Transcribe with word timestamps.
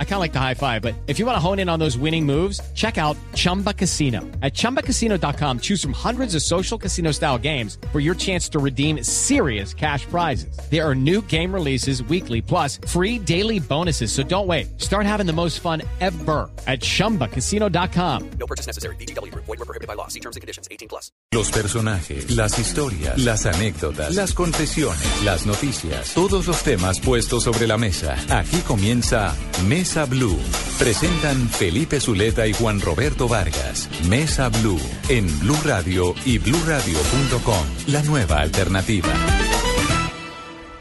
I 0.00 0.04
kind 0.04 0.14
of 0.14 0.20
like 0.20 0.32
the 0.32 0.40
high 0.40 0.54
five, 0.54 0.82
but 0.82 0.94
if 1.06 1.20
you 1.20 1.26
want 1.26 1.36
to 1.36 1.40
hone 1.40 1.60
in 1.60 1.68
on 1.68 1.78
those 1.78 1.96
winning 1.96 2.26
moves, 2.26 2.60
check 2.74 2.98
out 2.98 3.16
Chumba 3.34 3.72
Casino. 3.72 4.22
At 4.42 4.54
ChumbaCasino.com, 4.54 5.60
choose 5.60 5.80
from 5.80 5.92
hundreds 5.92 6.34
of 6.34 6.42
social 6.42 6.76
casino 6.76 7.12
style 7.12 7.38
games 7.38 7.78
for 7.92 8.00
your 8.00 8.16
chance 8.16 8.48
to 8.48 8.58
redeem 8.58 9.04
serious 9.04 9.72
cash 9.72 10.04
prizes. 10.06 10.58
There 10.68 10.84
are 10.84 10.96
new 10.96 11.22
game 11.22 11.54
releases 11.54 12.02
weekly, 12.02 12.42
plus 12.42 12.80
free 12.88 13.20
daily 13.20 13.60
bonuses. 13.60 14.10
So 14.10 14.24
don't 14.24 14.48
wait. 14.48 14.80
Start 14.80 15.06
having 15.06 15.26
the 15.26 15.32
most 15.32 15.60
fun 15.60 15.82
ever 16.00 16.50
at 16.66 16.80
ChumbaCasino.com. 16.80 18.30
No 18.40 18.46
purchase 18.48 18.66
necessary. 18.66 18.96
BGW. 18.96 19.32
Void 19.34 19.46
were 19.46 19.56
prohibited 19.58 19.86
by 19.86 19.94
law. 19.94 20.08
See 20.08 20.20
terms 20.20 20.34
and 20.34 20.40
conditions. 20.40 20.66
18 20.72 20.88
plus. 20.88 21.12
Los 21.30 21.50
personajes, 21.50 22.30
las 22.34 22.58
historias, 22.58 23.18
las 23.22 23.44
anécdotas, 23.44 24.14
las 24.14 24.32
confesiones, 24.32 25.22
las 25.24 25.44
noticias, 25.44 26.14
todos 26.14 26.46
los 26.46 26.62
temas 26.62 27.00
puestos 27.00 27.44
sobre 27.44 27.66
la 27.66 27.76
mesa. 27.76 28.16
Aquí 28.30 28.58
comienza 28.62 29.34
Mesa 29.66 29.87
Blue. 29.88 30.36
Presentan 30.78 31.48
Felipe 31.48 31.98
Zuleta 31.98 32.46
y 32.46 32.52
Juan 32.52 32.80
Roberto 32.80 33.26
Vargas. 33.26 33.88
Mesa 34.08 34.50
Blue 34.50 34.78
en 35.08 35.26
Blue 35.40 35.56
Radio 35.64 36.14
y 36.26 36.38
bluradio.com. 36.38 37.64
La 37.86 38.02
nueva 38.02 38.40
alternativa. 38.40 39.08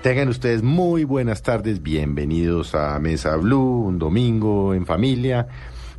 Tengan 0.04 0.28
ustedes 0.28 0.62
muy 0.62 1.06
buenas 1.06 1.42
tardes, 1.42 1.82
bienvenidos 1.82 2.76
a 2.76 3.00
Mesa 3.00 3.38
Blue, 3.38 3.86
un 3.88 3.98
domingo 3.98 4.74
en 4.74 4.86
familia. 4.86 5.48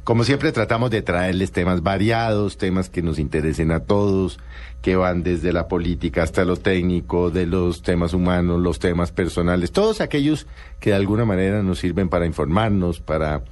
Como 0.05 0.25
siempre 0.25 0.53
tratamos 0.53 0.91
de 0.91 1.03
traerles 1.03 1.51
temas 1.51 1.83
variados, 1.83 2.59
temas 2.59 2.91
que 2.91 3.03
nos 3.03 3.19
interesen 3.19 3.71
a 3.73 3.81
todos, 3.81 4.39
que 4.83 4.97
van 4.97 5.23
desde 5.23 5.53
la 5.53 5.69
política 5.69 6.23
hasta 6.23 6.45
lo 6.45 6.57
técnico, 6.57 7.31
de 7.31 7.47
los 7.47 7.83
temas 7.83 8.15
humanos, 8.15 8.61
los 8.61 8.79
temas 8.79 9.13
personales, 9.13 9.73
todos 9.73 10.01
aquellos 10.01 10.47
que 10.81 10.91
de 10.91 10.97
alguna 10.97 11.25
manera 11.25 11.63
nos 11.63 11.81
sirven 11.81 12.09
para 12.09 12.27
informarnos, 12.27 13.01
para 13.01 13.43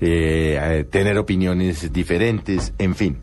eh, 0.00 0.58
eh, 0.60 0.84
tener 0.88 1.18
opiniones 1.18 1.92
diferentes, 1.92 2.72
en 2.78 2.94
fin. 2.94 3.18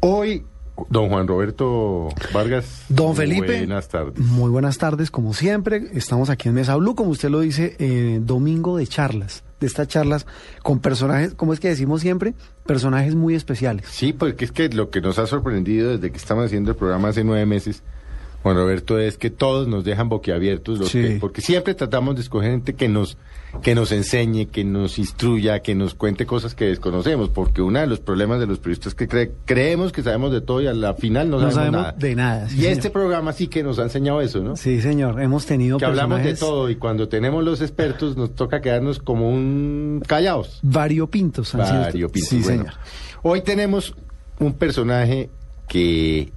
Hoy 0.00 0.44
Don 0.88 1.08
Juan 1.08 1.26
Roberto 1.26 2.08
Vargas. 2.32 2.86
Don 2.88 3.14
Felipe. 3.14 3.58
Buenas 3.58 3.88
tardes. 3.88 4.18
Muy 4.18 4.50
buenas 4.50 4.78
tardes, 4.78 5.10
como 5.10 5.34
siempre. 5.34 5.88
Estamos 5.92 6.30
aquí 6.30 6.48
en 6.48 6.54
Mesa 6.54 6.76
Blue, 6.76 6.94
como 6.94 7.10
usted 7.10 7.28
lo 7.28 7.40
dice, 7.40 7.76
eh, 7.78 8.18
domingo 8.22 8.78
de 8.78 8.86
charlas. 8.86 9.44
De 9.60 9.66
estas 9.66 9.88
charlas 9.88 10.26
con 10.62 10.80
personajes, 10.80 11.34
como 11.34 11.52
es 11.52 11.60
que 11.60 11.68
decimos 11.68 12.00
siempre, 12.00 12.34
personajes 12.66 13.14
muy 13.14 13.34
especiales. 13.34 13.86
Sí, 13.90 14.12
porque 14.14 14.46
es 14.46 14.52
que 14.52 14.68
lo 14.70 14.90
que 14.90 15.00
nos 15.02 15.18
ha 15.18 15.26
sorprendido 15.26 15.90
desde 15.90 16.10
que 16.10 16.16
estamos 16.16 16.46
haciendo 16.46 16.70
el 16.70 16.76
programa 16.76 17.08
hace 17.08 17.24
nueve 17.24 17.44
meses 17.46 17.82
Juan 18.42 18.56
Roberto, 18.56 18.98
es 18.98 19.18
que 19.18 19.28
todos 19.28 19.68
nos 19.68 19.84
dejan 19.84 20.08
boquiabiertos, 20.08 20.78
los 20.78 20.88
Sí. 20.88 21.02
que- 21.02 21.18
porque 21.20 21.42
siempre 21.42 21.74
tratamos 21.74 22.14
de 22.14 22.22
escoger 22.22 22.52
gente 22.52 22.72
que 22.74 22.88
nos, 22.88 23.18
que 23.62 23.74
nos 23.74 23.92
enseñe, 23.92 24.46
que 24.46 24.64
nos 24.64 24.98
instruya, 24.98 25.60
que 25.60 25.74
nos 25.74 25.94
cuente 25.94 26.24
cosas 26.26 26.54
que 26.54 26.66
desconocemos, 26.66 27.28
porque 27.30 27.60
uno 27.62 27.80
de 27.80 27.86
los 27.86 28.00
problemas 28.00 28.40
de 28.40 28.46
los 28.46 28.58
periodistas 28.58 28.88
es 28.92 28.94
que 28.94 29.08
cre- 29.08 29.30
creemos 29.44 29.92
que 29.92 30.02
sabemos 30.02 30.32
de 30.32 30.40
todo 30.40 30.60
y 30.62 30.66
a 30.66 30.72
la 30.72 30.94
final 30.94 31.28
no, 31.30 31.38
No 31.40 31.50
sabemos, 31.50 31.56
sabemos 31.56 31.82
nada. 31.82 31.92
de 31.98 32.14
nada, 32.14 32.48
sí, 32.48 32.54
y 32.54 32.58
señor. 32.60 32.72
este 32.72 32.90
programa 32.90 33.32
sí 33.32 33.48
que 33.48 33.62
nos 33.62 33.78
ha 33.78 33.82
enseñado 33.82 34.20
eso, 34.20 34.40
¿no? 34.40 34.56
Sí, 34.56 34.80
señor. 34.80 35.20
Hemos 35.20 35.46
tenido 35.46 35.78
Que 35.78 35.84
hablamos 35.84 36.18
de 36.18 36.24
personajes 36.30 36.40
todo 36.40 36.70
y 36.70 36.76
cuando 36.76 37.08
tenemos 37.08 37.44
los 37.44 37.60
expertos 37.60 38.16
nos 38.16 38.34
toca 38.34 38.60
quedarnos 38.60 38.98
como 38.98 39.28
un 39.30 40.02
callados. 40.06 40.60
variopintos. 40.62 41.54
han 41.54 41.66
sido- 41.66 41.80
Variopintos. 41.80 42.28
Sí, 42.28 42.40
Bueno, 42.42 42.62
señor. 42.64 42.74
Hoy 43.22 43.40
tenemos 43.42 43.94
un 44.38 44.54
personaje 44.54 45.28
que 45.68 46.32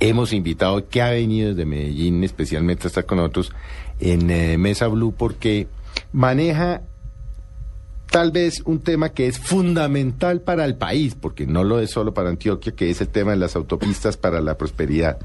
hemos 0.00 0.32
invitado, 0.32 0.88
que 0.88 1.00
ha 1.02 1.10
venido 1.10 1.50
desde 1.50 1.64
Medellín, 1.64 2.22
especialmente 2.24 2.84
a 2.84 2.88
estar 2.88 3.06
con 3.06 3.18
nosotros 3.18 3.52
en 4.00 4.30
eh, 4.30 4.58
Mesa 4.58 4.88
Blue, 4.88 5.14
porque 5.16 5.66
maneja 6.12 6.82
tal 8.12 8.30
vez 8.30 8.62
un 8.66 8.80
tema 8.80 9.08
que 9.08 9.26
es 9.26 9.38
fundamental 9.38 10.42
para 10.42 10.64
el 10.66 10.76
país, 10.76 11.14
porque 11.14 11.46
no 11.46 11.64
lo 11.64 11.80
es 11.80 11.90
solo 11.90 12.12
para 12.12 12.28
Antioquia, 12.28 12.74
que 12.74 12.90
es 12.90 13.00
el 13.00 13.08
tema 13.08 13.30
de 13.30 13.38
las 13.38 13.56
autopistas 13.56 14.18
para 14.18 14.40
la 14.40 14.58
prosperidad. 14.58 15.18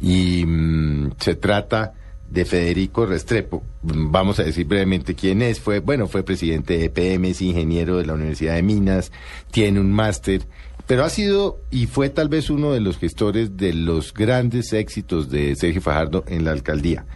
Y 0.00 0.44
mm, 0.46 1.12
se 1.18 1.34
trata 1.34 1.94
de 2.28 2.44
Federico 2.44 3.06
Restrepo. 3.06 3.62
Vamos 3.82 4.38
a 4.38 4.44
decir 4.44 4.66
brevemente 4.66 5.14
quién 5.14 5.40
es. 5.40 5.60
Fue, 5.60 5.80
bueno, 5.80 6.06
fue 6.06 6.22
presidente 6.22 6.76
de 6.76 6.84
EPM, 6.86 7.24
es 7.26 7.40
ingeniero 7.40 7.96
de 7.96 8.06
la 8.06 8.14
Universidad 8.14 8.54
de 8.54 8.62
Minas, 8.62 9.10
tiene 9.50 9.80
un 9.80 9.90
máster, 9.90 10.42
pero 10.86 11.04
ha 11.04 11.10
sido 11.10 11.60
y 11.70 11.86
fue 11.86 12.10
tal 12.10 12.28
vez 12.28 12.50
uno 12.50 12.72
de 12.72 12.80
los 12.80 12.98
gestores 12.98 13.56
de 13.56 13.72
los 13.72 14.12
grandes 14.12 14.72
éxitos 14.72 15.30
de 15.30 15.56
Sergio 15.56 15.80
Fajardo 15.80 16.24
en 16.26 16.44
la 16.44 16.50
alcaldía. 16.50 17.06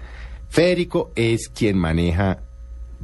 Federico 0.48 1.12
es 1.14 1.50
quien 1.50 1.76
maneja 1.76 2.38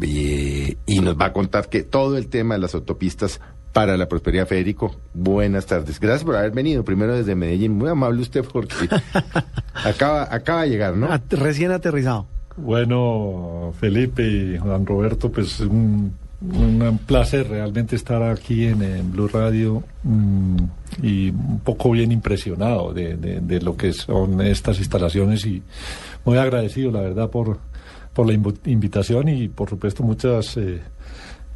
eh, 0.00 0.76
y 0.86 1.00
nos 1.00 1.16
va 1.18 1.26
a 1.26 1.32
contar 1.32 1.68
que 1.68 1.82
todo 1.82 2.16
el 2.16 2.28
tema 2.28 2.54
de 2.54 2.60
las 2.60 2.74
autopistas 2.74 3.40
para 3.72 3.96
la 3.96 4.08
prosperidad, 4.08 4.46
Federico. 4.46 4.94
Buenas 5.14 5.66
tardes. 5.66 5.98
Gracias 5.98 6.24
por 6.24 6.36
haber 6.36 6.52
venido. 6.52 6.84
Primero 6.84 7.14
desde 7.16 7.34
Medellín. 7.34 7.72
Muy 7.72 7.88
amable 7.88 8.22
usted 8.22 8.44
porque 8.44 8.74
acaba, 9.84 10.28
acaba 10.32 10.62
de 10.62 10.70
llegar, 10.70 10.96
¿no? 10.96 11.10
At- 11.12 11.32
recién 11.32 11.72
aterrizado. 11.72 12.26
Bueno, 12.56 13.72
Felipe 13.80 14.22
y 14.28 14.58
Juan 14.58 14.86
Roberto, 14.86 15.30
pues 15.32 15.54
es 15.54 15.60
un, 15.60 16.12
un 16.40 16.98
placer 17.04 17.48
realmente 17.48 17.96
estar 17.96 18.22
aquí 18.22 18.66
en, 18.66 18.80
en 18.82 19.10
Blue 19.10 19.26
Radio 19.26 19.82
mm, 20.04 20.56
y 21.02 21.30
un 21.30 21.60
poco 21.64 21.90
bien 21.90 22.12
impresionado 22.12 22.92
de, 22.92 23.16
de- 23.16 23.40
de 23.40 23.60
lo 23.60 23.76
que 23.76 23.92
son 23.92 24.40
estas 24.40 24.78
instalaciones 24.78 25.44
y 25.46 25.62
muy 26.24 26.38
agradecido, 26.38 26.92
la 26.92 27.00
verdad, 27.00 27.28
por, 27.28 27.58
por 28.14 28.26
la 28.26 28.32
invitación 28.32 29.28
y 29.28 29.48
por 29.48 29.68
supuesto 29.68 30.02
muchas 30.02 30.56
eh, 30.56 30.80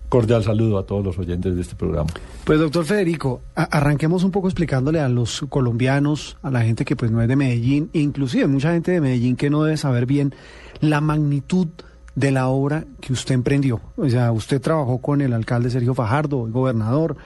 cordial 0.08 0.42
saludo 0.42 0.78
a 0.78 0.86
todos 0.86 1.04
los 1.04 1.18
oyentes 1.18 1.54
de 1.54 1.62
este 1.62 1.74
programa. 1.74 2.10
Pues, 2.44 2.58
doctor 2.58 2.84
Federico, 2.84 3.42
arranquemos 3.54 4.24
un 4.24 4.30
poco 4.30 4.48
explicándole 4.48 5.00
a 5.00 5.08
los 5.08 5.44
colombianos, 5.48 6.36
a 6.42 6.50
la 6.50 6.62
gente 6.62 6.84
que 6.84 6.96
pues 6.96 7.10
no 7.10 7.22
es 7.22 7.28
de 7.28 7.36
Medellín, 7.36 7.90
e 7.92 8.00
inclusive 8.00 8.46
mucha 8.46 8.72
gente 8.72 8.92
de 8.92 9.00
Medellín 9.00 9.36
que 9.36 9.50
no 9.50 9.62
debe 9.62 9.76
saber 9.76 10.06
bien 10.06 10.34
la 10.80 11.00
magnitud 11.00 11.68
de 12.14 12.32
la 12.32 12.48
obra 12.48 12.84
que 13.00 13.12
usted 13.12 13.34
emprendió. 13.34 13.80
O 13.96 14.08
sea, 14.08 14.32
usted 14.32 14.60
trabajó 14.60 14.98
con 14.98 15.20
el 15.20 15.32
alcalde 15.32 15.70
Sergio 15.70 15.94
Fajardo, 15.94 16.46
el 16.46 16.52
gobernador, 16.52 17.16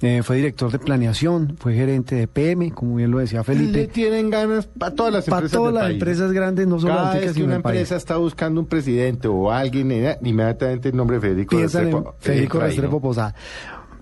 eh, 0.00 0.22
fue 0.22 0.36
director 0.36 0.70
de 0.70 0.78
planeación, 0.78 1.56
fue 1.58 1.74
gerente 1.74 2.14
de 2.14 2.28
PM, 2.28 2.70
como 2.72 2.96
bien 2.96 3.10
lo 3.10 3.18
decía 3.18 3.40
Le 3.40 3.44
Felipe. 3.44 3.86
tienen 3.88 4.30
ganas 4.30 4.66
para 4.66 4.94
todas 4.94 5.12
las 5.12 5.24
Para 5.24 5.38
empresas 5.46 5.56
todas 5.58 5.66
del 5.72 5.74
las 5.74 5.84
país. 5.84 5.94
empresas 5.94 6.32
grandes, 6.32 6.66
no 6.68 6.78
solo 6.78 6.94
Cada 6.94 7.14
vez 7.14 7.32
que 7.32 7.42
una 7.42 7.60
país. 7.60 7.76
empresa 7.80 7.96
está 7.96 8.16
buscando 8.16 8.60
un 8.60 8.66
presidente 8.66 9.26
o 9.28 9.50
alguien, 9.50 9.90
eh, 9.90 10.16
inmediatamente 10.22 10.90
el 10.90 10.96
nombre 10.96 11.16
de 11.16 11.20
Federico 11.22 11.56
piensan 11.56 11.80
en 11.88 11.92
Restrepo 11.92 12.14
Federico 12.20 12.56
entra 12.58 12.64
ahí, 12.66 12.70
Restrepo. 12.70 13.00
Posada. 13.00 13.34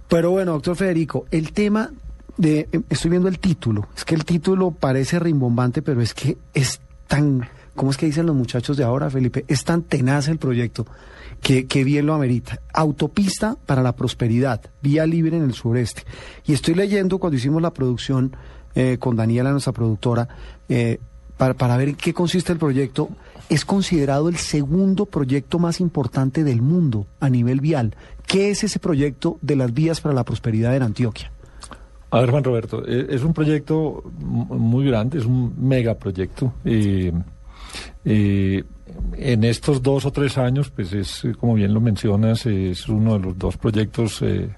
Pero 0.09 0.31
bueno, 0.31 0.53
doctor 0.53 0.77
Federico, 0.77 1.25
el 1.31 1.53
tema 1.53 1.91
de, 2.37 2.69
em, 2.73 2.83
estoy 2.91 3.11
viendo 3.11 3.29
el 3.29 3.39
título, 3.39 3.89
es 3.97 4.05
que 4.05 4.15
el 4.15 4.25
título 4.25 4.73
parece 4.73 5.19
rimbombante, 5.19 5.81
pero 5.83 6.01
es 6.03 6.12
que 6.15 6.37
es 6.55 6.81
tan, 7.06 7.49
¿cómo 7.76 7.92
es 7.92 7.97
que 7.97 8.06
dicen 8.06 8.26
los 8.26 8.34
muchachos 8.34 8.76
de 8.76 8.84
ahora, 8.84 9.09
Felipe? 9.10 9.44
Es 9.47 9.62
tan 9.62 9.82
tenaz 9.82 10.26
el 10.28 10.38
proyecto 10.38 10.87
que, 11.41 11.66
que 11.66 11.84
bien 11.84 12.06
lo 12.06 12.14
amerita. 12.14 12.60
Autopista 12.72 13.56
para 13.66 13.82
la 13.82 13.94
prosperidad, 13.94 14.60
vía 14.82 15.06
libre 15.06 15.37
en 15.37 15.44
el 15.44 15.54
sureste. 15.54 16.03
Y 16.44 16.53
estoy 16.53 16.75
leyendo 16.75 17.19
cuando 17.19 17.37
hicimos 17.37 17.62
la 17.62 17.72
producción 17.72 18.34
eh, 18.75 18.97
con 18.98 19.14
Daniela, 19.14 19.53
nuestra 19.53 19.72
productora, 19.72 20.28
eh, 20.69 20.98
para, 21.37 21.54
para 21.54 21.76
ver 21.76 21.91
en 21.91 21.94
qué 21.94 22.12
consiste 22.12 22.53
el 22.53 22.59
proyecto, 22.59 23.10
es 23.48 23.64
considerado 23.64 24.28
el 24.28 24.37
segundo 24.37 25.06
proyecto 25.06 25.58
más 25.58 25.81
importante 25.81 26.43
del 26.43 26.62
mundo 26.62 27.06
a 27.20 27.28
nivel 27.28 27.60
vial. 27.60 27.94
¿Qué 28.26 28.50
es 28.50 28.64
ese 28.64 28.78
proyecto 28.78 29.38
de 29.43 29.56
las 29.56 29.72
vías 29.72 30.00
para 30.00 30.14
la 30.14 30.25
prosperidad 30.25 30.75
en 30.75 30.82
Antioquia? 30.82 31.31
A 32.10 32.20
ver, 32.20 32.31
Juan 32.31 32.44
Roberto, 32.44 32.82
eh, 32.87 33.06
es 33.10 33.22
un 33.22 33.34
proyecto 33.34 34.03
muy 34.19 34.87
grande, 34.87 35.19
es 35.19 35.26
un 35.26 35.54
megaproyecto. 35.58 36.55
Eh, 36.64 37.12
eh, 38.05 38.64
en 39.17 39.44
estos 39.44 39.82
dos 39.82 40.05
o 40.06 40.12
tres 40.12 40.38
años, 40.38 40.70
pues 40.70 40.93
es, 40.93 41.26
como 41.38 41.55
bien 41.55 41.75
lo 41.75 41.81
mencionas, 41.81 42.46
es 42.46 42.88
uno 42.88 43.14
de 43.14 43.20
los 43.20 43.38
dos 43.38 43.56
proyectos 43.56 44.23
eh, 44.23 44.49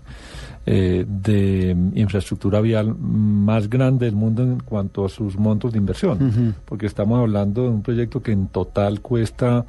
eh, 0.67 1.05
de 1.09 1.77
infraestructura 1.95 2.61
vial 2.61 2.95
más 2.95 3.71
grande 3.71 4.07
del 4.07 4.17
mundo 4.17 4.43
en 4.43 4.61
cuanto 4.61 5.05
a 5.05 5.09
sus 5.09 5.37
montos 5.39 5.73
de 5.73 5.79
inversión, 5.79 6.55
porque 6.65 6.87
estamos 6.87 7.19
hablando 7.19 7.63
de 7.63 7.69
un 7.71 7.83
proyecto 7.83 8.23
que 8.23 8.33
en 8.33 8.49
total 8.49 9.01
cuesta 9.01 9.65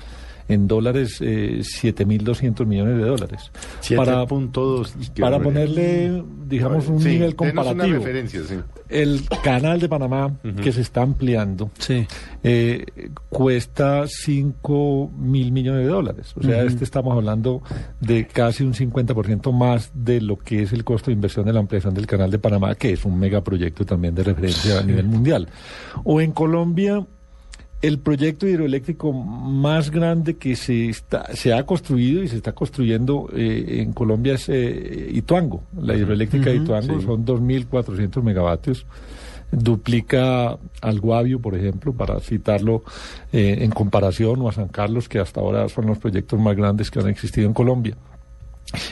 en 0.50 0.68
dólares 0.68 1.20
eh, 1.22 1.60
7.200 1.62 2.66
millones 2.66 2.98
de 2.98 3.04
dólares. 3.06 3.52
Para, 3.96 4.24
7.2. 4.26 4.92
qué 5.14 5.22
para 5.22 5.38
barbaridad. 5.38 5.44
ponerle, 5.74 6.24
digamos, 6.48 6.88
un 6.90 7.00
Sí, 7.02 7.10
nivel 7.10 7.28
una 7.30 7.36
comparativo. 7.38 7.98
referencia, 8.00 8.42
sí. 8.44 8.56
El 8.90 9.22
canal 9.44 9.80
de 9.80 9.88
Panamá, 9.88 10.36
que 10.64 10.72
se 10.72 10.82
está 10.82 11.04
ampliando, 11.04 11.70
Sí. 11.78 12.08
eh, 12.44 12.86
cuesta 13.30 14.06
5 14.08 15.12
mil 15.18 15.52
millones 15.52 15.84
de 15.86 15.90
dólares. 15.92 16.34
O 16.36 16.42
sea, 16.42 16.64
este 16.64 16.84
estamos 16.84 17.16
hablando 17.16 17.62
de 18.02 18.26
casi 18.26 18.64
un 18.64 18.74
50% 18.74 19.52
más 19.52 19.92
de 19.94 20.22
lo 20.22 20.38
que 20.38 20.64
es 20.64 20.74
el 20.74 20.84
costo 20.84 21.12
de 21.12 21.14
inversión 21.14 21.46
de 21.46 21.54
la 21.54 21.60
ampliación 21.60 21.94
del 21.94 22.08
canal 22.08 22.32
de 22.32 22.40
Panamá, 22.40 22.74
que 22.76 22.92
es 22.94 23.06
un 23.06 23.20
megaproyecto 23.20 23.86
también 23.86 24.16
de 24.16 24.24
referencia 24.24 24.80
a 24.80 24.84
nivel 24.84 25.06
mundial. 25.06 25.48
O 26.04 26.20
en 26.20 26.32
Colombia, 26.32 27.06
el 27.82 28.00
proyecto 28.00 28.48
hidroeléctrico 28.48 29.14
más 29.14 29.90
grande 29.90 30.36
que 30.36 30.56
se, 30.56 30.90
está, 30.90 31.34
se 31.34 31.54
ha 31.54 31.66
construido 31.66 32.24
y 32.24 32.28
se 32.28 32.36
está 32.36 32.52
construyendo 32.52 33.30
eh, 33.34 33.82
en 33.82 33.94
Colombia 33.94 34.34
es 34.34 34.50
eh, 34.50 35.10
Ituango. 35.14 35.64
La 35.82 35.96
hidroeléctrica 35.96 36.50
de 36.50 36.58
Ituango 36.58 37.00
sí. 37.00 37.06
son 37.06 37.26
2.400 37.26 38.22
megavatios. 38.22 38.86
Duplica 39.52 40.60
al 40.82 41.00
Guavio, 41.00 41.40
por 41.40 41.56
ejemplo, 41.56 41.94
para 41.94 42.20
citarlo 42.20 42.84
eh, 43.32 43.60
en 43.62 43.72
comparación, 43.72 44.42
o 44.42 44.50
a 44.50 44.52
San 44.52 44.68
Carlos, 44.68 45.10
que 45.10 45.20
hasta 45.20 45.40
ahora 45.40 45.68
son 45.70 45.88
los 45.88 45.98
proyectos 45.98 46.40
más 46.40 46.56
grandes 46.56 46.92
que 46.92 47.00
han 47.00 47.08
existido 47.08 47.48
en 47.48 47.54
Colombia. 47.54 47.96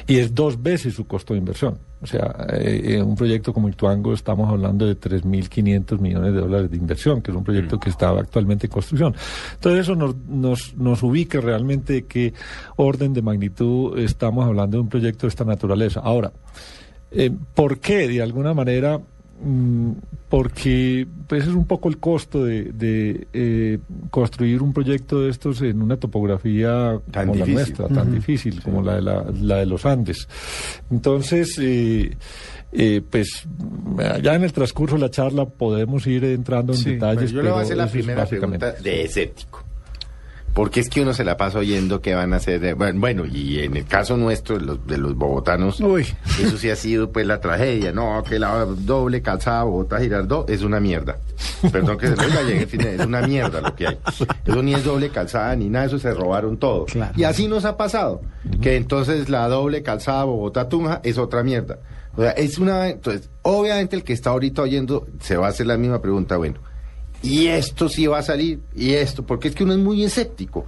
Y 0.08 0.18
es 0.18 0.34
dos 0.34 0.64
veces 0.64 0.96
su 0.96 1.06
costo 1.06 1.34
de 1.34 1.40
inversión. 1.40 1.78
O 2.00 2.06
sea, 2.06 2.46
eh, 2.54 2.96
en 2.98 3.04
un 3.04 3.16
proyecto 3.16 3.52
como 3.54 3.70
Ituango 3.70 4.14
estamos 4.14 4.50
hablando 4.50 4.86
de 4.86 5.00
3.500 5.00 6.00
millones 6.00 6.34
de 6.34 6.40
dólares 6.40 6.70
de 6.70 6.78
inversión, 6.78 7.22
que 7.22 7.32
es 7.32 7.38
un 7.38 7.44
proyecto 7.44 7.80
que 7.80 7.90
está 7.90 8.10
actualmente 8.10 8.68
en 8.68 8.72
construcción. 8.72 9.16
Entonces 9.56 9.82
eso 9.82 9.96
nos, 9.96 10.16
nos, 10.16 10.76
nos 10.76 11.02
ubica 11.02 11.42
realmente 11.42 11.94
de 11.94 12.06
qué 12.06 12.34
orden 12.76 13.14
de 13.14 13.22
magnitud 13.24 13.98
estamos 13.98 14.46
hablando 14.46 14.78
de 14.78 14.82
un 14.82 14.90
proyecto 14.90 15.26
de 15.26 15.30
esta 15.30 15.44
naturaleza. 15.44 16.02
Ahora, 16.02 16.32
eh, 17.12 17.32
¿por 17.56 17.80
qué? 17.80 18.08
De 18.08 18.22
alguna 18.22 18.54
manera, 18.54 19.00
mm, 19.00 19.04
porque 20.30 21.08
pues 21.28 21.44
es 21.44 21.54
un 21.54 21.66
poco 21.66 21.90
el 21.90 21.98
costo 22.00 22.44
de, 22.44 22.64
de, 22.74 23.28
eh, 23.34 23.80
construir 24.10 24.62
un 24.62 24.74
proyecto 24.74 25.22
de 25.22 25.30
estos 25.30 25.62
en 25.62 25.82
una 25.82 25.98
topografía 25.98 27.00
Tan 27.12 27.28
como 27.28 27.46
difícil. 27.46 27.54
la 27.56 27.62
nuestra, 27.62 27.88
tan 27.88 28.14
difícil 28.14 28.62
como 28.64 28.82
la 28.82 28.96
de, 28.96 29.02
la, 29.02 29.26
la 29.42 29.58
de 29.58 29.66
los 29.66 29.86
Andes. 29.86 30.28
Entonces, 30.90 31.58
eh, 31.62 32.16
eh, 32.74 33.02
pues 33.10 33.48
ya 34.22 34.36
en 34.36 34.44
el 34.44 34.52
transcurso 34.54 34.96
de 34.96 35.02
la 35.02 35.10
charla 35.12 35.46
podemos 35.46 36.06
ir 36.08 36.24
entrando 36.26 36.74
en 36.74 36.80
Sí, 36.80 36.92
detalles. 36.92 37.32
Yo 37.32 37.42
le 37.42 37.52
voy 37.52 37.60
a 37.60 37.64
hacer 37.64 37.78
la 37.78 37.88
primera 37.88 38.26
pregunta 38.26 38.72
de 38.74 39.04
escéptico. 39.04 39.64
Porque 40.58 40.80
es 40.80 40.90
que 40.90 41.02
uno 41.02 41.14
se 41.14 41.24
la 41.24 41.38
pasa 41.38 41.60
oyendo 41.60 42.02
que 42.02 42.16
van 42.16 42.34
a 42.34 42.38
hacer. 42.38 42.74
Bueno, 42.74 43.00
bueno, 43.00 43.26
y 43.28 43.60
en 43.60 43.78
el 43.78 43.86
caso 43.86 44.18
nuestro, 44.18 44.58
de 44.58 44.66
los, 44.66 44.88
de 44.88 44.98
los 44.98 45.14
bogotanos, 45.14 45.80
Uy. 45.82 46.08
eso 46.42 46.58
sí 46.58 46.72
ha 46.72 46.76
sido 46.76 47.12
pues 47.12 47.28
la 47.28 47.40
tragedia. 47.40 47.92
No, 47.92 48.24
que 48.24 48.40
la 48.40 48.66
doble 48.66 49.22
calzada 49.22 49.62
Bogotá 49.62 50.00
Girardot 50.00 50.50
es 50.50 50.64
una 50.64 50.80
mierda. 50.80 51.20
Perdón 51.72 52.00
que 52.00 52.08
se 52.08 52.16
lo 52.16 52.24
diga, 52.24 52.42
es 52.90 53.06
una 53.06 53.22
mierda 53.22 53.62
lo 53.62 53.76
que 53.76 53.86
hay. 53.86 54.00
Eso 54.48 54.64
ni 54.64 54.74
es 54.74 54.84
doble 54.84 55.12
calzada 55.12 55.56
ni 55.56 55.70
nada, 55.70 55.86
eso 55.86 56.00
se 56.00 56.12
robaron 56.12 56.58
todo. 56.58 56.86
Claro. 56.86 57.14
Y 57.16 57.24
así 57.24 57.48
nos 57.48 57.64
ha 57.64 57.78
pasado. 57.78 58.24
Que 58.60 58.78
entonces 58.78 59.30
la 59.30 59.48
doble 59.50 59.84
calzada 59.84 60.24
Bogotá 60.24 60.70
Tunja 60.70 61.02
es 61.04 61.20
otra 61.20 61.44
mierda. 61.44 61.78
O 62.16 62.24
sea, 62.24 62.32
es 62.32 62.58
una. 62.58 62.90
Entonces, 62.90 63.30
obviamente 63.44 63.96
el 63.96 64.04
que 64.04 64.14
está 64.14 64.32
ahorita 64.32 64.64
oyendo 64.64 65.06
se 65.20 65.38
va 65.38 65.46
a 65.46 65.50
hacer 65.50 65.68
la 65.68 65.78
misma 65.78 66.02
pregunta. 66.02 66.36
Bueno, 66.38 66.58
y 67.28 67.48
esto 67.48 67.90
sí 67.90 68.08
va 68.08 68.20
a 68.20 68.24
salir, 68.24 68.60
y 68.76 68.94
esto, 68.94 69.26
porque 69.26 69.50
es 69.50 69.56
que 69.56 69.64
uno 69.64 69.74
es 69.74 69.80
muy 69.80 70.04
escéptico. 70.04 70.66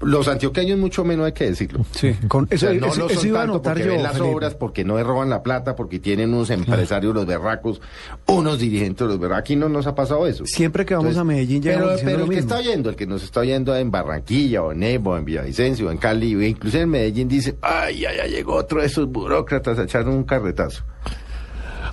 Los 0.00 0.28
antioqueños 0.28 0.78
mucho 0.78 1.04
menos 1.04 1.26
hay 1.26 1.32
que 1.32 1.44
decirlo. 1.46 1.84
Sí, 1.92 2.14
con 2.28 2.44
O 2.44 2.46
eso, 2.50 2.66
sea, 2.66 2.78
no 2.78 2.86
eso- 2.88 3.00
lo 3.00 3.06
eso 3.10 3.20
son 3.20 3.28
iba 3.28 3.38
a 3.42 3.46
tanto 3.46 3.62
porque 3.62 3.80
yo. 3.84 3.88
ven 3.92 4.02
las 4.02 4.12
Felipe. 4.12 4.34
obras, 4.34 4.54
porque 4.54 4.84
no 4.84 5.02
roban 5.02 5.30
la 5.30 5.42
plata, 5.42 5.74
porque 5.76 5.98
tienen 5.98 6.32
unos 6.34 6.50
empresarios 6.50 7.14
los 7.14 7.26
berracos, 7.26 7.80
unos 8.26 8.58
dirigentes 8.58 9.06
los 9.06 9.18
berracos. 9.18 9.40
Aquí 9.40 9.56
no 9.56 9.68
nos 9.68 9.86
ha 9.86 9.94
pasado 9.94 10.26
eso. 10.26 10.44
Siempre 10.46 10.84
que 10.84 10.94
vamos 10.94 11.16
a 11.16 11.24
Medellín 11.24 11.62
llegamos 11.62 11.94
Pero, 11.96 12.04
pero 12.04 12.18
lo 12.18 12.24
el 12.24 12.30
que 12.30 12.36
mismo. 12.36 12.50
está 12.54 12.58
oyendo, 12.60 12.90
el 12.90 12.96
que 12.96 13.06
nos 13.06 13.22
está 13.22 13.40
oyendo 13.40 13.76
en 13.76 13.90
Barranquilla, 13.90 14.62
o 14.62 14.72
en 14.72 14.78
Nebo, 14.80 15.10
o 15.12 15.16
en 15.16 15.24
Villavicencio, 15.24 15.88
o 15.88 15.90
en 15.90 15.98
Cali, 15.98 16.34
o 16.34 16.42
incluso 16.42 16.78
en 16.78 16.88
Medellín, 16.90 17.28
dice, 17.28 17.56
ay, 17.62 18.00
ya, 18.00 18.14
ya 18.14 18.26
llegó 18.26 18.54
otro 18.54 18.80
de 18.80 18.86
esos 18.86 19.06
burócratas 19.08 19.78
a 19.78 19.84
echar 19.84 20.08
un 20.08 20.24
carretazo. 20.24 20.82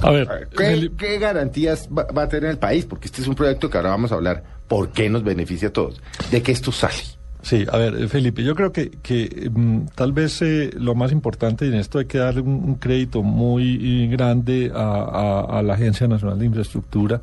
A 0.01 0.11
ver, 0.11 0.27
¿Qué, 0.55 0.65
Felipe- 0.65 0.95
qué 0.97 1.19
garantías 1.19 1.87
va, 1.95 2.03
va 2.05 2.23
a 2.23 2.27
tener 2.29 2.49
el 2.49 2.57
país? 2.57 2.85
Porque 2.85 3.07
este 3.07 3.21
es 3.21 3.27
un 3.27 3.35
proyecto 3.35 3.69
que 3.69 3.77
ahora 3.77 3.89
vamos 3.91 4.11
a 4.11 4.15
hablar. 4.15 4.43
¿Por 4.67 4.89
qué 4.89 5.09
nos 5.09 5.23
beneficia 5.23 5.67
a 5.69 5.73
todos? 5.73 6.01
¿De 6.31 6.41
qué 6.41 6.51
esto 6.51 6.71
sale? 6.71 6.95
Sí, 7.43 7.65
a 7.71 7.77
ver, 7.77 7.95
eh, 7.95 8.07
Felipe, 8.07 8.43
yo 8.43 8.53
creo 8.55 8.71
que, 8.71 8.91
que 9.01 9.49
mm, 9.51 9.87
tal 9.95 10.11
vez 10.13 10.41
eh, 10.43 10.69
lo 10.77 10.93
más 10.95 11.11
importante 11.11 11.65
y 11.65 11.69
en 11.69 11.73
esto 11.75 11.97
hay 11.99 12.05
que 12.05 12.19
darle 12.19 12.41
un, 12.41 12.49
un 12.63 12.75
crédito 12.75 13.23
muy 13.23 14.03
eh, 14.03 14.07
grande 14.07 14.71
a, 14.73 14.79
a- 14.79 15.59
a 15.59 15.63
la 15.63 15.73
Agencia 15.73 16.07
Nacional 16.07 16.37
de 16.37 16.45
Infraestructura, 16.45 17.21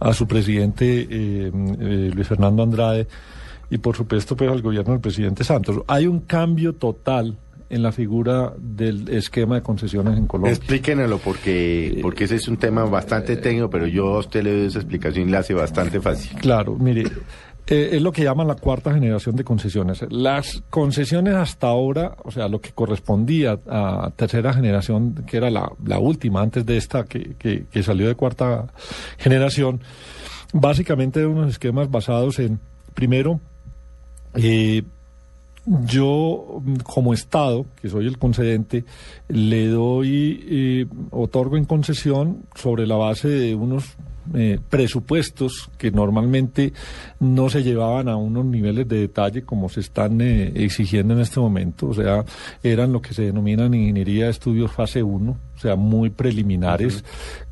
a 0.00 0.12
su 0.14 0.26
presidente 0.26 1.02
eh, 1.02 1.52
eh, 1.52 2.10
Luis 2.14 2.26
Fernando 2.26 2.62
Andrade 2.64 3.06
y 3.70 3.78
por 3.78 3.94
supuesto 3.96 4.36
pues 4.36 4.50
al 4.50 4.62
gobierno 4.62 4.92
del 4.92 5.00
presidente 5.00 5.44
Santos. 5.44 5.80
Hay 5.86 6.06
un 6.08 6.20
cambio 6.20 6.72
total 6.74 7.36
en 7.70 7.82
la 7.82 7.92
figura 7.92 8.52
del 8.58 9.08
esquema 9.08 9.54
de 9.54 9.62
concesiones 9.62 10.18
en 10.18 10.26
Colombia. 10.26 10.52
Explíquenlo 10.52 11.18
porque, 11.18 12.00
porque 12.02 12.24
ese 12.24 12.34
es 12.36 12.48
un 12.48 12.56
tema 12.56 12.84
bastante 12.84 13.36
técnico, 13.36 13.70
pero 13.70 13.86
yo 13.86 14.16
a 14.16 14.18
usted 14.18 14.42
le 14.42 14.52
doy 14.52 14.66
esa 14.66 14.80
explicación 14.80 15.28
y 15.28 15.32
la 15.32 15.38
hace 15.38 15.54
bastante 15.54 16.00
fácil. 16.00 16.36
Claro, 16.40 16.76
mire, 16.76 17.04
eh, 17.68 17.90
es 17.92 18.02
lo 18.02 18.10
que 18.10 18.24
llaman 18.24 18.48
la 18.48 18.56
cuarta 18.56 18.92
generación 18.92 19.36
de 19.36 19.44
concesiones. 19.44 20.04
Las 20.10 20.64
concesiones 20.68 21.34
hasta 21.34 21.68
ahora, 21.68 22.16
o 22.24 22.32
sea, 22.32 22.48
lo 22.48 22.60
que 22.60 22.72
correspondía 22.72 23.60
a 23.68 24.10
tercera 24.16 24.52
generación, 24.52 25.14
que 25.26 25.36
era 25.36 25.48
la, 25.48 25.70
la 25.84 26.00
última 26.00 26.42
antes 26.42 26.66
de 26.66 26.76
esta 26.76 27.04
que, 27.04 27.36
que, 27.38 27.66
que 27.70 27.82
salió 27.84 28.08
de 28.08 28.16
cuarta 28.16 28.66
generación, 29.18 29.80
básicamente 30.52 31.20
eran 31.20 31.32
unos 31.32 31.50
esquemas 31.50 31.88
basados 31.88 32.40
en, 32.40 32.58
primero, 32.94 33.38
eh, 34.34 34.82
yo, 35.66 36.60
mm, 36.64 36.76
como 36.76 37.14
Estado, 37.14 37.66
que 37.80 37.88
soy 37.88 38.06
el 38.06 38.18
concedente, 38.18 38.84
le 39.28 39.68
doy, 39.68 40.44
eh, 40.48 40.86
otorgo 41.10 41.56
en 41.56 41.64
concesión 41.64 42.44
sobre 42.54 42.86
la 42.86 42.96
base 42.96 43.28
de 43.28 43.54
unos 43.54 43.96
eh, 44.34 44.60
presupuestos 44.68 45.70
que 45.76 45.90
normalmente 45.90 46.72
no 47.18 47.50
se 47.50 47.64
llevaban 47.64 48.08
a 48.08 48.16
unos 48.16 48.44
niveles 48.44 48.86
de 48.86 49.00
detalle 49.00 49.42
como 49.42 49.68
se 49.68 49.80
están 49.80 50.20
eh, 50.20 50.52
exigiendo 50.54 51.14
en 51.14 51.20
este 51.20 51.40
momento. 51.40 51.88
O 51.88 51.94
sea, 51.94 52.24
eran 52.62 52.92
lo 52.92 53.02
que 53.02 53.12
se 53.12 53.22
denominan 53.22 53.74
ingeniería 53.74 54.26
de 54.26 54.30
estudios 54.30 54.70
fase 54.70 55.02
1, 55.02 55.36
o 55.60 55.62
sea, 55.62 55.76
muy 55.76 56.08
preliminares, 56.08 57.04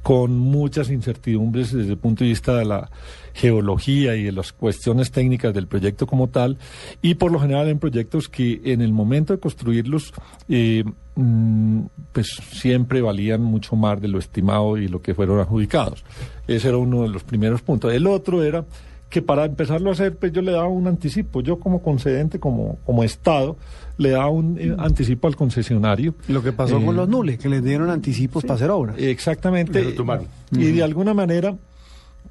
con 0.02 0.38
muchas 0.38 0.88
incertidumbres 0.88 1.74
desde 1.74 1.90
el 1.90 1.98
punto 1.98 2.24
de 2.24 2.30
vista 2.30 2.56
de 2.56 2.64
la 2.64 2.90
geología 3.34 4.16
y 4.16 4.22
de 4.22 4.32
las 4.32 4.54
cuestiones 4.54 5.10
técnicas 5.10 5.52
del 5.52 5.66
proyecto 5.66 6.06
como 6.06 6.28
tal, 6.28 6.56
y 7.02 7.16
por 7.16 7.30
lo 7.30 7.38
general 7.38 7.68
en 7.68 7.78
proyectos 7.78 8.30
que 8.30 8.62
en 8.64 8.80
el 8.80 8.94
momento 8.94 9.34
de 9.34 9.40
construirlos, 9.40 10.14
eh, 10.48 10.84
mm, 11.16 11.82
pues 12.12 12.28
siempre 12.50 13.02
valían 13.02 13.42
mucho 13.42 13.76
más 13.76 14.00
de 14.00 14.08
lo 14.08 14.18
estimado 14.18 14.78
y 14.78 14.88
lo 14.88 15.02
que 15.02 15.14
fueron 15.14 15.38
adjudicados. 15.40 16.02
Ese 16.46 16.68
era 16.68 16.78
uno 16.78 17.02
de 17.02 17.10
los 17.10 17.24
primeros 17.24 17.60
puntos. 17.60 17.92
El 17.92 18.06
otro 18.06 18.42
era 18.42 18.64
que 19.08 19.22
para 19.22 19.46
empezarlo 19.46 19.90
a 19.90 19.92
hacer, 19.94 20.16
pues 20.16 20.32
yo 20.32 20.42
le 20.42 20.52
daba 20.52 20.68
un 20.68 20.86
anticipo. 20.86 21.40
Yo 21.40 21.58
como 21.58 21.82
concedente, 21.82 22.38
como, 22.38 22.78
como 22.84 23.04
Estado, 23.04 23.56
le 23.96 24.10
daba 24.10 24.28
un 24.28 24.58
eh, 24.58 24.74
anticipo 24.78 25.28
al 25.28 25.36
concesionario. 25.36 26.14
Lo 26.28 26.42
que 26.42 26.52
pasó 26.52 26.78
Eh, 26.78 26.84
con 26.84 26.94
los 26.94 27.08
nules, 27.08 27.38
que 27.38 27.48
les 27.48 27.64
dieron 27.64 27.90
anticipos 27.90 28.42
para 28.44 28.54
hacer 28.54 28.70
obras. 28.70 28.96
Exactamente. 28.98 29.80
Y 29.80 29.84
lo 29.84 29.94
tumbaron. 29.94 30.26
Y 30.52 30.72
de 30.72 30.82
alguna 30.82 31.14
manera, 31.14 31.56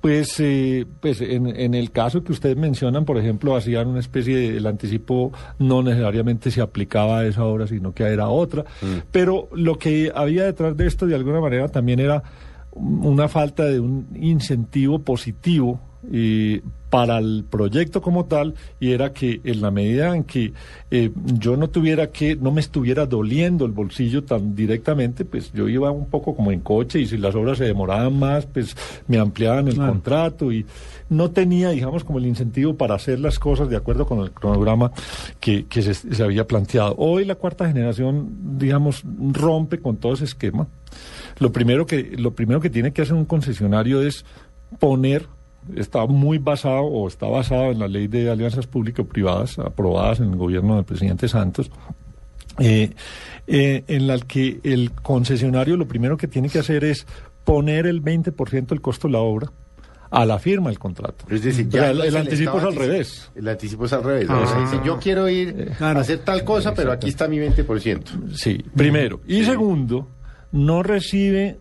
pues, 0.02 0.40
eh, 0.40 0.86
pues 1.00 1.20
en, 1.22 1.48
en 1.48 1.74
el 1.74 1.90
caso 1.90 2.24
que 2.24 2.32
ustedes 2.32 2.56
mencionan, 2.56 3.06
por 3.06 3.18
ejemplo, 3.18 3.56
hacían 3.56 3.88
una 3.88 4.00
especie 4.00 4.38
de, 4.38 4.58
el 4.58 4.68
anticipo 4.68 5.32
no 5.58 5.82
necesariamente 5.82 6.52
se 6.52 6.62
aplicaba 6.62 7.20
a 7.20 7.26
esa 7.26 7.44
obra, 7.44 7.66
sino 7.66 7.92
que 7.94 8.04
era 8.04 8.30
otra. 8.30 8.66
Pero 9.12 9.50
lo 9.52 9.80
que 9.80 10.12
había 10.14 10.44
detrás 10.44 10.78
de 10.78 10.86
esto, 10.86 11.08
de 11.08 11.16
alguna 11.16 11.42
manera, 11.42 11.70
también 11.70 12.00
era 12.00 12.22
una 12.72 13.28
falta 13.28 13.66
de 13.66 13.80
un 13.80 14.06
incentivo 14.14 15.00
positivo 15.00 15.80
eh, 16.12 16.62
para 16.90 17.18
el 17.18 17.44
proyecto 17.50 18.02
como 18.02 18.26
tal 18.26 18.54
y 18.80 18.92
era 18.92 19.12
que 19.12 19.42
en 19.44 19.62
la 19.62 19.72
medida 19.72 20.16
en 20.16 20.24
que 20.24 20.54
eh, 20.90 21.12
yo 21.38 21.58
no 21.58 21.70
tuviera 21.70 22.12
que, 22.12 22.36
no 22.38 22.52
me 22.52 22.62
estuviera 22.62 23.06
doliendo 23.06 23.66
el 23.66 23.74
bolsillo 23.74 24.24
tan 24.24 24.56
directamente, 24.56 25.26
pues 25.26 25.52
yo 25.52 25.68
iba 25.68 25.92
un 25.92 26.06
poco 26.06 26.34
como 26.36 26.52
en 26.52 26.62
coche 26.62 27.00
y 27.00 27.08
si 27.08 27.18
las 27.18 27.36
obras 27.36 27.58
se 27.58 27.66
demoraban 27.66 28.18
más, 28.18 28.46
pues 28.46 28.76
me 29.08 29.18
ampliaban 29.18 29.68
el 29.68 29.76
Claro. 29.76 29.92
contrato 29.92 30.52
y 30.52 30.66
no 31.10 31.32
tenía, 31.32 31.70
digamos, 31.72 32.04
como 32.04 32.20
el 32.20 32.26
incentivo 32.26 32.76
para 32.76 32.96
hacer 32.96 33.20
las 33.20 33.38
cosas 33.38 33.70
de 33.70 33.76
acuerdo 33.76 34.06
con 34.06 34.20
el 34.20 34.32
cronograma 34.32 34.92
que, 35.40 35.66
que 35.66 35.82
se, 35.82 35.94
se 35.94 36.24
había 36.24 36.48
planteado. 36.48 36.96
Hoy 36.98 37.26
la 37.26 37.36
cuarta 37.36 37.68
generación, 37.68 38.58
digamos, 38.58 39.04
rompe 39.34 39.80
con 39.80 39.98
todo 39.98 40.14
ese 40.14 40.26
esquema. 40.26 40.68
Lo 41.40 41.52
primero 41.52 41.86
que, 41.86 42.16
lo 42.18 42.32
primero 42.34 42.60
que 42.62 42.70
tiene 42.70 42.94
que 42.94 43.02
hacer 43.02 43.14
un 43.14 43.26
concesionario 43.26 44.02
es 44.02 44.26
poner 44.80 45.28
está 45.76 46.06
muy 46.06 46.38
basado 46.38 46.84
o 46.84 47.08
está 47.08 47.28
basado 47.28 47.72
en 47.72 47.80
la 47.80 47.88
ley 47.88 48.08
de 48.08 48.30
alianzas 48.30 48.68
público-privadas 48.68 49.60
aprobadas 49.60 50.20
en 50.20 50.32
el 50.32 50.36
gobierno 50.38 50.76
del 50.76 50.86
presidente 50.86 51.28
Santos. 51.28 51.70
eh, 52.60 52.92
eh, 53.46 53.84
en 53.88 54.08
la 54.08 54.18
que 54.20 54.60
el 54.64 54.92
concesionario 54.92 55.78
lo 55.78 55.88
primero 55.88 56.18
que 56.18 56.28
tiene 56.28 56.50
que 56.50 56.60
hacer 56.60 56.84
es 56.84 57.06
poner 57.44 57.86
el 57.88 58.04
20% 58.04 58.66
del 58.68 58.82
costo 58.82 59.08
de 59.08 59.14
la 59.14 59.20
obra 59.20 59.52
a 60.10 60.26
la 60.26 60.40
firma 60.40 60.70
del 60.70 60.80
contrato. 60.80 61.26
Es 61.30 61.44
decir, 61.44 61.68
ya 61.70 61.92
el, 61.92 62.02
el 62.02 62.16
anticipo 62.18 62.58
es 62.58 62.64
al 62.64 62.76
revés. 62.76 63.32
El 63.36 63.48
anticipo 63.48 63.86
es 63.86 63.94
al 63.94 64.04
revés. 64.04 64.28
Ah. 64.30 64.40
O 64.42 64.48
sea, 64.48 64.60
dice, 64.62 64.80
yo 64.86 64.98
quiero 65.00 65.30
ir 65.30 65.72
Claro. 65.78 66.00
a 66.00 66.02
hacer 66.02 66.20
tal 66.20 66.44
cosa, 66.44 66.74
pero 66.74 66.92
aquí 66.92 67.10
está 67.10 67.28
mi 67.28 67.38
20%. 67.38 68.34
Sí, 68.34 68.58
primero. 68.76 69.20
Y 69.28 69.44
segundo, 69.44 70.08
no 70.52 70.82
recibe 70.82 71.60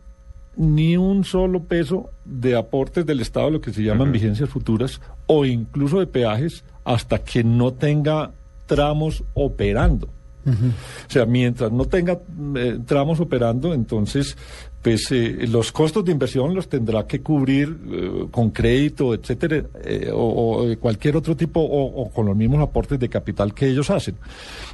ni 0.56 0.96
un 0.96 1.24
solo 1.24 1.64
peso 1.64 2.10
de 2.24 2.56
aportes 2.56 3.04
del 3.04 3.20
Estado, 3.20 3.50
lo 3.50 3.60
que 3.60 3.72
se 3.72 3.82
llaman 3.82 4.12
vigencias 4.12 4.48
futuras, 4.48 5.00
o 5.26 5.44
incluso 5.44 6.00
de 6.00 6.06
peajes, 6.06 6.64
hasta 6.84 7.18
que 7.18 7.44
no 7.44 7.72
tenga 7.74 8.32
tramos 8.66 9.24
operando. 9.34 10.08
O 10.46 11.10
sea, 11.10 11.26
mientras 11.26 11.72
no 11.72 11.86
tenga 11.86 12.20
eh, 12.54 12.78
tramos 12.86 13.18
operando, 13.18 13.74
entonces, 13.74 14.36
pues 14.80 15.10
eh, 15.10 15.44
los 15.48 15.72
costos 15.72 16.04
de 16.04 16.12
inversión 16.12 16.54
los 16.54 16.68
tendrá 16.68 17.04
que 17.04 17.20
cubrir 17.20 17.76
eh, 17.90 18.26
con 18.30 18.50
crédito, 18.50 19.12
etcétera, 19.12 19.64
eh, 19.82 20.08
o, 20.12 20.62
o, 20.62 20.78
cualquier 20.78 21.16
otro 21.16 21.36
tipo, 21.36 21.58
o, 21.58 22.00
o 22.00 22.10
con 22.10 22.26
los 22.26 22.36
mismos 22.36 22.60
aportes 22.62 22.96
de 23.00 23.08
capital 23.08 23.52
que 23.54 23.66
ellos 23.66 23.90
hacen. 23.90 24.14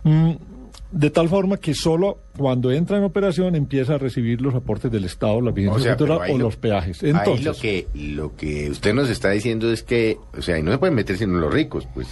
Mm, 0.05 0.33
de 0.93 1.11
tal 1.11 1.29
forma 1.29 1.57
que 1.57 1.75
solo 1.75 2.19
cuando 2.37 2.71
entra 2.71 2.99
en 2.99 3.05
operación 3.05 3.55
empieza 3.57 3.95
a 3.95 3.99
recibir 3.99 4.41
los 4.43 4.55
aportes 4.55 4.91
del 4.93 5.05
Estado, 5.05 5.41
la 5.41 5.51
vigencia 5.51 5.83
sea, 5.83 5.97
o 6.35 6.39
lo- 6.39 6.45
los 6.45 6.57
peajes. 6.57 7.03
ahí 7.03 7.11
Entonces, 7.11 7.45
lo 7.47 7.55
que, 7.55 7.87
lo 7.95 8.37
que 8.37 8.71
usted 8.71 8.93
nos 8.95 9.09
está 9.09 9.31
diciendo 9.31 9.73
es 9.73 9.83
que, 9.83 10.19
o 10.37 10.43
sea, 10.43 10.57
ahí 10.57 10.63
no 10.63 10.71
se 10.71 10.79
pueden 10.79 10.95
meter 10.95 11.17
sino 11.17 11.39
los 11.39 11.53
ricos, 11.53 11.89
pues. 11.95 12.07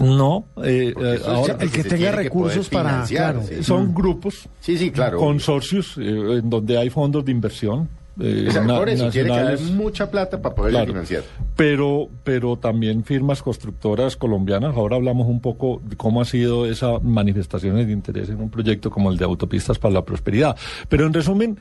no, 0.00 0.46
eh, 0.64 0.94
eh, 0.98 1.20
ahora 1.26 1.58
el 1.60 1.70
que 1.70 1.84
tenga 1.84 2.10
que 2.10 2.16
recursos 2.16 2.68
para- 2.70 3.04
claro, 3.06 3.42
sí. 3.46 3.62
son 3.62 3.92
grupos 3.94 4.48
Sí, 4.60 4.78
sí, 4.78 4.90
claro. 4.90 5.18
consorcios 5.18 5.98
eh, 5.98 6.38
en 6.38 6.48
donde 6.48 6.78
hay 6.78 6.88
fondos 6.88 7.24
de 7.26 7.32
inversión. 7.32 7.88
Eh, 8.20 8.46
O 8.48 8.52
sea, 8.52 8.62
na- 8.64 8.82
eso 8.84 9.08
tiene 9.10 9.30
que 9.30 9.34
haber 9.38 9.60
mucha 9.60 10.10
plata 10.10 10.40
para 10.42 10.54
poder 10.54 10.72
Claro. 10.72 10.86
financiar. 10.88 11.22
Pero, 11.56 12.08
pero 12.24 12.56
también 12.56 13.04
firmas 13.04 13.42
constructoras 13.42 14.16
colombianas. 14.16 14.76
Ahora 14.76 14.96
hablamos 14.96 15.26
un 15.28 15.40
poco 15.40 15.80
de 15.84 15.96
cómo 15.96 16.20
ha 16.20 16.24
sido 16.24 16.66
esa 16.66 16.98
manifestaciones 17.00 17.86
de 17.86 17.92
interés 17.92 18.28
en 18.28 18.40
un 18.40 18.50
proyecto 18.50 18.90
como 18.90 19.10
el 19.10 19.18
de 19.18 19.24
Autopistas 19.24 19.78
para 19.78 19.94
la 19.94 20.04
Prosperidad. 20.04 20.56
Pero 20.88 21.06
en 21.06 21.12
resumen, 21.14 21.58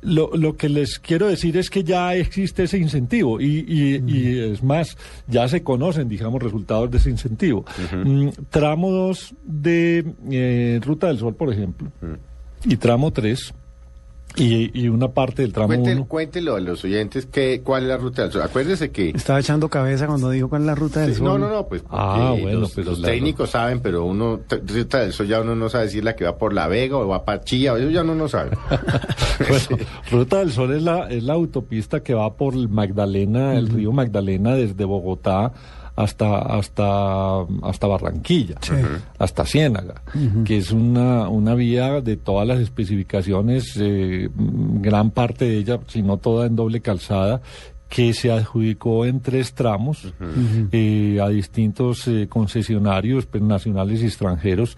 lo, 0.00 0.30
lo 0.36 0.56
que 0.56 0.68
les 0.68 1.00
quiero 1.00 1.26
decir 1.26 1.56
es 1.56 1.70
que 1.70 1.82
ya 1.82 2.14
existe 2.14 2.62
ese 2.62 2.78
incentivo 2.78 3.40
y, 3.40 3.64
y- 3.66 4.02
y 4.06 4.38
es 4.52 4.62
más, 4.62 4.96
ya 5.26 5.48
se 5.48 5.64
conocen, 5.64 6.08
digamos, 6.08 6.40
resultados 6.42 6.88
de 6.92 6.98
ese 6.98 7.10
incentivo. 7.10 7.64
Mm, 8.04 8.28
tramo 8.50 8.92
2 8.92 9.34
de 9.44 10.04
eh, 10.30 10.80
Ruta 10.84 11.08
del 11.08 11.18
Sol, 11.18 11.34
por 11.34 11.52
ejemplo, 11.52 11.90
y 12.64 12.76
tramo 12.76 13.12
3. 13.12 13.52
Y, 14.38 14.70
y 14.74 14.88
una 14.88 15.08
parte 15.08 15.42
del 15.42 15.52
tramo 15.52 15.74
1. 15.74 16.06
cuéntelo 16.06 16.56
a 16.56 16.60
los 16.60 16.84
oyentes 16.84 17.26
que, 17.26 17.60
cuál 17.62 17.82
es 17.84 17.88
la 17.88 17.96
ruta 17.96 18.22
del 18.22 18.32
sol. 18.32 18.42
Acuérdese 18.42 18.90
que... 18.90 19.10
Estaba 19.10 19.40
echando 19.40 19.68
cabeza 19.68 20.06
cuando 20.06 20.30
dijo 20.30 20.48
cuál 20.48 20.62
es 20.62 20.66
la 20.66 20.74
ruta 20.74 21.00
del 21.00 21.10
Sí, 21.12 21.18
sol. 21.18 21.26
no, 21.26 21.38
no, 21.38 21.48
no, 21.48 21.66
pues 21.66 21.82
Ah, 21.90 22.34
bueno, 22.40 22.60
los, 22.60 22.72
pues 22.72 22.86
los 22.86 22.98
la- 23.00 23.08
técnicos 23.08 23.50
saben, 23.50 23.80
pero 23.80 24.04
uno, 24.04 24.40
ruta 24.66 25.00
del 25.00 25.12
sol 25.12 25.26
ya 25.26 25.40
uno 25.40 25.54
no 25.56 25.68
sabe 25.68 25.88
si 25.88 25.98
es 25.98 26.04
la 26.04 26.14
que 26.16 26.24
va 26.24 26.36
por 26.38 26.52
La 26.52 26.68
Vega 26.68 26.96
o 26.96 27.08
va 27.08 27.24
para 27.24 27.40
Chía, 27.42 27.74
eso 27.76 27.90
ya 27.90 28.02
uno 28.02 28.14
no 28.14 28.28
sabe. 28.28 28.50
Bueno, 29.48 29.84
Ruta 30.10 30.38
del 30.38 30.50
Sol 30.52 30.74
es 30.74 30.82
la, 30.82 31.08
es 31.08 31.22
la 31.22 31.34
autopista 31.34 32.00
que 32.02 32.12
va 32.12 32.34
por 32.36 32.54
el 32.54 32.68
Magdalena, 32.68 33.54
el 33.54 33.68
río 33.68 33.92
Magdalena, 33.92 34.54
desde 34.54 34.84
Bogotá 34.84 35.52
hasta, 36.02 36.38
hasta, 36.38 37.40
hasta 37.62 37.86
Barranquilla, 37.86 38.56
hasta 39.18 39.44
Ciénaga, 39.44 40.02
que 40.44 40.58
es 40.58 40.70
una, 40.70 41.28
una 41.28 41.54
vía 41.54 42.00
de 42.00 42.16
todas 42.16 42.46
las 42.46 42.60
especificaciones, 42.60 43.76
eh, 43.80 44.28
gran 44.36 45.10
parte 45.10 45.44
de 45.46 45.58
ella, 45.58 45.80
si 45.88 46.02
no 46.02 46.16
toda 46.18 46.46
en 46.46 46.54
doble 46.56 46.80
calzada, 46.80 47.40
que 47.88 48.12
se 48.12 48.30
adjudicó 48.30 49.06
en 49.06 49.20
tres 49.20 49.54
tramos 49.54 50.12
eh, 50.72 51.18
a 51.22 51.28
distintos 51.30 52.06
eh, 52.06 52.26
concesionarios 52.28 53.24
pues, 53.24 53.42
nacionales 53.42 54.02
y 54.02 54.04
extranjeros. 54.04 54.76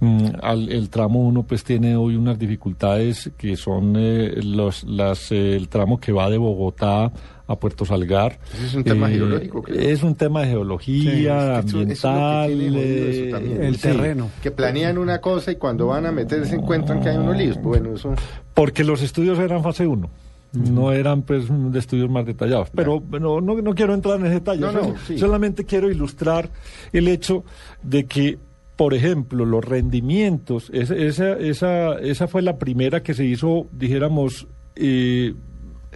Mm, 0.00 0.26
al- 0.42 0.68
el 0.72 0.90
tramo 0.90 1.20
1 1.20 1.44
pues 1.44 1.62
tiene 1.62 1.94
hoy 1.96 2.16
unas 2.16 2.36
dificultades 2.36 3.30
que 3.38 3.56
son 3.56 3.94
eh, 3.96 4.40
los, 4.42 4.82
las, 4.82 5.30
eh, 5.30 5.54
el 5.54 5.68
tramo 5.68 6.00
que 6.00 6.10
va 6.10 6.28
de 6.30 6.36
Bogotá 6.38 7.12
a 7.48 7.56
Puerto 7.58 7.84
Salgar. 7.84 8.32
Eh, 8.32 8.36
Ese 8.58 8.66
es 8.66 8.74
un 8.74 8.84
tema 8.84 9.08
geológico, 9.08 9.62
creo. 9.62 9.80
Es 9.80 10.02
un 10.04 10.14
tema 10.14 10.42
de 10.42 10.48
geología, 10.48 11.02
Sí, 11.02 11.08
es 11.08 11.24
que 11.24 11.30
ambiental. 11.78 12.50
eh, 12.76 13.28
también. 13.32 13.62
El 13.64 13.74
sí. 13.76 13.82
terreno. 13.82 14.30
que 14.42 14.50
planean 14.52 14.98
una 14.98 15.20
cosa 15.20 15.50
y 15.50 15.56
cuando 15.56 15.86
van 15.88 16.06
a 16.06 16.12
meterse 16.12 16.54
encuentran 16.54 17.00
que 17.00 17.08
hay 17.08 17.16
unos 17.16 17.36
líos. 17.36 17.60
Bueno, 17.62 17.94
eso... 17.94 18.14
Porque 18.54 18.84
los 18.84 19.02
estudios 19.02 19.38
eran 19.38 19.62
fase 19.62 19.86
1. 19.86 20.08
No 20.52 20.92
eran 20.92 21.22
pues 21.22 21.44
de 21.48 21.78
estudios 21.78 22.08
más 22.08 22.24
detallados. 22.24 22.70
Pero 22.74 23.02
no, 23.20 23.40
no, 23.40 23.60
no 23.60 23.74
quiero 23.74 23.92
entrar 23.94 24.18
en 24.18 24.26
ese 24.26 24.34
detalle. 24.36 24.60
No, 24.62 24.72
no, 24.72 24.80
Sol- 24.84 24.94
sí. 25.06 25.18
Solamente 25.18 25.64
quiero 25.64 25.90
ilustrar 25.90 26.48
el 26.92 27.06
hecho 27.08 27.44
de 27.82 28.06
que, 28.06 28.38
por 28.76 28.94
ejemplo, 28.94 29.44
los 29.44 29.62
rendimientos, 29.64 30.70
esa, 30.72 30.94
esa, 30.96 31.32
esa, 31.34 31.98
esa 31.98 32.28
fue 32.28 32.40
la 32.42 32.56
primera 32.58 33.02
que 33.02 33.12
se 33.14 33.24
hizo, 33.26 33.66
dijéramos, 33.72 34.46
eh, 34.76 35.34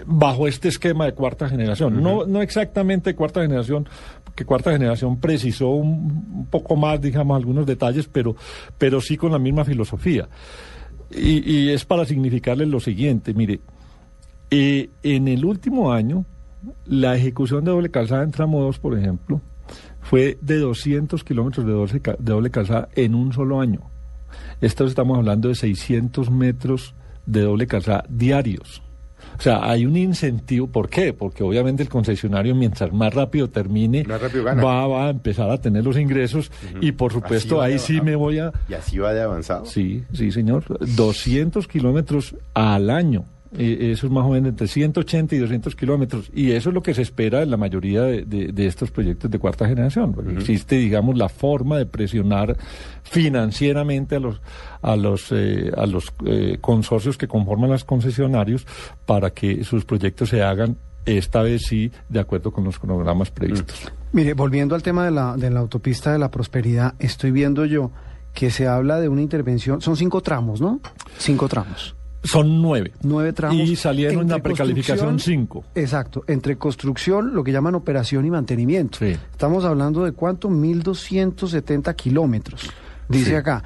bajo 0.07 0.49
este 0.49 0.69
esquema 0.69 1.07
de 1.07 1.13
cuarta 1.13 1.49
generación. 1.49 2.03
no, 2.03 2.27
no 2.27 2.43
exactamente 2.43 3.15
cuarta 3.15 3.43
generación, 3.43 3.89
porque 4.25 4.45
cuarta 4.45 4.73
generación 4.73 5.19
precisó 5.19 5.69
un, 5.69 6.33
un 6.35 6.47
poco 6.47 6.77
más, 6.77 7.01
digamos, 7.01 7.37
algunos 7.37 7.67
detalles, 7.67 8.09
pero, 8.09 8.37
pero 8.79 9.01
sí 9.01 9.17
con 9.17 9.33
la 9.33 9.39
misma 9.39 9.65
filosofía. 9.65 10.29
Y, 11.11 11.51
y 11.51 11.71
es 11.71 11.85
para 11.85 12.05
significarles 12.07 12.69
lo 12.69 12.81
siguiente, 12.81 13.35
mire, 13.35 13.61
eh, 14.51 14.91
en 15.03 15.29
el 15.29 15.47
último 15.47 15.93
año, 15.93 16.27
la 16.85 17.17
ejecución 17.17 17.65
de 17.65 17.71
doble 17.71 17.91
calzada 17.91 18.23
en 18.23 18.33
tramo 18.33 18.61
2, 18.61 18.79
por 18.79 18.99
ejemplo, 18.99 19.41
fue 20.03 20.37
de 20.43 20.59
200 20.59 21.25
kilómetros 21.25 21.65
de, 21.65 21.73
doble 21.73 22.01
de 22.01 22.33
doble 22.33 22.51
calzada 22.51 22.89
en 22.95 23.15
un 23.15 23.33
solo 23.33 23.61
año. 23.61 23.81
Esto 24.61 24.85
estamos 24.85 25.17
hablando 25.17 25.49
de 25.49 25.55
600 25.55 26.31
metros 26.31 26.95
de 27.25 27.41
doble 27.41 27.67
calzada 27.67 28.05
diarios. 28.09 28.83
O 29.39 29.43
sea, 29.43 29.69
hay 29.69 29.87
un 29.87 29.97
incentivo. 29.97 30.67
¿Por 30.69 30.89
qué? 30.89 31.13
Porque 31.13 31.43
obviamente 31.43 31.83
el 31.83 31.89
concesionario, 31.89 32.55
mientras 32.55 32.93
más 32.93 33.13
rápido 33.13 33.51
termine, 33.51 34.05
Más 34.05 34.21
rápido 34.21 34.45
gana. 34.45 34.63
va, 34.63 34.87
va 34.87 35.07
a 35.07 35.11
empezar 35.11 35.51
a 35.51 35.59
tener 35.61 35.85
los 35.85 35.97
ingresos 35.99 36.51
y 36.81 36.93
por 36.93 37.13
supuesto 37.13 37.61
ahí 37.61 37.79
sí 37.79 38.01
me 38.01 38.15
voy 38.15 38.39
a... 38.39 38.53
Y 38.69 38.75
así 38.75 38.99
va 38.99 39.13
de 39.13 39.23
avanzado. 39.23 39.65
Sí, 39.67 40.05
sí, 40.13 40.31
señor. 40.31 40.65
200 40.97 41.67
kilómetros 41.67 42.37
al 42.55 42.91
año. 42.91 43.25
Eh, 43.59 43.91
eso 43.93 44.07
es 44.07 44.13
más 44.13 44.25
o 44.25 44.31
menos 44.31 44.49
entre 44.49 44.67
180 44.67 45.35
y 45.35 45.39
200 45.39 45.77
kilómetros. 45.77 46.31
Y 46.35 46.53
eso 46.53 46.71
es 46.71 46.75
lo 46.75 46.83
que 46.83 46.95
se 46.95 47.03
espera 47.03 47.43
en 47.43 47.51
la 47.51 47.57
mayoría 47.59 48.03
de, 48.03 48.25
de- 48.25 48.53
de 48.53 48.67
estos 48.67 48.91
proyectos 48.91 49.31
de 49.31 49.39
cuarta 49.39 49.67
generación. 49.69 50.15
Existe, 50.39 50.77
digamos, 50.77 51.19
la 51.19 51.29
forma 51.29 51.77
de 51.77 51.85
presionar 51.87 52.57
financieramente 53.03 54.17
a 54.17 54.21
los, 54.21 54.41
a 54.81 54.97
los, 54.97 55.27
eh, 55.33 55.71
a 55.77 55.87
los 55.87 56.13
eh, 56.27 56.59
consorcios 56.61 57.17
que 57.19 57.29
conforman 57.29 57.71
los 57.71 57.85
concesionarios 57.85 58.67
para 59.07 59.31
que 59.31 59.65
sus 59.65 59.85
proyectos 59.85 60.31
se 60.31 60.43
hagan, 60.43 60.77
esta 61.05 61.43
vez 61.43 61.63
sí, 61.67 61.91
de 62.09 62.21
acuerdo 62.21 62.53
con 62.53 62.65
los 62.65 62.79
cronogramas 62.79 63.31
previstos. 63.31 63.93
Mire, 64.13 64.35
volviendo 64.35 64.75
al 64.75 64.83
tema 64.83 65.05
de 65.05 65.11
la, 65.11 65.37
de 65.37 65.51
la 65.51 65.61
autopista 65.61 66.13
de 66.13 66.19
la 66.19 66.31
prosperidad, 66.31 66.95
estoy 66.99 67.31
viendo 67.33 67.65
yo 67.65 67.91
que 68.35 68.51
se 68.51 68.67
habla 68.67 68.99
de 68.99 69.09
una 69.09 69.21
intervención, 69.21 69.81
son 69.83 69.97
cinco 69.97 70.23
tramos, 70.23 70.61
¿no? 70.61 70.81
Cinco 71.19 71.49
tramos. 71.49 71.95
Son 72.25 72.63
nueve. 72.63 72.93
Nueve 73.03 73.33
tramos. 73.33 73.69
Y 73.69 73.75
salieron 73.77 74.23
en 74.23 74.29
la 74.29 74.39
precalificación 74.39 75.19
cinco. 75.19 75.65
Exacto, 75.75 76.25
entre 76.29 76.57
construcción, 76.57 77.35
lo 77.35 77.43
que 77.43 77.53
llaman 77.53 77.75
operación 77.75 78.25
y 78.25 78.31
mantenimiento. 78.31 78.99
Sí. 78.99 79.17
Estamos 79.33 79.65
hablando 79.65 80.05
de 80.05 80.13
cuánto, 80.13 80.49
1.270 80.49 81.95
kilómetros, 81.97 82.71
dice 83.09 83.31
Sí. 83.31 83.35
acá, 83.35 83.63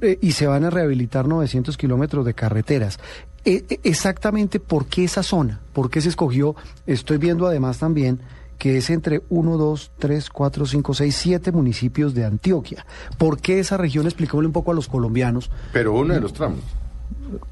Eh, 0.00 0.18
y 0.20 0.32
se 0.32 0.46
van 0.46 0.64
a 0.64 0.70
rehabilitar 0.70 1.26
900 1.26 1.76
kilómetros 1.76 2.24
de 2.24 2.34
carreteras. 2.34 2.98
Eh, 3.44 3.64
eh, 3.68 3.80
exactamente, 3.82 4.60
¿por 4.60 4.86
qué 4.86 5.04
esa 5.04 5.22
zona? 5.24 5.60
¿Por 5.72 5.90
qué 5.90 6.00
se 6.00 6.08
escogió? 6.08 6.54
Estoy 6.86 7.18
viendo 7.18 7.46
además 7.46 7.78
también 7.78 8.20
que 8.58 8.76
es 8.76 8.90
entre 8.90 9.22
1, 9.28 9.56
2, 9.56 9.90
3, 9.98 10.30
4, 10.30 10.66
5, 10.66 10.94
6, 10.94 11.16
7 11.16 11.50
municipios 11.50 12.14
de 12.14 12.24
Antioquia. 12.24 12.86
¿Por 13.18 13.40
qué 13.40 13.58
esa 13.58 13.76
región? 13.76 14.06
Expliquémosle 14.06 14.46
un 14.46 14.52
poco 14.52 14.70
a 14.70 14.74
los 14.74 14.86
colombianos. 14.86 15.50
Pero 15.72 15.94
uno 15.94 16.14
de 16.14 16.20
los 16.20 16.32
tramos. 16.32 16.60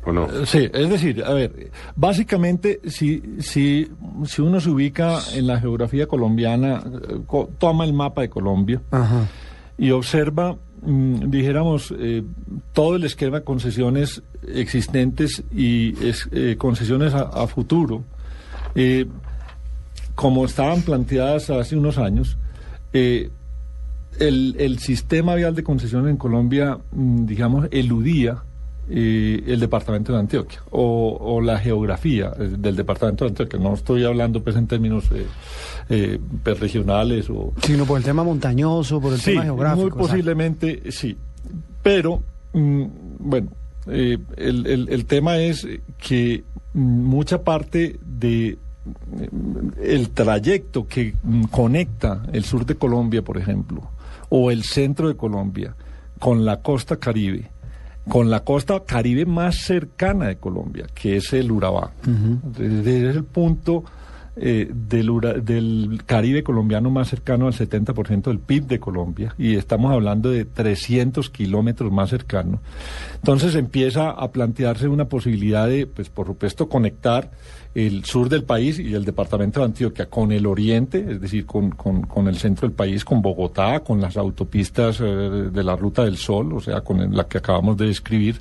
¿O 0.05 0.13
no? 0.13 0.29
Sí, 0.47 0.69
es 0.73 0.89
decir, 0.91 1.23
a 1.25 1.33
ver, 1.33 1.71
básicamente 1.97 2.81
si, 2.89 3.23
si, 3.41 3.89
si 4.27 4.43
uno 4.43 4.61
se 4.61 4.71
ubica 4.71 5.19
en 5.35 5.47
la 5.47 5.61
geografía 5.61 6.07
colombiana, 6.07 6.83
eh, 7.09 7.19
co- 7.27 7.49
toma 7.59 7.85
el 7.85 7.93
mapa 7.93 8.23
de 8.23 8.29
Colombia 8.31 8.81
Ajá. 8.91 9.27
y 9.79 9.91
observa, 9.91 10.57
mm, 10.83 11.31
dijéramos, 11.31 11.95
eh, 11.99 12.23
todo 12.73 12.97
el 12.97 13.05
esquema 13.05 13.39
de 13.39 13.45
concesiones 13.45 14.23
existentes 14.55 15.43
y 15.55 15.95
es- 16.07 16.29
eh, 16.33 16.57
concesiones 16.59 17.15
a, 17.15 17.23
a 17.23 17.47
futuro. 17.47 18.03
eh, 18.75 19.07
como 20.15 20.45
estaban 20.45 20.83
planteadas 20.83 21.49
hace 21.51 21.77
unos 21.77 21.97
años, 21.97 22.37
eh, 22.93 23.31
el, 24.19 24.55
el 24.59 24.79
sistema 24.79 25.35
vial 25.35 25.55
de 25.55 25.63
concesiones 25.63 26.11
en 26.11 26.17
Colombia, 26.19 26.79
mm, 26.93 27.25
digamos, 27.27 27.69
eludía 27.71 28.43
eh, 28.91 29.45
el 29.47 29.61
departamento 29.61 30.13
de 30.13 30.19
Antioquia 30.19 30.61
o, 30.71 31.17
o 31.21 31.41
la 31.41 31.59
geografía 31.59 32.33
eh, 32.39 32.49
del 32.59 32.75
departamento 32.77 33.25
de 33.25 33.31
Antioquia. 33.31 33.59
No 33.61 33.75
estoy 33.75 34.05
hablando 34.05 34.43
pues 34.43 34.57
en 34.57 34.67
términos 34.67 35.05
eh, 35.13 35.27
eh, 35.89 36.19
pues, 36.43 36.59
regionales 36.59 37.31
o... 37.31 37.53
Sino 37.63 37.85
por 37.87 37.99
el 37.99 38.05
tema 38.05 38.25
montañoso, 38.25 39.01
por 39.01 39.13
el 39.13 39.21
Sí, 39.21 39.31
tema 39.33 39.45
geográfico. 39.45 39.97
muy 39.97 39.99
posiblemente 40.07 40.91
sí. 40.91 41.17
Pero, 41.83 42.23
mm, 42.53 42.85
bueno, 43.21 43.49
eh, 43.87 44.19
el, 44.37 44.67
el- 44.67 44.89
el 44.91 45.05
tema 45.07 45.39
es 45.39 45.67
que 45.99 46.45
mucha 46.75 47.43
parte 47.43 47.99
de 48.05 48.59
mm, 48.85 49.69
el 49.83 50.11
trayecto 50.11 50.87
que 50.87 51.15
mm, 51.23 51.45
conecta 51.45 52.23
el 52.33 52.45
sur 52.45 52.67
de 52.67 52.75
Colombia, 52.75 53.23
por 53.23 53.39
ejemplo, 53.39 53.83
o 54.29 54.51
el 54.51 54.63
centro 54.65 55.09
de 55.09 55.17
Colombia 55.17 55.75
con 56.19 56.45
la 56.45 56.59
costa 56.61 56.97
caribe, 56.97 57.51
con 58.09 58.31
la 58.31 58.41
costa 58.45 58.83
caribe 58.87 59.27
más 59.27 59.57
cercana 59.59 60.27
de 60.29 60.37
Colombia, 60.37 60.87
que 60.95 61.17
es 61.17 61.33
el 61.33 61.51
Urabá. 61.53 61.93
Desde 62.05 63.11
el 63.11 63.25
punto 63.25 63.85
eh, 64.37 64.71
del, 64.73 65.11
Ura- 65.11 65.35
del 65.35 66.03
Caribe 66.07 66.43
colombiano 66.43 66.89
más 66.91 67.09
cercano 67.09 67.47
al 67.47 67.53
70% 67.53 68.23
del 68.23 68.39
PIB 68.39 68.67
de 68.67 68.81
Colombia, 68.81 69.35
y 69.37 69.55
estamos 69.57 69.93
hablando 69.93 70.31
de 70.31 70.45
300 70.45 71.29
kilómetros 71.31 71.93
más 71.93 72.11
cercano. 72.11 72.61
Entonces 73.17 73.55
empieza 73.55 74.11
a 74.11 74.31
plantearse 74.33 74.89
una 74.89 75.05
posibilidad 75.07 75.69
de, 75.69 75.87
pues 75.87 76.09
por 76.09 76.27
supuesto, 76.27 76.69
conectar 76.69 77.31
el 77.75 78.05
sur 78.05 78.29
del 78.29 78.43
país 78.45 78.79
y 78.81 78.95
el 78.95 79.05
departamento 79.05 79.61
de 79.61 79.67
Antioquia 79.67 80.07
con 80.07 80.33
el 80.33 80.47
oriente, 80.47 81.07
es 81.09 81.21
decir, 81.21 81.47
con, 81.47 81.71
con- 81.71 82.03
con 82.03 82.27
el 82.27 82.37
centro 82.37 82.67
del 82.67 82.75
país, 82.77 83.05
con 83.05 83.23
Bogotá, 83.23 83.81
con 83.81 84.01
las 84.01 84.17
autopistas 84.17 85.01
eh, 85.01 85.05
de 85.05 85.63
la 85.65 85.77
Ruta 85.77 86.05
del 86.05 86.17
Sol, 86.17 86.53
o 86.53 86.61
sea, 86.61 86.81
con 86.81 87.15
la 87.15 87.29
que 87.29 87.39
acabamos 87.39 87.77
de 87.77 87.87
describir, 87.87 88.41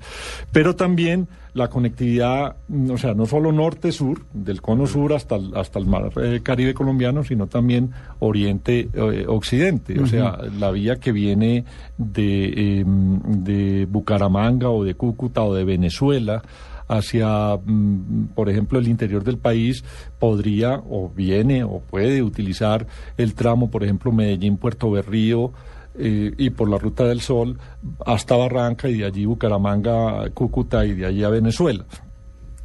pero 0.51 0.75
también 0.75 1.27
la 1.53 1.67
conectividad, 1.67 2.55
o 2.89 2.97
sea, 2.97 3.13
no 3.15 3.25
solo 3.25 3.51
norte-sur, 3.51 4.21
del 4.33 4.61
cono 4.61 4.85
sur 4.87 5.13
hasta 5.13 5.35
el, 5.35 5.51
hasta 5.55 5.79
el 5.79 5.87
mar 5.87 6.11
eh, 6.21 6.41
Caribe 6.43 6.73
colombiano, 6.75 7.23
sino 7.23 7.47
también 7.47 7.91
oriente-occidente, 8.19 9.99
o 9.99 10.07
sea, 10.07 10.37
la 10.59 10.71
vía 10.71 10.97
que 10.99 11.11
viene 11.11 11.65
de, 11.97 12.79
em, 12.81 13.19
de 13.43 13.85
Bucaramanga 13.89 14.69
o 14.69 14.83
de 14.83 14.93
Cúcuta 14.95 15.43
o 15.43 15.53
de 15.53 15.63
Venezuela 15.65 16.41
hacia, 16.89 17.55
mm, 17.55 18.33
por 18.35 18.49
ejemplo, 18.49 18.79
el 18.79 18.87
interior 18.89 19.23
del 19.23 19.37
país, 19.37 19.85
podría 20.19 20.81
o 20.89 21.09
viene 21.09 21.63
o 21.63 21.79
puede 21.79 22.21
utilizar 22.21 22.85
el 23.15 23.33
tramo, 23.33 23.71
por 23.71 23.83
ejemplo, 23.83 24.11
Medellín-Puerto 24.11 24.91
Berrío, 24.91 25.53
eh, 25.97 26.33
y 26.37 26.49
por 26.51 26.69
la 26.69 26.77
Ruta 26.77 27.05
del 27.05 27.19
Sol 27.19 27.57
hasta 28.05 28.35
Barranca 28.35 28.87
y 28.87 28.97
de 28.97 29.05
allí 29.05 29.25
Bucaramanga, 29.25 30.29
Cúcuta 30.33 30.85
y 30.85 30.93
de 30.93 31.05
allí 31.05 31.23
a 31.23 31.29
Venezuela. 31.29 31.85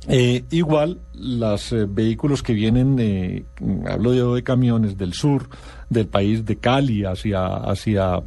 Eh, 0.07 0.45
igual, 0.51 1.01
los 1.15 1.75
vehículos 1.89 2.43
que 2.43 2.53
vienen, 2.53 2.97
eh, 2.99 3.45
hablo 3.89 4.11
de, 4.13 4.35
de 4.35 4.43
camiones 4.43 4.99
del 4.99 5.15
sur 5.15 5.49
del 5.89 6.07
país, 6.09 6.45
de 6.45 6.57
Cali 6.57 7.05
hacia, 7.05 7.47
hacia 7.47 8.23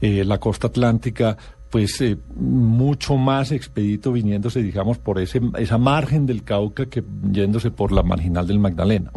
eh, 0.00 0.24
la 0.24 0.38
costa 0.38 0.68
atlántica, 0.68 1.36
pues 1.70 2.00
eh, 2.00 2.16
mucho 2.36 3.16
más 3.16 3.52
expedito 3.52 4.12
viniéndose, 4.12 4.62
digamos, 4.62 4.98
por 4.98 5.18
ese, 5.18 5.40
esa 5.58 5.78
margen 5.78 6.26
del 6.26 6.42
Cauca 6.44 6.86
que 6.86 7.02
yéndose 7.30 7.70
por 7.70 7.92
la 7.92 8.02
marginal 8.02 8.46
del 8.46 8.58
Magdalena. 8.58 9.10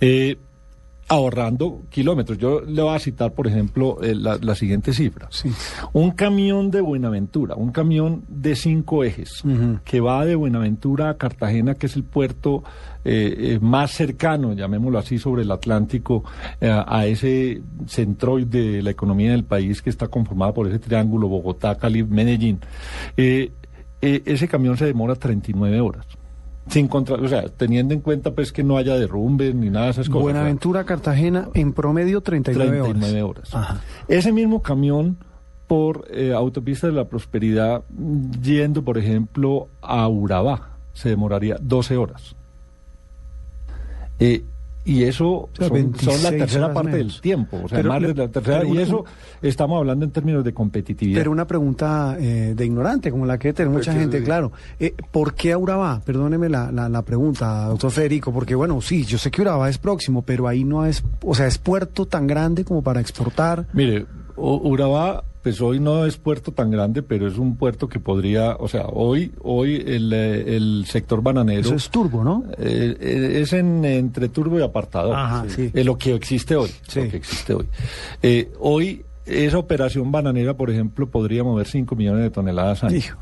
Eh, 0.00 0.36
ahorrando 1.08 1.82
kilómetros. 1.88 2.38
Yo 2.38 2.60
le 2.60 2.82
voy 2.82 2.94
a 2.94 2.98
citar, 2.98 3.32
por 3.32 3.46
ejemplo, 3.46 3.98
eh, 4.02 4.14
la, 4.14 4.38
la 4.40 4.54
siguiente 4.54 4.92
cifra. 4.92 5.28
Sí. 5.30 5.50
Un 5.92 6.10
camión 6.12 6.70
de 6.70 6.80
Buenaventura, 6.80 7.54
un 7.54 7.72
camión 7.72 8.24
de 8.28 8.54
cinco 8.54 9.04
ejes, 9.04 9.42
que 9.84 10.00
va 10.00 10.24
de 10.24 10.34
Buenaventura 10.34 11.10
a 11.10 11.16
Cartagena, 11.16 11.74
que 11.74 11.86
es 11.86 11.96
el 11.96 12.04
puerto 12.04 12.62
eh, 13.04 13.54
eh, 13.54 13.58
más 13.60 13.92
cercano, 13.92 14.52
llamémoslo 14.52 14.98
así, 14.98 15.18
sobre 15.18 15.42
el 15.42 15.50
Atlántico, 15.50 16.24
eh, 16.60 16.70
a 16.70 17.06
ese 17.06 17.62
centroide 17.86 18.72
de 18.72 18.82
la 18.82 18.90
economía 18.90 19.30
del 19.30 19.44
país 19.44 19.80
que 19.80 19.90
está 19.90 20.08
conformado 20.08 20.52
por 20.52 20.68
ese 20.68 20.78
triángulo 20.78 21.28
Bogotá, 21.28 21.76
Cali, 21.76 22.02
Medellín. 22.04 22.60
Eh, 23.16 23.50
ese 24.00 24.46
camión 24.46 24.76
se 24.76 24.84
demora 24.84 25.14
39 25.14 25.80
horas. 25.80 26.06
Sin 26.68 26.88
contra, 26.88 27.16
o 27.16 27.28
sea, 27.28 27.48
teniendo 27.48 27.94
en 27.94 28.00
cuenta 28.00 28.32
pues 28.32 28.52
que 28.52 28.62
no 28.62 28.76
haya 28.76 28.96
derrumbes 28.96 29.54
ni 29.54 29.70
nada 29.70 29.86
de 29.86 29.90
esas 29.92 30.08
cosas. 30.08 30.22
Buenaventura, 30.22 30.84
Cartagena, 30.84 31.48
en 31.54 31.72
promedio 31.72 32.20
39, 32.20 32.82
39 32.82 33.22
horas. 33.22 33.54
horas. 33.54 33.54
Ajá. 33.54 33.80
Ese 34.06 34.32
mismo 34.32 34.62
camión 34.62 35.18
por 35.66 36.06
eh, 36.10 36.32
autopista 36.32 36.86
de 36.86 36.94
la 36.94 37.04
prosperidad 37.04 37.84
yendo, 38.42 38.82
por 38.82 38.98
ejemplo, 38.98 39.68
a 39.82 40.08
Urabá, 40.08 40.78
se 40.94 41.10
demoraría 41.10 41.56
12 41.60 41.96
horas. 41.96 42.34
Eh, 44.18 44.42
y 44.88 45.04
eso 45.04 45.48
sea, 45.56 45.68
son, 45.68 45.76
son 45.76 45.92
26 45.92 46.22
la 46.24 46.30
tercera 46.30 46.72
parte 46.72 46.90
menos. 46.92 47.12
del 47.14 47.20
tiempo, 47.20 47.60
o 47.64 47.68
sea, 47.68 47.78
Pero- 47.78 47.88
más 47.90 48.02
de 48.02 48.14
la 48.14 48.28
tercera, 48.28 48.58
pero 48.60 48.68
y 48.68 48.72
una- 48.72 48.82
eso 48.82 49.04
estamos 49.42 49.78
hablando 49.78 50.04
en 50.04 50.10
términos 50.10 50.42
de 50.44 50.52
competitividad. 50.54 51.20
Pero 51.20 51.30
una 51.30 51.46
pregunta 51.46 52.16
eh, 52.18 52.54
de 52.56 52.64
ignorante, 52.66 53.10
como 53.10 53.26
la 53.26 53.38
que 53.38 53.52
tiene 53.52 53.70
mucha 53.70 53.92
gente, 53.92 54.22
claro. 54.22 54.52
Eh, 54.80 54.94
¿Por 55.10 55.34
qué 55.34 55.52
a 55.52 55.58
Urabá? 55.58 56.00
Perdóneme 56.04 56.48
la, 56.48 56.72
la, 56.72 56.88
la 56.88 57.02
pregunta, 57.02 57.66
doctor 57.66 57.90
Federico, 57.90 58.32
porque 58.32 58.54
bueno, 58.54 58.80
sí, 58.80 59.04
yo 59.04 59.18
sé 59.18 59.30
que 59.30 59.42
Urabá 59.42 59.68
es 59.68 59.78
próximo, 59.78 60.22
pero 60.22 60.48
ahí 60.48 60.64
no 60.64 60.86
es, 60.86 61.04
o 61.24 61.34
sea, 61.34 61.46
es 61.46 61.58
puerto 61.58 62.06
tan 62.06 62.26
grande 62.26 62.64
como 62.64 62.82
para 62.82 63.00
exportar. 63.00 63.66
Mire, 63.72 64.06
Urabá, 64.36 65.24
pues 65.42 65.60
hoy 65.60 65.78
no 65.80 66.04
es 66.04 66.16
puerto 66.16 66.52
tan 66.52 66.70
grande, 66.70 67.02
pero 67.02 67.26
es 67.28 67.38
un 67.38 67.56
puerto 67.56 67.88
que 67.88 68.00
podría, 68.00 68.56
o 68.56 68.68
sea, 68.68 68.86
hoy, 68.86 69.32
hoy 69.40 69.76
el, 69.86 70.12
eh, 70.12 70.56
el 70.56 70.84
sector 70.86 71.22
bananero 71.22 71.60
Eso 71.60 71.74
es 71.74 71.88
turbo, 71.90 72.24
¿no? 72.24 72.44
eh, 72.58 72.96
eh, 73.00 73.40
es 73.42 73.52
en, 73.52 73.84
entre 73.84 74.28
turbo 74.28 74.58
y 74.58 74.62
apartador. 74.62 75.14
Ajá, 75.14 75.44
sí. 75.48 75.70
Es 75.72 75.86
lo 75.86 75.96
que 75.96 76.14
existe 76.14 76.56
hoy. 76.56 76.70
Sí. 76.88 77.02
Lo 77.02 77.10
que 77.10 77.16
existe 77.16 77.54
hoy. 77.54 77.66
Eh, 78.22 78.50
hoy 78.58 79.04
esa 79.26 79.58
operación 79.58 80.10
bananera, 80.10 80.54
por 80.54 80.70
ejemplo, 80.70 81.06
podría 81.08 81.44
mover 81.44 81.66
5 81.66 81.94
millones 81.94 82.22
de 82.22 82.30
toneladas 82.30 82.82
año. 82.84 82.96
Hijo. 82.96 83.18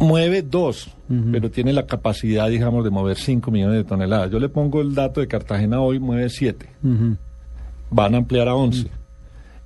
Mueve 0.00 0.42
dos, 0.42 0.90
pero 1.30 1.50
tiene 1.52 1.72
la 1.72 1.86
capacidad, 1.86 2.48
digamos, 2.48 2.82
de 2.82 2.90
mover 2.90 3.16
5 3.16 3.50
millones 3.52 3.76
de 3.76 3.84
toneladas. 3.84 4.28
Yo 4.30 4.40
le 4.40 4.48
pongo 4.48 4.80
el 4.80 4.92
dato 4.94 5.20
de 5.20 5.28
Cartagena 5.28 5.80
hoy, 5.80 6.00
mueve 6.00 6.28
7 6.30 6.68
Ujú. 6.82 7.16
van 7.90 8.14
a 8.14 8.18
ampliar 8.18 8.48
a 8.48 8.56
11. 8.56 8.88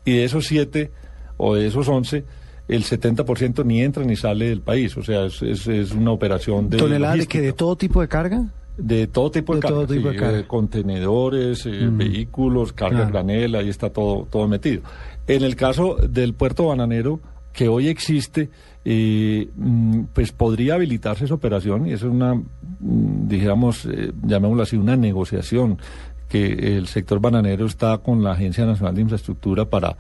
Y 0.04 0.12
de 0.12 0.24
esos 0.24 0.46
7 0.46 0.92
o 1.38 1.54
de 1.54 1.66
esos 1.66 1.88
11, 1.88 2.24
el 2.68 2.84
70% 2.84 3.64
ni 3.64 3.80
entra 3.80 4.04
ni 4.04 4.14
sale 4.14 4.50
del 4.50 4.60
país. 4.60 4.94
O 4.98 5.02
sea, 5.02 5.24
es, 5.24 5.40
es, 5.40 5.66
es 5.66 5.92
una 5.92 6.10
operación 6.12 6.68
de... 6.68 6.76
¿Toneladas 6.76 7.20
de 7.20 7.26
que 7.26 7.40
de 7.40 7.54
todo 7.54 7.74
tipo 7.76 8.02
de 8.02 8.08
carga? 8.08 8.44
De 8.76 9.06
todo 9.06 9.30
tipo 9.30 9.54
de, 9.54 9.60
De 9.62 9.68
todo 9.68 9.86
carga, 9.86 10.10
de 10.10 10.16
carga. 10.16 10.38
eh, 10.40 10.44
contenedores, 10.46 11.64
eh, 11.66 11.88
vehículos, 11.90 12.72
carga 12.72 12.98
Claro. 12.98 13.12
granel, 13.12 13.54
ahí 13.54 13.70
está 13.70 13.90
todo, 13.90 14.26
todo 14.30 14.46
metido. 14.46 14.82
En 15.26 15.42
el 15.42 15.56
caso 15.56 15.96
del 15.96 16.34
puerto 16.34 16.66
bananero, 16.66 17.20
que 17.52 17.68
hoy 17.68 17.88
existe, 17.88 18.50
eh, 18.84 19.48
mm, 19.56 20.02
pues 20.12 20.30
podría 20.32 20.74
habilitarse 20.74 21.24
esa 21.24 21.34
operación 21.34 21.86
y 21.88 21.92
eso 21.92 22.06
es 22.06 22.12
una, 22.12 22.34
mm, 22.34 23.26
digamos, 23.28 23.84
eh, 23.86 24.12
llamémoslo 24.22 24.62
así, 24.62 24.76
una 24.76 24.96
negociación 24.96 25.78
que 26.28 26.76
el 26.76 26.86
sector 26.86 27.20
bananero 27.20 27.66
está 27.66 27.98
con 27.98 28.22
la 28.22 28.32
Agencia 28.32 28.66
Nacional 28.66 28.94
de 28.94 29.02
Infraestructura 29.02 29.64
para, 29.64 29.96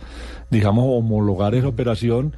digamos, 0.50 0.84
homologar 0.86 1.54
esa 1.54 1.68
operación 1.68 2.34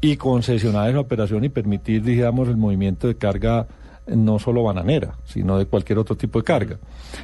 y 0.00 0.16
concesionar 0.16 0.90
esa 0.90 1.00
operación 1.00 1.44
y 1.44 1.48
permitir, 1.48 2.02
digamos, 2.02 2.48
el 2.48 2.56
movimiento 2.56 3.06
de 3.06 3.16
carga 3.16 3.66
no 4.06 4.38
solo 4.38 4.64
bananera, 4.64 5.14
sino 5.24 5.58
de 5.58 5.66
cualquier 5.66 5.98
otro 5.98 6.16
tipo 6.16 6.38
de 6.38 6.44
carga. 6.44 6.78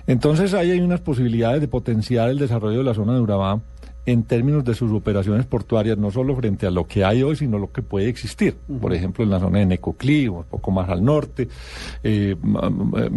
Entonces 0.07 0.55
ahí 0.55 0.71
hay 0.71 0.81
unas 0.81 1.01
posibilidades 1.01 1.61
de 1.61 1.69
potenciar 1.69 2.31
el 2.31 2.39
desarrollo 2.39 2.79
de 2.79 2.85
la 2.85 2.95
zona 2.95 3.15
de 3.15 3.21
Urabá 3.21 3.61
en 4.11 4.23
términos 4.23 4.65
de 4.65 4.75
sus 4.75 4.91
operaciones 4.93 5.45
portuarias, 5.45 5.99
no 5.99 6.11
solo 6.11 6.35
frente 6.35 6.67
a 6.67 6.71
lo 6.71 6.87
que 6.87 7.05
hay 7.05 7.23
hoy, 7.23 7.37
sino 7.37 7.59
lo 7.59 7.71
que 7.71 7.83
puede 7.83 8.09
existir. 8.09 8.57
Por 8.81 8.95
ejemplo, 8.95 9.23
en 9.23 9.31
la 9.31 9.39
zona 9.39 9.59
de 9.59 9.67
Necoclí, 9.67 10.27
un 10.29 10.45
poco 10.45 10.71
más 10.71 10.89
al 10.89 11.05
norte, 11.05 11.47
eh, 12.03 12.35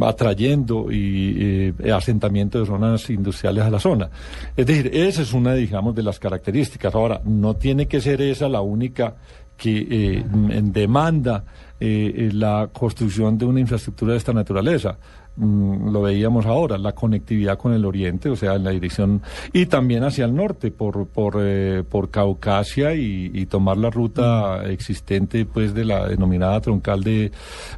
atrayendo 0.01 0.91
y 0.91 1.73
eh, 1.79 1.91
asentamiento 1.93 2.59
de 2.59 2.65
zonas 2.65 3.09
industriales 3.09 3.63
a 3.63 3.69
la 3.69 3.79
zona. 3.79 4.09
Es 4.57 4.65
decir, 4.65 4.91
esa 4.93 5.21
es 5.21 5.31
una, 5.31 5.53
digamos, 5.53 5.95
de 5.95 6.03
las 6.03 6.19
características. 6.19 6.93
Ahora, 6.93 7.21
no 7.23 7.55
tiene 7.55 7.87
que 7.87 8.01
ser 8.01 8.21
esa 8.21 8.49
la 8.49 8.59
única 8.59 9.15
que 9.61 9.87
eh, 9.89 10.23
demanda 10.63 11.43
eh, 11.79 12.29
la 12.33 12.69
construcción 12.71 13.37
de 13.37 13.45
una 13.45 13.59
infraestructura 13.59 14.13
de 14.13 14.17
esta 14.17 14.33
naturaleza. 14.33 14.97
Mm, 15.41 15.91
lo 15.91 16.01
veíamos 16.01 16.45
ahora, 16.45 16.77
la 16.77 16.93
conectividad 16.93 17.57
con 17.57 17.73
el 17.73 17.85
oriente, 17.85 18.29
o 18.29 18.35
sea, 18.35 18.55
en 18.55 18.63
la 18.63 18.71
dirección, 18.71 19.21
y 19.53 19.65
también 19.65 20.03
hacia 20.03 20.25
el 20.25 20.35
norte, 20.35 20.71
por, 20.71 21.07
por, 21.07 21.37
eh, 21.39 21.83
por 21.89 22.09
Caucasia 22.09 22.93
y, 22.95 23.31
y 23.33 23.45
tomar 23.47 23.77
la 23.77 23.89
ruta 23.89 24.63
existente, 24.69 25.45
pues, 25.45 25.73
de 25.73 25.85
la 25.85 26.07
denominada 26.07 26.61
troncal 26.61 27.03
de, 27.03 27.31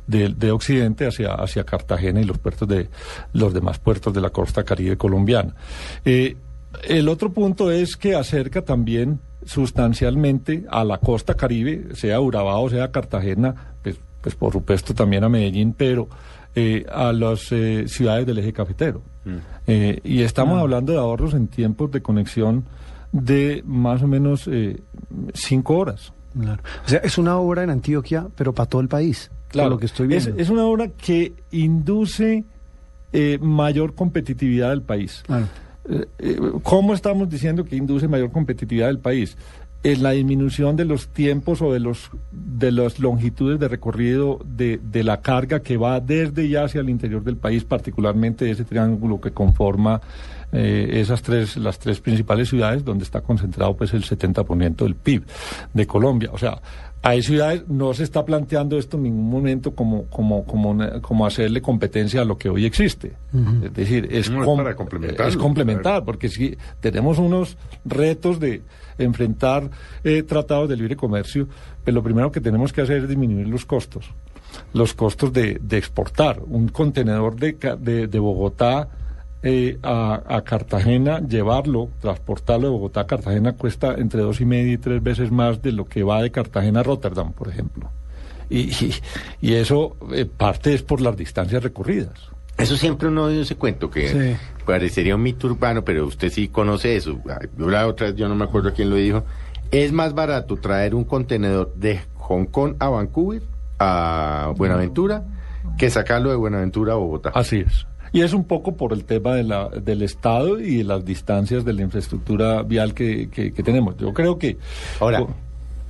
de, 0.07 0.29
de 0.29 0.51
Occidente 0.51 1.07
hacia, 1.07 1.33
hacia 1.33 1.63
Cartagena 1.63 2.21
y 2.21 2.25
los 2.25 2.37
puertos 2.37 2.67
de, 2.67 2.89
los 3.33 3.53
demás 3.53 3.79
puertos 3.79 4.13
de 4.13 4.21
la 4.21 4.29
costa 4.29 4.63
caribe 4.63 4.97
colombiana. 4.97 5.55
Eh, 6.05 6.37
el 6.83 7.07
otro 7.07 7.31
punto 7.31 7.71
es 7.71 7.95
que 7.95 8.15
acerca 8.15 8.63
también 8.63 9.19
sustancialmente 9.45 10.65
a 10.69 10.83
la 10.83 10.97
costa 10.99 11.35
caribe, 11.35 11.95
sea 11.95 12.19
Urabá 12.19 12.57
o 12.57 12.69
sea 12.69 12.91
Cartagena, 12.91 13.75
pues, 13.81 13.99
pues 14.21 14.35
por 14.35 14.53
supuesto 14.53 14.93
también 14.93 15.23
a 15.23 15.29
Medellín, 15.29 15.73
pero 15.73 16.07
eh, 16.55 16.85
a 16.91 17.11
las 17.13 17.51
eh, 17.51 17.85
ciudades 17.87 18.25
del 18.25 18.39
eje 18.39 18.53
cafetero. 18.53 19.01
Eh, 19.67 20.01
y 20.03 20.21
estamos 20.21 20.59
hablando 20.59 20.91
de 20.91 20.99
ahorros 20.99 21.33
en 21.33 21.47
tiempos 21.47 21.91
de 21.91 22.01
conexión 22.01 22.65
de 23.13 23.63
más 23.65 24.01
o 24.01 24.07
menos 24.07 24.47
eh, 24.47 24.81
cinco 25.33 25.77
horas. 25.77 26.11
Claro. 26.37 26.61
O 26.85 26.89
sea, 26.89 26.99
es 26.99 27.17
una 27.17 27.37
obra 27.37 27.63
en 27.63 27.69
Antioquia, 27.69 28.27
pero 28.35 28.53
para 28.53 28.67
todo 28.67 28.81
el 28.81 28.87
país. 28.87 29.31
Claro, 29.49 29.69
lo 29.69 29.77
que 29.77 29.85
estoy 29.85 30.13
es, 30.13 30.25
viendo. 30.25 30.41
es 30.41 30.49
una 30.49 30.65
obra 30.65 30.87
que 30.89 31.33
induce 31.51 32.43
eh, 33.13 33.37
mayor 33.39 33.93
competitividad 33.93 34.71
del 34.71 34.81
país. 34.81 35.21
Claro. 35.25 35.47
Eh, 35.87 36.05
eh, 36.17 36.39
¿Cómo 36.63 36.93
estamos 36.93 37.29
diciendo 37.29 37.63
que 37.63 37.75
induce 37.75 38.07
mayor 38.07 38.31
competitividad 38.31 38.87
del 38.87 38.99
país? 38.99 39.37
En 39.83 40.01
la 40.01 40.11
disminución 40.11 40.75
de 40.77 40.85
los 40.85 41.09
tiempos 41.09 41.61
o 41.61 41.73
de 41.73 41.79
los 41.79 42.09
de 42.31 42.71
las 42.71 42.99
longitudes 42.99 43.59
de 43.59 43.67
recorrido 43.67 44.39
de, 44.45 44.79
de 44.81 45.03
la 45.03 45.21
carga 45.21 45.61
que 45.61 45.75
va 45.75 45.99
desde 45.99 46.47
ya 46.47 46.63
hacia 46.63 46.81
el 46.81 46.89
interior 46.89 47.23
del 47.23 47.35
país, 47.35 47.65
particularmente 47.65 48.49
ese 48.49 48.63
triángulo 48.63 49.19
que 49.19 49.31
conforma 49.31 49.99
eh, 50.53 51.01
esas 51.01 51.21
tres 51.23 51.57
las 51.57 51.79
tres 51.79 51.99
principales 51.99 52.47
ciudades 52.47 52.85
donde 52.85 53.03
está 53.03 53.21
concentrado 53.21 53.75
pues 53.75 53.93
el 53.93 54.03
70% 54.03 54.75
del 54.75 54.95
PIB 54.95 55.23
de 55.73 55.87
Colombia. 55.87 56.29
O 56.31 56.37
sea, 56.37 56.61
hay 57.05 57.21
ciudades, 57.21 57.65
no 57.67 57.93
se 57.93 58.03
está 58.03 58.23
planteando 58.23 58.77
esto 58.77 58.95
en 58.97 59.03
ningún 59.03 59.29
momento 59.29 59.75
como, 59.75 60.05
como, 60.05 60.45
como, 60.45 60.69
una- 60.71 61.01
como 61.01 61.25
hacerle 61.25 61.61
competencia 61.61 62.21
a 62.21 62.25
lo 62.25 62.37
que 62.37 62.47
hoy 62.49 62.65
existe. 62.65 63.11
Es 63.63 63.73
decir, 63.73 64.07
es, 64.09 64.29
No, 64.31 64.39
es 64.39 64.45
com- 64.45 64.57
complementar, 65.37 65.81
claro. 65.81 66.05
porque 66.05 66.29
si 66.29 66.57
tenemos 66.79 67.19
unos 67.19 67.57
retos 67.83 68.39
de 68.39 68.61
enfrentar 68.97 69.69
eh, 70.03 70.23
tratados 70.23 70.69
de 70.69 70.77
libre 70.77 70.95
comercio, 70.95 71.47
pues 71.83 71.93
lo 71.93 72.01
primero 72.01 72.31
que 72.31 72.39
tenemos 72.41 72.71
que 72.71 72.81
hacer 72.81 73.03
es 73.03 73.09
disminuir 73.09 73.47
los 73.49 73.65
costos. 73.65 74.09
Los 74.73 74.93
costos 74.93 75.33
de, 75.33 75.59
de 75.61 75.77
exportar. 75.77 76.39
Un 76.45 76.69
contenedor 76.69 77.35
de, 77.35 77.55
ca- 77.57 77.75
de, 77.75 78.07
de 78.07 78.19
Bogotá 78.19 78.87
eh, 79.43 79.77
a, 79.83 80.21
a 80.27 80.41
Cartagena, 80.43 81.19
llevarlo, 81.19 81.89
transportarlo 82.01 82.67
de 82.67 82.71
Bogotá 82.73 83.01
a 83.01 83.07
Cartagena 83.07 83.53
cuesta 83.53 83.93
entre 83.97 84.21
dos 84.21 84.39
y 84.41 84.45
media 84.45 84.73
y 84.73 84.77
tres 84.77 85.03
veces 85.03 85.31
más 85.31 85.61
de 85.61 85.71
lo 85.73 85.85
que 85.85 86.03
va 86.03 86.21
de 86.21 86.31
Cartagena 86.31 86.79
a 86.79 86.83
Rotterdam, 86.83 87.33
por 87.33 87.49
ejemplo. 87.49 87.89
Y, 88.49 88.59
y, 88.85 88.93
y 89.41 89.53
eso 89.55 89.95
eh, 90.13 90.25
parte 90.25 90.73
es 90.73 90.81
por 90.83 91.01
las 91.01 91.15
distancias 91.17 91.61
recorridas. 91.63 92.29
Eso 92.57 92.77
siempre 92.77 93.07
uno 93.07 93.23
oído 93.25 93.41
ese 93.41 93.55
cuento 93.55 93.89
que 93.89 94.09
Sí. 94.09 94.37
parecería 94.65 95.15
un 95.15 95.23
mito 95.23 95.47
urbano, 95.47 95.83
pero 95.83 96.05
usted 96.05 96.29
sí 96.29 96.49
conoce 96.49 96.95
eso. 96.95 97.19
La 97.57 97.87
otra 97.87 98.07
vez, 98.07 98.15
yo 98.15 98.29
no 98.29 98.35
me 98.35 98.43
acuerdo 98.43 98.73
quién 98.73 98.89
lo 98.91 98.95
dijo. 98.95 99.23
Es 99.71 99.91
más 99.91 100.13
barato 100.13 100.55
traer 100.57 100.93
un 100.93 101.03
contenedor 101.03 101.73
de 101.75 101.99
Hong 102.17 102.45
Kong 102.45 102.75
a 102.79 102.89
Vancouver, 102.89 103.41
a 103.79 104.53
Buenaventura, 104.55 105.23
que 105.79 105.89
sacarlo 105.89 106.29
de 106.29 106.35
Buenaventura 106.35 106.93
a 106.93 106.97
Bogotá. 106.97 107.31
Así 107.33 107.63
es. 107.65 107.87
Y 108.13 108.21
es 108.21 108.33
un 108.33 108.45
poco 108.45 108.75
por 108.77 108.93
el 108.93 109.03
tema 109.05 109.33
de 109.35 109.43
la, 109.43 109.67
del 109.69 110.01
Estado 110.03 110.59
y 110.59 110.77
de 110.77 110.83
las 110.83 111.03
distancias 111.03 111.65
de 111.65 111.73
la 111.73 111.81
infraestructura 111.81 112.61
vial 112.61 112.93
que, 112.93 113.27
que- 113.29 113.51
que 113.51 113.63
tenemos. 113.63 113.97
Yo 113.97 114.13
creo 114.13 114.37
que... 114.37 114.57
Ahora, 114.99 115.19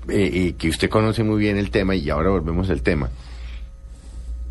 eh, 0.09 0.31
eh, 0.33 0.55
que 0.57 0.69
usted 0.69 0.89
conoce 0.89 1.23
muy 1.23 1.39
bien 1.39 1.57
el 1.57 1.69
tema 1.69 1.95
y 1.95 2.09
ahora 2.09 2.29
volvemos 2.29 2.69
al 2.69 2.81
tema. 2.81 3.09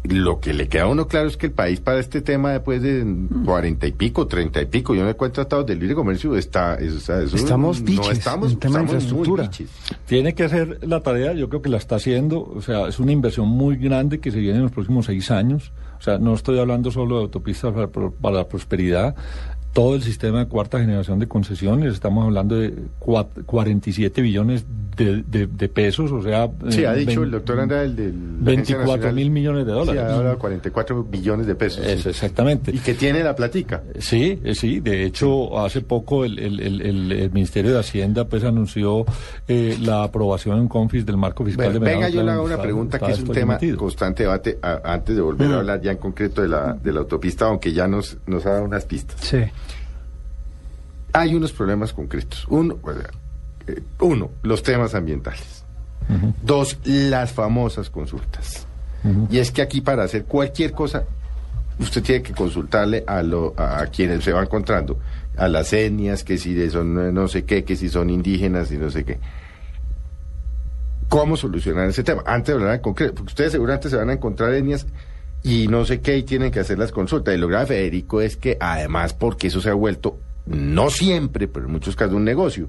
Lo 0.04 0.40
que 0.40 0.52
le 0.52 0.66
queda 0.68 0.82
a 0.82 0.86
uno 0.88 1.06
claro 1.06 1.28
es 1.28 1.36
que 1.36 1.46
el 1.46 1.52
país 1.52 1.78
para 1.80 2.00
este 2.00 2.20
tema 2.22 2.50
después 2.50 2.82
de 2.82 3.06
cuarenta 3.44 3.86
y 3.86 3.92
pico, 3.92 4.26
treinta 4.26 4.60
y 4.60 4.66
pico, 4.66 4.94
yo 4.96 5.04
no 5.04 5.10
encuentro 5.10 5.42
tratados 5.44 5.66
de 5.66 5.76
libre 5.76 5.94
comercio, 5.94 6.36
está... 6.36 6.74
es- 6.74 6.92
o 6.94 7.00
sea, 7.00 7.22
eso 7.22 7.36
Estamos 7.36 7.80
no 7.80 7.86
biches 7.86 8.18
estamos, 8.18 8.58
tema 8.58 8.78
de 8.80 8.84
estamos 8.84 8.92
infraestructura. 8.94 9.42
biches. 9.44 9.68
Tiene 10.06 10.34
que 10.34 10.42
hacer 10.44 10.78
la 10.88 11.00
tarea, 11.00 11.34
yo 11.34 11.48
creo 11.48 11.62
que 11.62 11.68
la 11.68 11.76
está 11.76 11.96
haciendo, 11.96 12.42
o 12.42 12.60
sea, 12.60 12.88
es 12.88 12.98
una 12.98 13.12
inversión 13.12 13.46
muy 13.46 13.76
grande 13.76 14.18
que 14.18 14.32
se 14.32 14.40
viene 14.40 14.56
en 14.56 14.62
los 14.64 14.72
próximos 14.72 15.06
seis 15.06 15.30
años, 15.30 15.72
o 15.98 16.02
sea, 16.02 16.18
no 16.18 16.34
estoy 16.34 16.58
hablando 16.58 16.90
solo 16.90 17.18
de 17.18 17.22
autopistas 17.22 17.72
para, 17.72 17.86
para 17.88 18.36
la 18.38 18.48
prosperidad, 18.48 19.14
todo 19.72 19.94
el 19.94 20.02
sistema 20.02 20.40
de 20.40 20.46
cuarta 20.46 20.78
generación 20.78 21.18
de 21.18 21.26
concesiones, 21.28 21.94
estamos 21.94 22.24
hablando 22.24 22.56
de 22.56 22.74
cua- 23.00 23.26
47 23.46 24.20
billones 24.20 24.64
de, 24.96 25.22
de- 25.26 25.46
de 25.46 25.68
pesos, 25.70 26.12
o 26.12 26.20
sea... 26.22 26.50
Sí, 26.68 26.82
eh, 26.82 26.87
ha 26.87 26.92
dicho 26.92 27.12
vein- 27.20 27.24
el 27.24 27.30
doctor 27.30 27.61
Anda, 27.61 27.82
el 27.82 27.96
del... 27.96 28.12
la 28.44 28.50
Agencia 28.52 28.76
24 28.76 28.87
Nacional. 28.96 29.14
mil 29.14 29.30
millones 29.30 29.64
de 29.66 29.72
dólares. 29.72 30.02
Sí, 30.02 30.06
ha 30.12 30.14
hablado 30.16 30.35
de 30.35 30.38
44 30.40 31.04
billones 31.04 31.46
de 31.46 31.54
pesos. 31.54 31.87
Eso, 31.87 32.02
sí. 32.02 32.08
exactamente. 32.11 32.70
Y 32.74 32.78
que 32.80 32.92
tiene 32.92 33.24
la 33.24 33.35
platica. 33.35 33.82
Sí, 33.98 34.38
eh, 34.44 34.54
sí. 34.54 34.80
De 34.80 35.04
hecho, 35.06 35.58
hace 35.58 35.80
poco 35.80 36.26
el, 36.26 36.38
el- 36.38 36.61
el- 36.61 36.82
el- 36.82 37.12
el 37.12 37.30
Ministerio 37.32 37.72
de 37.72 37.80
Hacienda 37.80 38.26
pues 38.26 38.44
anunció 38.44 39.06
eh, 39.48 39.78
la 39.80 40.02
aprobación 40.04 40.58
en 40.58 40.68
Confis 40.68 41.06
del 41.06 41.16
marco 41.16 41.42
fiscal 41.46 41.70
Bueno, 41.70 41.80
de 41.87 41.90
venga, 41.92 42.08
yo 42.11 42.22
le 42.22 42.30
hago 42.32 42.44
una 42.44 42.61
pregunta 42.61 42.98
está 42.98 43.06
que 43.06 43.12
es 43.14 43.20
un 43.20 43.28
tema 43.32 43.58
constante 43.78 44.24
debate 44.24 44.58
a- 44.61 44.80
antes 44.85 45.16
de 45.16 45.22
volver 45.22 45.50
a 45.52 45.56
hablar 45.61 45.80
ya 45.80 45.92
en 45.92 45.96
concreto 45.96 46.42
de 46.42 46.48
la, 46.48 46.74
de 46.74 46.92
la 46.92 47.00
autopista, 47.00 47.46
aunque 47.46 47.72
ya 47.72 47.88
nos, 47.88 48.18
nos 48.26 48.44
ha 48.44 48.50
dado 48.50 48.64
unas 48.64 48.85
pistas. 48.85 49.16
Sí. 49.22 49.38
Hay 51.12 51.35
unos 51.35 51.53
problemas 51.53 51.92
concretos. 51.92 52.46
Uno, 52.48 52.79
eh, 53.66 53.83
uno 54.01 54.31
los 54.42 54.62
temas 54.62 54.94
ambientales. 54.94 55.64
Dos, 56.42 56.79
las 56.85 57.33
famosas 57.33 57.88
consultas. 57.88 58.66
Y 59.31 59.38
es 59.38 59.51
que 59.51 59.62
aquí 59.62 59.81
para 59.81 60.05
hacer 60.05 60.25
cualquier 60.25 60.72
cosa, 60.72 61.05
usted 61.79 62.03
tiene 62.03 62.22
que 62.22 62.33
consultarle 62.33 63.03
a, 63.07 63.22
lo, 63.22 63.55
a, 63.57 63.87
quienes 63.87 64.22
se 64.25 64.33
va 64.33 64.42
encontrando, 64.42 64.98
a 65.37 65.48
las 65.48 65.72
etnias, 65.72 66.22
que 66.22 66.38
si 66.38 66.70
son 66.70 66.98
eh, 66.98 67.12
no 67.12 67.29
sé 67.29 67.44
qué, 67.44 67.64
que 67.64 67.77
si 67.77 67.88
son 67.88 68.11
indígenas 68.11 68.70
y 68.70 68.79
no 68.79 68.90
sé 68.90 69.05
qué. 69.05 69.18
¿Cómo 71.09 71.37
solucionar 71.37 71.88
ese 71.88 72.05
tema? 72.05 72.22
Antes 72.27 72.48
de 72.48 72.61
hablar 72.61 72.77
en 72.77 72.81
concreto, 72.81 73.14
porque 73.14 73.31
ustedes 73.31 73.53
seguramente 73.53 73.90
se 73.90 73.96
van 73.96 74.11
a 74.11 74.14
encontrar 74.14 74.53
etnias 74.55 74.87
y 75.42 75.66
no 75.68 75.85
sé 75.85 76.01
qué 76.01 76.16
y 76.16 76.22
tienen 76.22 76.51
que 76.51 76.61
hacer 76.61 76.79
las 76.79 76.92
consultas. 76.92 77.35
Y 77.35 77.38
lo 77.38 77.48
grave, 77.48 77.66
Federico, 77.66 78.20
es 78.20 78.37
que 78.37 78.57
además, 78.61 79.14
porque 79.14 79.48
eso 79.48 79.61
se 79.61 79.70
ha 79.70 79.75
vuelto, 79.75 80.18
no 80.46 80.90
siempre, 80.90 81.48
pero 81.48 81.66
en 81.66 81.72
muchos 81.72 81.96
casos, 81.96 82.14
un 82.14 82.24
negocio. 82.24 82.68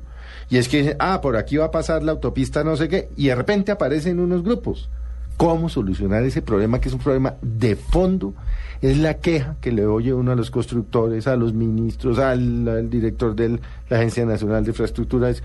Y 0.50 0.58
es 0.58 0.68
que 0.68 0.80
dicen, 0.80 0.98
ah, 1.00 1.22
por 1.22 1.38
aquí 1.38 1.58
va 1.58 1.66
a 1.66 1.72
pasar 1.72 2.04
la 2.04 2.12
autopista 2.12 2.64
no 2.64 2.76
sé 2.76 2.88
qué, 2.88 3.10
y 3.16 3.28
de 3.28 3.36
repente 3.36 3.72
aparecen 3.72 4.20
unos 4.20 4.44
grupos. 4.44 4.90
¿Cómo 5.38 5.68
solucionar 5.68 6.24
ese 6.24 6.42
problema 6.42 6.80
que 6.80 6.90
es 6.90 6.94
un 6.94 7.00
problema 7.00 7.36
de 7.42 7.76
fondo? 7.76 8.36
Es 8.82 8.98
la 8.98 9.16
queja 9.16 9.56
que 9.62 9.72
le 9.72 9.86
oye 9.86 10.14
uno 10.14 10.32
a 10.32 10.36
los 10.36 10.52
constructores, 10.52 11.28
a 11.28 11.36
los 11.36 11.54
ministros, 11.54 12.20
al, 12.20 12.90
director 12.90 13.36
de 13.36 13.60
la 13.90 13.98
Agencia 13.98 14.26
Nacional 14.26 14.64
de 14.64 14.72
Infraestructura. 14.72 15.30
es, 15.30 15.42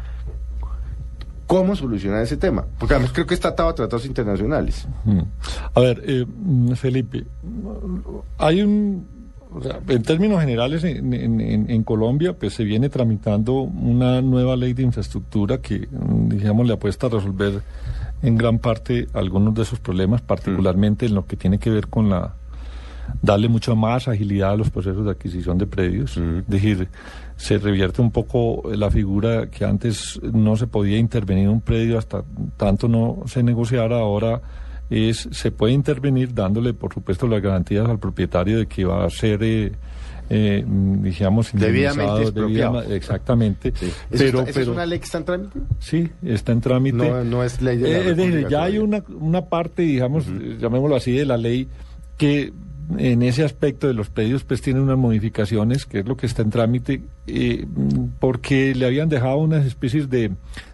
¿Cómo 1.47 1.75
solucionar 1.75 2.23
ese 2.23 2.37
tema? 2.37 2.67
Porque 2.79 2.95
además 2.95 3.13
creo 3.13 3.27
que 3.27 3.33
está 3.33 3.49
atado 3.49 3.71
a 3.71 3.75
tratados 3.75 4.05
internacionales. 4.05 4.87
Mm. 5.05 5.21
A 5.75 5.81
ver, 5.81 6.03
eh, 6.05 6.27
Felipe, 6.77 7.25
hay 8.37 8.61
un, 8.61 9.07
o 9.53 9.63
sea, 9.63 9.81
en 9.89 10.03
términos 10.03 10.41
generales 10.41 10.85
en, 10.85 11.13
en- 11.41 11.83
Colombia, 11.85 12.35
pues 12.35 12.55
se 12.55 12.65
viene 12.65 12.89
tramitando 12.89 13.55
una 13.63 14.21
nueva 14.21 14.57
ley 14.57 14.75
de 14.75 14.83
infraestructura 14.83 15.59
que, 15.59 15.89
mm, 15.91 16.29
digamos, 16.29 16.67
le 16.67 16.75
apuesta 16.75 17.07
a 17.07 17.11
resolver 17.11 17.63
en 18.23 18.37
gran 18.37 18.59
parte 18.59 19.07
algunos 19.15 19.55
de 19.55 19.63
esos 19.63 19.81
problemas, 19.81 20.21
particularmente 20.21 21.07
en 21.07 21.15
lo 21.15 21.27
que 21.27 21.37
tiene 21.37 21.59
que 21.59 21.71
ver 21.71 21.87
con 21.89 22.11
la 22.11 22.35
darle 23.23 23.49
mucha 23.49 23.75
más 23.75 24.07
agilidad 24.07 24.51
a 24.51 24.57
los 24.57 24.69
procesos 24.71 25.05
de 25.05 25.13
adquisición 25.13 25.57
de 25.57 25.67
predios. 25.67 26.19
Mm. 26.19 26.39
Es 26.41 26.47
decir, 26.49 26.89
se 27.37 27.57
revierte 27.59 28.03
un 28.03 28.11
poco 28.11 28.63
la 28.75 28.91
figura 28.91 29.49
que 29.49 29.65
antes 29.65 30.21
no 30.23 30.57
se 30.57 30.67
podía 30.67 30.99
intervenir 30.99 31.45
en 31.45 31.51
un 31.51 31.61
predio 31.63 31.97
hasta 31.97 32.23
tanto 32.57 32.89
no 32.89 33.23
se 33.27 33.43
negociara, 33.43 33.99
ahora 33.99 34.43
es 34.91 35.29
se 35.33 35.51
puede 35.51 35.73
intervenir 35.75 36.33
dándole, 36.35 36.73
por 36.75 36.93
supuesto, 36.95 37.27
las 37.27 37.43
garantías 37.43 37.89
al 37.89 37.99
propietario 37.99 38.59
de 38.59 38.67
que 38.67 38.85
va 38.85 39.05
a 39.05 39.11
ser, 39.11 39.43
eh, 39.43 39.73
eh, 40.31 40.65
digamos, 40.67 41.51
Debidamente 41.53 42.23
expropiado. 42.23 42.83
exactamente. 42.83 43.69
¿Eso 43.69 43.95
Pero, 44.11 44.39
está- 44.41 44.41
¿eso 44.43 44.49
es 44.51 44.55
pero 44.57 44.73
una 44.73 44.87
ley 44.87 44.99
que 44.99 45.05
está 45.07 45.19
en 45.19 45.25
trámite? 45.25 45.59
sí, 45.79 46.11
está 46.23 46.53
en 46.53 46.61
trámite. 46.61 46.97
No, 46.97 47.25
no 47.25 47.45
es 47.45 47.61
ley 47.63 47.77
de 47.79 47.83
la 47.91 47.97
Eh, 47.97 48.01
es 48.01 48.07
decir, 48.17 48.25
República 48.27 48.49
ya 48.51 48.63
hay 48.65 48.79
una, 48.79 49.03
una 49.21 49.43
parte, 49.47 49.83
digamos, 49.83 50.27
eh, 50.29 50.57
llamémoslo 50.61 50.97
así, 50.97 51.13
de 51.13 51.25
la 51.27 51.37
ley 51.37 51.69
que 52.17 52.53
en 52.97 53.23
ese 53.23 53.45
aspecto 53.45 53.87
de 53.87 53.95
los 53.95 54.09
pedidos, 54.09 54.45
pues 54.45 54.63
tiene 54.63 54.81
unas 54.81 54.97
modificaciones, 54.97 55.85
que 55.85 56.01
es 56.01 56.07
lo 56.07 56.17
que 56.17 56.27
está 56.27 56.43
en 56.43 56.51
trámite, 56.51 57.03
eh, 57.27 57.67
porque 58.19 58.75
le 58.75 58.87
habían 58.87 59.09
dejado 59.09 59.39
unas 59.39 59.67
especies 59.67 60.09
de, 60.09 60.31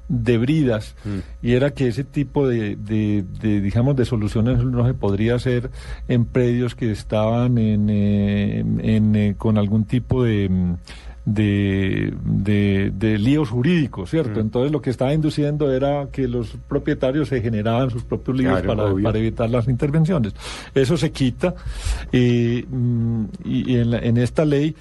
de 0.08 0.38
bridas, 0.38 0.94
y 1.42 1.52
era 1.52 1.72
que 1.72 1.88
ese 1.88 2.04
tipo 2.04 2.46
de, 2.46 2.76
de, 2.76 3.24
de, 3.40 3.60
digamos, 3.60 3.96
de 3.96 4.04
soluciones 4.04 4.62
no 4.62 4.86
se 4.86 4.94
podría 4.94 5.34
hacer 5.34 5.70
en 6.08 6.24
predios 6.24 6.74
que 6.74 6.92
estaban 6.92 7.58
en, 7.58 7.90
eh, 7.90 8.60
en, 8.60 9.16
eh, 9.16 9.34
con 9.36 9.58
algún 9.58 9.84
tipo 9.84 10.22
de 10.22 10.48
mm, 10.48 10.74
de, 11.26 12.12
de, 12.24 12.92
de 12.94 13.18
líos 13.18 13.48
jurídicos, 13.50 14.10
¿cierto? 14.10 14.40
Entonces 14.40 14.70
lo 14.72 14.82
que 14.82 14.90
estaba 14.90 15.14
induciendo 15.14 15.72
era 15.72 16.08
que 16.12 16.28
los 16.28 16.56
propietarios 16.68 17.28
se 17.28 17.40
generaban 17.40 17.90
sus 17.90 18.04
propios 18.04 18.36
líos 18.36 18.60
Claro, 18.60 18.96
para, 19.02 19.18
evitar 19.18 19.48
las 19.48 19.66
intervenciones. 19.68 20.34
Eso 20.74 20.96
se 20.96 21.12
quita 21.12 21.54
eh, 22.12 22.64
mm, 22.68 23.24
y, 23.44 23.76
en, 23.76 23.90
la- 23.90 23.98
en 24.00 24.16
esta 24.18 24.44
ley 24.44 24.74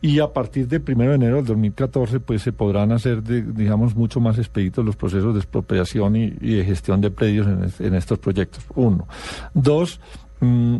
y 0.00 0.20
a 0.20 0.28
partir 0.32 0.68
del 0.68 0.84
1 0.86 1.08
de 1.08 1.14
enero 1.16 1.36
del 1.38 1.46
2014 1.46 2.20
pues 2.20 2.42
se 2.42 2.52
podrán 2.52 2.92
hacer 2.92 3.20
de- 3.20 3.42
digamos 3.42 3.96
mucho 3.96 4.20
más 4.20 4.38
expeditos 4.38 4.84
los 4.84 4.94
procesos 4.94 5.34
de 5.34 5.40
expropiación 5.40 6.14
y, 6.14 6.32
y 6.40 6.54
de 6.54 6.64
gestión 6.64 7.00
de 7.00 7.10
predios 7.10 7.48
en, 7.48 7.64
es- 7.64 7.80
en 7.80 7.94
estos 7.94 8.20
proyectos. 8.20 8.64
Uno. 8.76 9.08
Dos. 9.54 9.98
mm, 10.40 10.76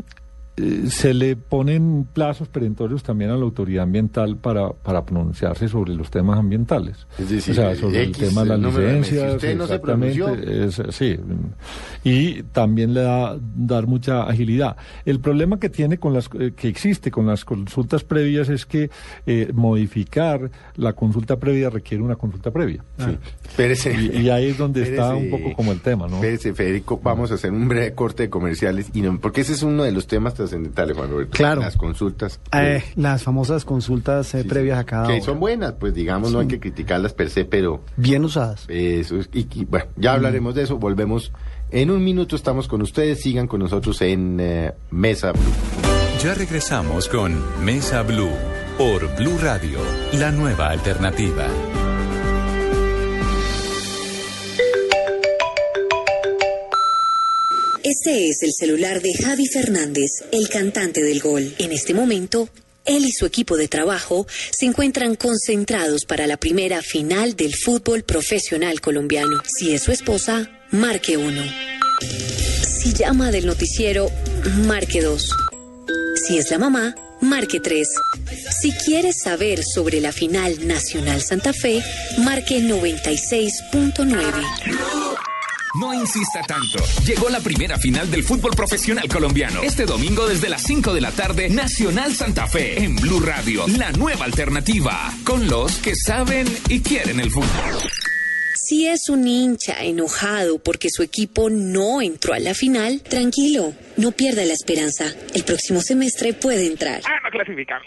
se 0.88 1.14
le 1.14 1.36
ponen 1.36 2.06
plazos 2.12 2.48
perentorios 2.48 3.02
también 3.02 3.30
a 3.30 3.36
la 3.36 3.42
autoridad 3.44 3.84
ambiental 3.84 4.36
para, 4.36 4.70
para 4.72 5.04
pronunciarse 5.04 5.68
sobre 5.68 5.94
los 5.94 6.10
temas 6.10 6.38
ambientales. 6.38 7.06
Es 7.18 7.30
decir, 7.30 7.52
o 7.52 7.54
sea, 7.54 7.74
sobre 7.76 8.02
X, 8.04 8.22
el 8.22 8.28
tema 8.28 8.42
de 8.44 8.48
las 8.58 8.60
licencias. 8.74 9.30
Si 9.30 9.36
usted 9.36 9.56
no 9.56 9.66
se 9.66 9.78
pronunció. 9.78 10.34
es- 10.34 10.82
sí. 10.90 11.16
Y 12.04 12.42
también 12.44 12.94
le 12.94 13.00
da 13.02 13.38
dar 13.56 13.86
mucha 13.86 14.22
agilidad. 14.24 14.76
El 15.04 15.20
problema 15.20 15.58
que 15.58 15.68
tiene 15.68 15.98
con 15.98 16.12
las 16.14 16.28
eh, 16.38 16.52
que 16.56 16.68
existe 16.68 17.10
con 17.10 17.26
las 17.26 17.44
consultas 17.44 18.04
previas 18.04 18.48
es 18.48 18.66
que 18.66 18.90
eh, 19.26 19.50
modificar 19.52 20.50
la 20.76 20.92
consulta 20.92 21.38
previa 21.38 21.70
requiere 21.70 22.02
una 22.02 22.16
consulta 22.16 22.50
previa. 22.50 22.84
Espérese. 23.48 23.94
Y, 23.94 24.22
y 24.22 24.30
ahí 24.30 24.46
es 24.46 24.58
donde 24.58 24.82
está 24.82 25.14
un 25.14 25.30
poco 25.30 25.52
como 25.54 25.72
el 25.72 25.80
tema, 25.80 26.06
¿no? 26.08 26.16
Espérese, 26.16 26.54
Federico, 26.54 27.00
vamos 27.02 27.30
a 27.30 27.34
hacer 27.34 27.52
un 27.52 27.68
breve 27.68 27.92
corte 27.94 28.24
de 28.24 28.30
comerciales, 28.30 28.88
y 28.94 29.02
no, 29.02 29.18
porque 29.20 29.40
ese 29.42 29.52
es 29.52 29.62
uno 29.62 29.82
de 29.84 29.92
los 29.92 30.06
temas 30.06 30.34
trascendentales, 30.48 30.96
Juan 30.96 31.10
Roberto. 31.10 31.36
Claro. 31.36 31.60
Las 31.60 31.76
consultas. 31.76 32.40
Eh, 32.52 32.82
las 32.96 33.22
famosas 33.22 33.64
consultas 33.64 34.34
eh, 34.34 34.42
Sí, 34.42 34.48
previas 34.48 34.78
sí. 34.78 34.80
a 34.80 34.84
cada 34.84 35.06
Que 35.06 35.12
hora. 35.14 35.22
son 35.22 35.40
buenas, 35.40 35.74
pues 35.74 35.94
digamos, 35.94 36.32
no 36.32 36.40
hay 36.40 36.46
que 36.48 36.58
criticarlas 36.60 37.12
per 37.14 37.30
se, 37.30 37.44
pero 37.44 37.82
Bien 37.96 38.24
usadas. 38.24 38.64
eso 38.68 39.16
es, 39.16 39.28
y, 39.32 39.46
y, 39.54 39.64
bueno, 39.64 39.86
ya 39.96 40.14
hablaremos 40.14 40.54
de 40.54 40.62
eso, 40.64 40.78
volvemos. 40.78 41.32
En 41.70 41.90
un 41.90 42.02
minuto 42.02 42.34
estamos 42.36 42.66
con 42.68 42.80
ustedes, 42.82 43.20
sigan 43.20 43.46
con 43.46 43.60
nosotros 43.60 44.00
en 44.02 44.38
eh, 44.40 44.72
Mesa 44.90 45.32
Blue. 45.32 45.42
Ya 46.22 46.34
regresamos 46.34 47.08
con 47.08 47.36
Mesa 47.64 48.02
Blue 48.02 48.30
por 48.78 49.14
Blue 49.16 49.36
Radio, 49.40 49.78
la 50.14 50.32
nueva 50.32 50.70
alternativa. 50.70 51.46
Este 57.90 58.28
es 58.28 58.42
el 58.42 58.52
celular 58.52 59.00
de 59.00 59.14
Javi 59.14 59.46
Fernández, 59.46 60.10
el 60.30 60.50
cantante 60.50 61.02
del 61.02 61.20
gol. 61.20 61.54
En 61.56 61.72
este 61.72 61.94
momento, 61.94 62.50
él 62.84 63.06
y 63.06 63.12
su 63.12 63.24
equipo 63.24 63.56
de 63.56 63.66
trabajo 63.66 64.26
se 64.50 64.66
encuentran 64.66 65.14
concentrados 65.14 66.04
para 66.04 66.26
la 66.26 66.36
primera 66.36 66.82
final 66.82 67.34
del 67.34 67.54
fútbol 67.54 68.02
profesional 68.02 68.82
colombiano. 68.82 69.42
Si 69.46 69.72
es 69.72 69.84
su 69.84 69.92
esposa, 69.92 70.50
marque 70.70 71.16
uno. 71.16 71.42
Si 72.62 72.92
llama 72.92 73.30
del 73.30 73.46
noticiero, 73.46 74.10
marque 74.66 75.00
dos. 75.00 75.30
Si 76.14 76.36
es 76.36 76.50
la 76.50 76.58
mamá, 76.58 76.94
marque 77.22 77.58
3. 77.58 77.88
Si 78.60 78.70
quieres 78.72 79.22
saber 79.22 79.64
sobre 79.64 80.02
la 80.02 80.12
final 80.12 80.68
Nacional 80.68 81.22
Santa 81.22 81.54
Fe, 81.54 81.82
marque 82.18 82.60
96.9. 82.60 85.07
No 85.74 85.92
insista 85.92 86.40
tanto. 86.42 86.82
Llegó 87.04 87.28
la 87.28 87.40
primera 87.40 87.78
final 87.78 88.10
del 88.10 88.24
fútbol 88.24 88.52
profesional 88.56 89.06
colombiano. 89.08 89.62
Este 89.62 89.84
domingo 89.84 90.26
desde 90.26 90.48
las 90.48 90.62
5 90.62 90.94
de 90.94 91.00
la 91.00 91.12
tarde, 91.12 91.50
Nacional 91.50 92.14
Santa 92.14 92.46
Fe 92.46 92.82
en 92.82 92.96
Blue 92.96 93.20
Radio, 93.20 93.66
la 93.76 93.92
nueva 93.92 94.24
alternativa, 94.24 95.12
con 95.24 95.46
los 95.46 95.76
que 95.78 95.94
saben 95.94 96.46
y 96.68 96.80
quieren 96.80 97.20
el 97.20 97.30
fútbol. 97.30 97.76
Si 98.54 98.86
es 98.86 99.08
un 99.08 99.26
hincha 99.26 99.82
enojado 99.82 100.58
porque 100.58 100.88
su 100.90 101.02
equipo 101.02 101.48
no 101.50 102.02
entró 102.02 102.34
a 102.34 102.38
la 102.38 102.54
final, 102.54 103.02
tranquilo, 103.02 103.74
no 103.96 104.12
pierda 104.12 104.44
la 104.44 104.52
esperanza. 104.54 105.14
El 105.34 105.44
próximo 105.44 105.80
semestre 105.80 106.32
puede 106.34 106.66
entrar. 106.66 107.02
Ah, 107.04 107.20
no 107.24 107.30
clasificamos. 107.30 107.86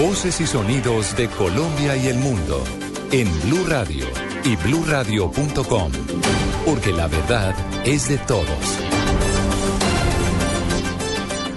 Voces 0.00 0.40
y 0.40 0.46
sonidos 0.46 1.14
de 1.14 1.28
Colombia 1.28 1.94
y 1.94 2.06
el 2.06 2.16
mundo 2.16 2.64
en 3.12 3.28
Blue 3.42 3.66
Radio 3.68 4.06
y 4.44 4.56
bluradio.com, 4.56 5.92
porque 6.64 6.90
la 6.90 7.06
verdad 7.06 7.54
es 7.84 8.08
de 8.08 8.16
todos. 8.16 8.46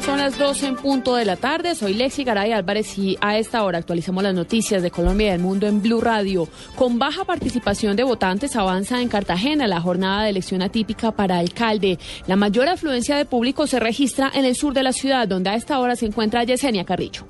Son 0.05 0.17
las 0.17 0.37
12 0.37 0.67
en 0.67 0.75
punto 0.75 1.15
de 1.15 1.23
la 1.23 1.37
tarde. 1.37 1.73
Soy 1.73 1.93
Lexi 1.93 2.25
Garay 2.25 2.51
Álvarez 2.51 2.97
y 2.97 3.17
a 3.21 3.37
esta 3.37 3.63
hora 3.63 3.77
actualizamos 3.77 4.21
las 4.23 4.35
noticias 4.35 4.83
de 4.83 4.91
Colombia 4.91 5.27
y 5.27 5.31
del 5.31 5.39
mundo 5.39 5.65
en 5.65 5.81
Blue 5.81 6.01
Radio. 6.01 6.49
Con 6.75 6.99
baja 6.99 7.23
participación 7.23 7.95
de 7.95 8.03
votantes 8.03 8.57
avanza 8.57 9.01
en 9.01 9.07
Cartagena 9.07 9.67
la 9.67 9.79
jornada 9.79 10.23
de 10.23 10.31
elección 10.31 10.61
atípica 10.61 11.13
para 11.13 11.37
alcalde. 11.37 11.97
La 12.27 12.35
mayor 12.35 12.67
afluencia 12.67 13.15
de 13.15 13.23
público 13.23 13.67
se 13.67 13.79
registra 13.79 14.29
en 14.35 14.43
el 14.43 14.57
sur 14.57 14.73
de 14.73 14.83
la 14.83 14.91
ciudad, 14.91 15.29
donde 15.29 15.49
a 15.49 15.55
esta 15.55 15.79
hora 15.79 15.95
se 15.95 16.07
encuentra 16.07 16.43
Yesenia 16.43 16.83
Carrillo. 16.83 17.25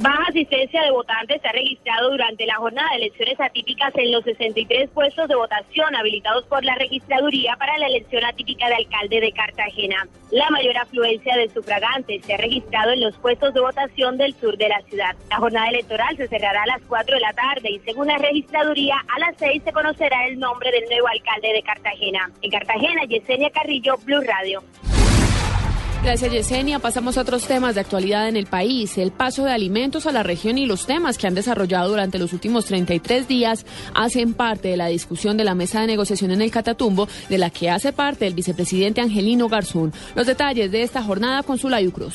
Baja 0.00 0.24
asistencia 0.28 0.82
de 0.82 0.90
votantes 0.90 1.40
se 1.40 1.48
ha 1.48 1.52
registrado 1.52 2.10
durante 2.10 2.46
la 2.46 2.56
jornada 2.56 2.90
de 2.90 2.96
elecciones 2.96 3.40
atípicas 3.40 3.92
en 3.94 4.10
los 4.10 4.24
63 4.24 4.90
puestos 4.90 5.28
de 5.28 5.36
votación 5.36 5.94
habilitados 5.94 6.44
por 6.46 6.64
la 6.64 6.74
registraduría 6.74 7.54
para 7.56 7.78
la 7.78 7.86
elección 7.86 8.24
atípica 8.24 8.66
de 8.68 8.74
alcalde 8.74 9.20
de 9.20 9.32
Cartagena. 9.32 10.08
La 10.32 10.50
mayor 10.50 10.76
afluencia 10.78 11.36
de 11.36 11.48
sufragantes 11.48 12.24
se 12.24 12.34
ha 12.34 12.38
registrado 12.38 12.90
en 12.90 13.02
los 13.02 13.16
puestos 13.18 13.54
de 13.54 13.60
votación 13.60 14.18
del 14.18 14.34
sur 14.34 14.56
de 14.56 14.68
la 14.68 14.82
ciudad. 14.82 15.14
La 15.30 15.36
jornada 15.36 15.68
electoral 15.68 16.16
se 16.16 16.26
cerrará 16.26 16.64
a 16.64 16.78
las 16.78 16.82
4 16.88 17.14
de 17.14 17.20
la 17.20 17.32
tarde 17.32 17.70
y 17.70 17.78
según 17.80 18.08
la 18.08 18.18
registraduría 18.18 18.96
a 19.14 19.18
las 19.20 19.36
6 19.38 19.62
se 19.64 19.72
conocerá 19.72 20.26
el 20.26 20.40
nombre 20.40 20.72
del 20.72 20.84
nuevo 20.88 21.06
alcalde 21.06 21.52
de 21.52 21.62
Cartagena. 21.62 22.30
En 22.42 22.50
Cartagena, 22.50 23.04
Yesenia 23.04 23.50
Carrillo, 23.50 23.96
Blue 23.98 24.22
Radio. 24.22 24.62
Gracias, 26.04 26.32
Yesenia. 26.32 26.80
Pasamos 26.80 27.16
a 27.16 27.22
otros 27.22 27.46
temas 27.46 27.74
de 27.74 27.80
actualidad 27.80 28.28
en 28.28 28.36
el 28.36 28.44
país. 28.44 28.98
El 28.98 29.10
paso 29.10 29.44
de 29.44 29.52
alimentos 29.52 30.04
a 30.04 30.12
la 30.12 30.22
región 30.22 30.58
y 30.58 30.66
los 30.66 30.84
temas 30.84 31.16
que 31.16 31.26
han 31.26 31.34
desarrollado 31.34 31.88
durante 31.88 32.18
los 32.18 32.34
últimos 32.34 32.66
33 32.66 33.26
días 33.26 33.64
hacen 33.94 34.34
parte 34.34 34.68
de 34.68 34.76
la 34.76 34.88
discusión 34.88 35.38
de 35.38 35.44
la 35.44 35.54
mesa 35.54 35.80
de 35.80 35.86
negociación 35.86 36.30
en 36.30 36.42
el 36.42 36.50
Catatumbo, 36.50 37.08
de 37.30 37.38
la 37.38 37.48
que 37.48 37.70
hace 37.70 37.94
parte 37.94 38.26
el 38.26 38.34
vicepresidente 38.34 39.00
Angelino 39.00 39.48
Garzón. 39.48 39.94
Los 40.14 40.26
detalles 40.26 40.70
de 40.70 40.82
esta 40.82 41.02
jornada 41.02 41.42
con 41.42 41.58
Zulayu 41.58 41.90
Cruz. 41.90 42.14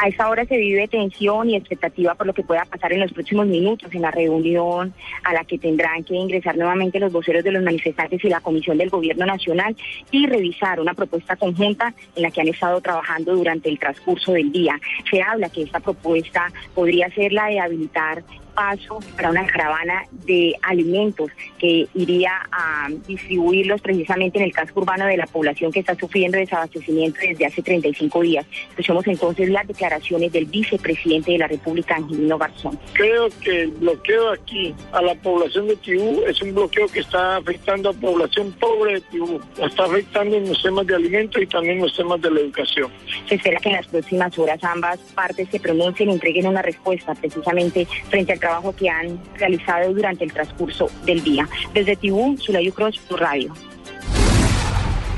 A 0.00 0.06
esta 0.06 0.28
hora 0.28 0.44
se 0.44 0.56
vive 0.56 0.86
tensión 0.86 1.50
y 1.50 1.56
expectativa 1.56 2.14
por 2.14 2.28
lo 2.28 2.32
que 2.32 2.44
pueda 2.44 2.64
pasar 2.64 2.92
en 2.92 3.00
los 3.00 3.12
próximos 3.12 3.48
minutos 3.48 3.92
en 3.92 4.02
la 4.02 4.12
reunión 4.12 4.94
a 5.24 5.32
la 5.32 5.42
que 5.42 5.58
tendrán 5.58 6.04
que 6.04 6.14
ingresar 6.14 6.56
nuevamente 6.56 7.00
los 7.00 7.12
voceros 7.12 7.42
de 7.42 7.50
los 7.50 7.64
manifestantes 7.64 8.24
y 8.24 8.28
la 8.28 8.40
Comisión 8.40 8.78
del 8.78 8.90
Gobierno 8.90 9.26
Nacional 9.26 9.74
y 10.12 10.26
revisar 10.26 10.78
una 10.78 10.94
propuesta 10.94 11.34
conjunta 11.34 11.92
en 12.14 12.22
la 12.22 12.30
que 12.30 12.40
han 12.40 12.46
estado 12.46 12.80
trabajando 12.80 13.34
durante 13.34 13.70
el 13.70 13.78
transcurso 13.80 14.32
del 14.32 14.52
día. 14.52 14.78
Se 15.10 15.20
habla 15.20 15.48
que 15.48 15.62
esta 15.62 15.80
propuesta 15.80 16.52
podría 16.76 17.10
ser 17.10 17.32
la 17.32 17.46
de 17.46 17.58
habilitar 17.58 18.22
paso 18.58 18.98
para 19.14 19.30
una 19.30 19.46
caravana 19.46 20.04
de 20.10 20.52
alimentos 20.62 21.30
que 21.58 21.86
iría 21.94 22.32
a 22.50 22.88
distribuirlos 23.06 23.80
precisamente 23.80 24.38
en 24.38 24.46
el 24.46 24.52
casco 24.52 24.80
urbano 24.80 25.06
de 25.06 25.16
la 25.16 25.26
población 25.26 25.70
que 25.70 25.78
está 25.78 25.94
sufriendo 25.94 26.38
desabastecimiento 26.38 27.20
desde 27.20 27.46
hace 27.46 27.62
35 27.62 28.20
días. 28.20 28.46
Escuchemos 28.70 29.06
entonces 29.06 29.48
las 29.48 29.64
declaraciones 29.68 30.32
del 30.32 30.46
vicepresidente 30.46 31.32
de 31.32 31.38
la 31.38 31.46
República, 31.46 31.94
Angelino 31.94 32.36
Garzón. 32.36 32.76
Creo 32.94 33.28
que 33.40 33.62
el 33.62 33.70
bloqueo 33.70 34.32
aquí 34.32 34.74
a 34.90 35.02
la 35.02 35.14
población 35.14 35.68
de 35.68 35.76
Tibú 35.76 36.24
es 36.26 36.42
un 36.42 36.52
bloqueo 36.52 36.88
que 36.88 36.98
está 36.98 37.36
afectando 37.36 37.90
a 37.90 37.92
población 37.92 38.50
pobre 38.58 38.94
de 38.94 39.00
Tibú. 39.02 39.40
La 39.56 39.66
está 39.66 39.84
afectando 39.84 40.36
en 40.36 40.48
los 40.48 40.60
temas 40.60 40.84
de 40.84 40.96
alimentos 40.96 41.40
y 41.40 41.46
también 41.46 41.76
en 41.76 41.82
los 41.82 41.96
temas 41.96 42.20
de 42.20 42.30
la 42.32 42.40
educación. 42.40 42.90
Se 43.28 43.36
espera 43.36 43.60
que 43.60 43.68
en 43.68 43.76
las 43.76 43.86
próximas 43.86 44.36
horas 44.36 44.58
ambas 44.64 44.98
partes 45.14 45.48
se 45.48 45.60
pronuncien 45.60 46.10
y 46.10 46.14
entreguen 46.14 46.48
una 46.48 46.62
respuesta 46.62 47.14
precisamente 47.14 47.86
frente 48.10 48.32
al 48.32 48.47
trabajo 48.48 48.74
que 48.74 48.88
han 48.88 49.20
realizado 49.36 49.92
durante 49.92 50.24
el 50.24 50.32
transcurso 50.32 50.90
del 51.04 51.22
día. 51.22 51.46
Desde 51.74 51.96
Tibú, 51.96 52.36
Sulayu 52.38 52.72
Cruz, 52.72 52.98
tu 53.06 53.16
radio. 53.16 53.52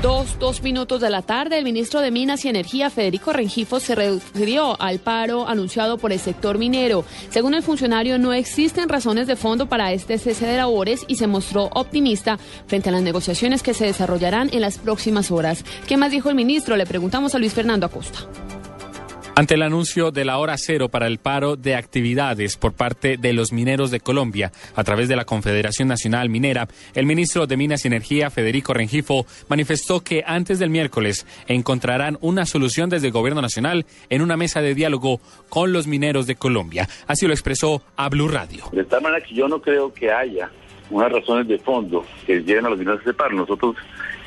Dos, 0.01 0.37
dos 0.39 0.63
minutos 0.63 0.99
de 0.99 1.11
la 1.11 1.21
tarde, 1.21 1.59
el 1.59 1.63
ministro 1.63 2.01
de 2.01 2.09
Minas 2.09 2.43
y 2.43 2.49
Energía, 2.49 2.89
Federico 2.89 3.31
Rengifo, 3.31 3.79
se 3.79 3.93
refirió 3.93 4.81
al 4.81 4.99
paro 4.99 5.47
anunciado 5.47 5.97
por 5.99 6.11
el 6.11 6.19
sector 6.19 6.57
minero. 6.57 7.05
Según 7.29 7.53
el 7.53 7.61
funcionario, 7.61 8.17
no 8.17 8.33
existen 8.33 8.89
razones 8.89 9.27
de 9.27 9.35
fondo 9.35 9.67
para 9.67 9.93
este 9.93 10.17
cese 10.17 10.47
de 10.47 10.57
labores 10.57 11.05
y 11.07 11.15
se 11.15 11.27
mostró 11.27 11.69
optimista 11.73 12.37
frente 12.65 12.89
a 12.89 12.93
las 12.93 13.03
negociaciones 13.03 13.61
que 13.61 13.75
se 13.75 13.85
desarrollarán 13.85 14.49
en 14.51 14.61
las 14.61 14.79
próximas 14.79 15.29
horas. 15.29 15.63
¿Qué 15.87 15.97
más 15.97 16.11
dijo 16.11 16.29
el 16.29 16.35
ministro? 16.35 16.75
Le 16.75 16.87
preguntamos 16.87 17.35
a 17.35 17.39
Luis 17.39 17.53
Fernando 17.53 17.85
Acosta. 17.85 18.27
Ante 19.33 19.53
el 19.53 19.61
anuncio 19.61 20.11
de 20.11 20.25
la 20.25 20.37
hora 20.37 20.57
cero 20.57 20.89
para 20.89 21.07
el 21.07 21.17
paro 21.17 21.55
de 21.55 21.75
actividades 21.75 22.57
por 22.57 22.73
parte 22.73 23.15
de 23.17 23.31
los 23.31 23.53
mineros 23.53 23.89
de 23.89 24.01
Colombia 24.01 24.51
a 24.75 24.83
través 24.83 25.07
de 25.07 25.15
la 25.15 25.23
Confederación 25.23 25.87
Nacional 25.87 26.29
Minera, 26.29 26.67
el 26.95 27.05
ministro 27.05 27.47
de 27.47 27.55
Minas 27.55 27.85
y 27.85 27.87
Energía, 27.87 28.29
Federico 28.29 28.73
Rengifo, 28.73 29.25
manifestó 29.47 30.01
que 30.01 30.23
antes 30.27 30.59
del 30.59 30.69
miércoles 30.69 31.25
encontrarán 31.47 32.17
una 32.19 32.45
solución 32.45 32.89
desde 32.89 33.07
el 33.07 33.13
Gobierno 33.13 33.41
Nacional 33.41 33.85
en 34.09 34.21
una 34.21 34.35
mesa 34.35 34.61
de 34.61 34.75
diálogo 34.75 35.21
con 35.47 35.71
los 35.71 35.87
mineros 35.87 36.27
de 36.27 36.35
Colombia. 36.35 36.89
Así 37.07 37.25
lo 37.25 37.33
expresó 37.33 37.81
a 37.95 38.09
Blue 38.09 38.27
Radio. 38.27 38.65
De 38.73 38.83
tal 38.83 39.01
manera 39.01 39.25
que 39.25 39.33
yo 39.33 39.47
no 39.47 39.61
creo 39.61 39.93
que 39.93 40.11
haya 40.11 40.51
unas 40.89 41.09
razones 41.09 41.47
de 41.47 41.57
fondo 41.57 42.05
que 42.25 42.41
lleven 42.43 42.65
a 42.65 42.69
los 42.69 42.77
mineros 42.77 42.99
a 42.99 43.03
ese 43.03 43.13
paro. 43.13 43.47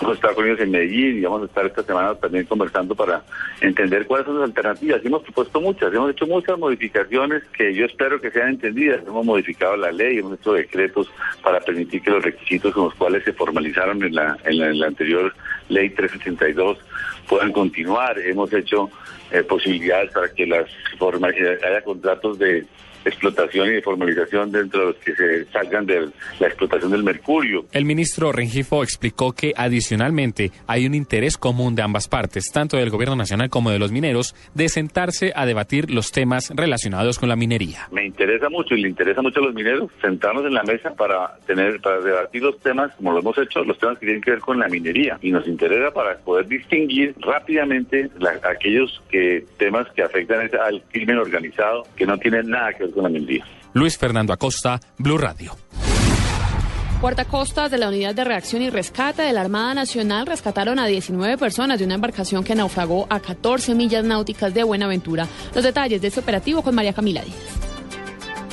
Hemos 0.00 0.16
estado 0.16 0.35
con 0.35 0.46
ellos 0.46 0.61
en 0.61 0.70
Medellín 0.70 1.18
y 1.18 1.20
vamos 1.22 1.42
a 1.42 1.44
estar 1.46 1.66
esta 1.66 1.83
semana 1.83 2.14
también 2.14 2.44
conversando 2.46 2.94
para 2.94 3.22
entender 3.61 4.07
cuáles 4.07 4.26
son 4.26 4.38
las 4.38 4.48
alternativas. 4.48 5.00
Y 5.02 5.07
hemos 5.07 5.22
propuesto 5.22 5.61
muchas, 5.61 5.92
hemos 5.92 6.11
hecho 6.11 6.26
muchas 6.26 6.59
modificaciones 6.59 7.42
que 7.57 7.74
yo 7.74 7.87
espero 7.87 8.20
que 8.20 8.30
sean 8.30 8.50
entendidas. 8.50 9.02
Hemos 9.07 9.24
modificado 9.24 9.76
la 9.76 9.92
ley, 9.92 10.18
hemos 10.18 10.38
hecho 10.38 10.52
decretos 10.52 11.11
para 11.42 11.61
permitir 11.61 12.02
que 12.02 12.11
los 12.11 12.24
requisitos 12.24 12.72
con 12.74 12.85
los 12.85 12.94
cuales 12.94 13.24
se 13.24 13.33
formalizaron 13.33 14.02
en 14.02 14.14
la, 14.14 14.37
en 14.44 14.78
la, 14.78 14.87
anterior 14.87 15.33
ley 15.68 15.90
382 15.90 16.78
puedan 17.28 17.52
continuar. 17.52 18.18
Hemos 18.18 18.52
hecho 18.52 18.90
eh, 19.30 19.42
posibilidades 19.42 20.12
para 20.12 20.28
que 20.28 20.46
las 20.46 20.68
haya 21.62 21.83
contratos 21.83 22.38
de 22.38 22.66
explotación 23.04 23.68
y 23.68 23.72
de 23.72 23.82
formalización 23.82 24.50
dentro 24.50 24.80
de 24.80 24.86
los 24.86 24.96
que 24.96 25.14
se 25.14 25.44
salgan 25.46 25.86
de 25.86 26.08
la 26.40 26.46
explotación 26.46 26.90
del 26.90 27.02
mercurio. 27.02 27.66
El 27.72 27.84
ministro 27.84 28.32
Rengifo 28.32 28.82
explicó 28.82 29.32
que 29.32 29.52
adicionalmente 29.56 30.50
hay 30.66 30.86
un 30.86 30.94
interés 30.94 31.36
común 31.36 31.74
de 31.74 31.82
ambas 31.82 32.08
partes, 32.08 32.50
tanto 32.52 32.76
del 32.76 32.90
gobierno 32.90 33.16
nacional 33.16 33.50
como 33.50 33.70
de 33.70 33.78
los 33.78 33.92
mineros, 33.92 34.34
de 34.54 34.68
sentarse 34.68 35.32
a 35.34 35.46
debatir 35.46 35.90
los 35.90 36.12
temas 36.12 36.52
relacionados 36.54 37.18
con 37.18 37.28
la 37.28 37.36
minería. 37.36 37.88
Me 37.90 38.06
interesa 38.06 38.48
mucho 38.48 38.74
y 38.74 38.82
le 38.82 38.88
interesa 38.88 39.22
mucho 39.22 39.40
a 39.40 39.44
los 39.44 39.54
mineros 39.54 39.90
sentarnos 40.00 40.44
en 40.44 40.54
la 40.54 40.62
mesa 40.62 40.94
para 40.94 41.36
tener 41.46 41.80
para 41.80 42.00
debatir 42.00 42.42
los 42.42 42.58
temas, 42.60 42.94
como 42.96 43.12
lo 43.12 43.20
hemos 43.20 43.36
hecho, 43.38 43.64
los 43.64 43.78
temas 43.78 43.98
que 43.98 44.06
tienen 44.06 44.22
que 44.22 44.32
ver 44.32 44.40
con 44.40 44.58
la 44.58 44.68
minería 44.68 45.18
y 45.22 45.30
nos 45.30 45.46
interesa 45.46 45.92
para 45.92 46.16
poder 46.18 46.46
distinguir 46.46 47.14
rápidamente 47.20 48.10
aquellos 48.42 49.02
que 49.10 49.44
temas 49.58 49.88
que 49.92 50.02
afectan 50.02 50.50
al 50.60 50.82
crimen 50.90 51.18
organizado 51.18 51.84
que 51.96 52.06
no 52.06 52.18
tienen 52.18 52.48
nada 52.50 52.72
que 52.72 52.84
ver 52.84 52.93
Luis 53.72 53.98
Fernando 53.98 54.33
Acosta, 54.33 54.80
Blue 54.98 55.18
Radio. 55.18 55.57
Guardacostas 57.00 57.70
de 57.70 57.76
la 57.76 57.88
Unidad 57.88 58.14
de 58.14 58.24
Reacción 58.24 58.62
y 58.62 58.70
Rescate 58.70 59.22
de 59.22 59.33
la 59.35 59.42
Armada 59.42 59.74
Nacional 59.74 60.26
rescataron 60.26 60.78
a 60.78 60.87
19 60.87 61.37
personas 61.37 61.78
de 61.78 61.85
una 61.85 61.96
embarcación 61.96 62.44
que 62.44 62.54
naufragó 62.54 63.07
a 63.11 63.20
14 63.20 63.74
millas 63.74 64.04
náuticas 64.04 64.54
de 64.54 64.62
Buenaventura. 64.62 65.28
Los 65.54 65.64
detalles 65.64 66.00
de 66.00 66.09
este 66.09 66.20
operativo 66.20 66.62
con 66.62 66.74
María 66.74 66.94
Camila 66.94 67.22
Díaz. 67.22 67.73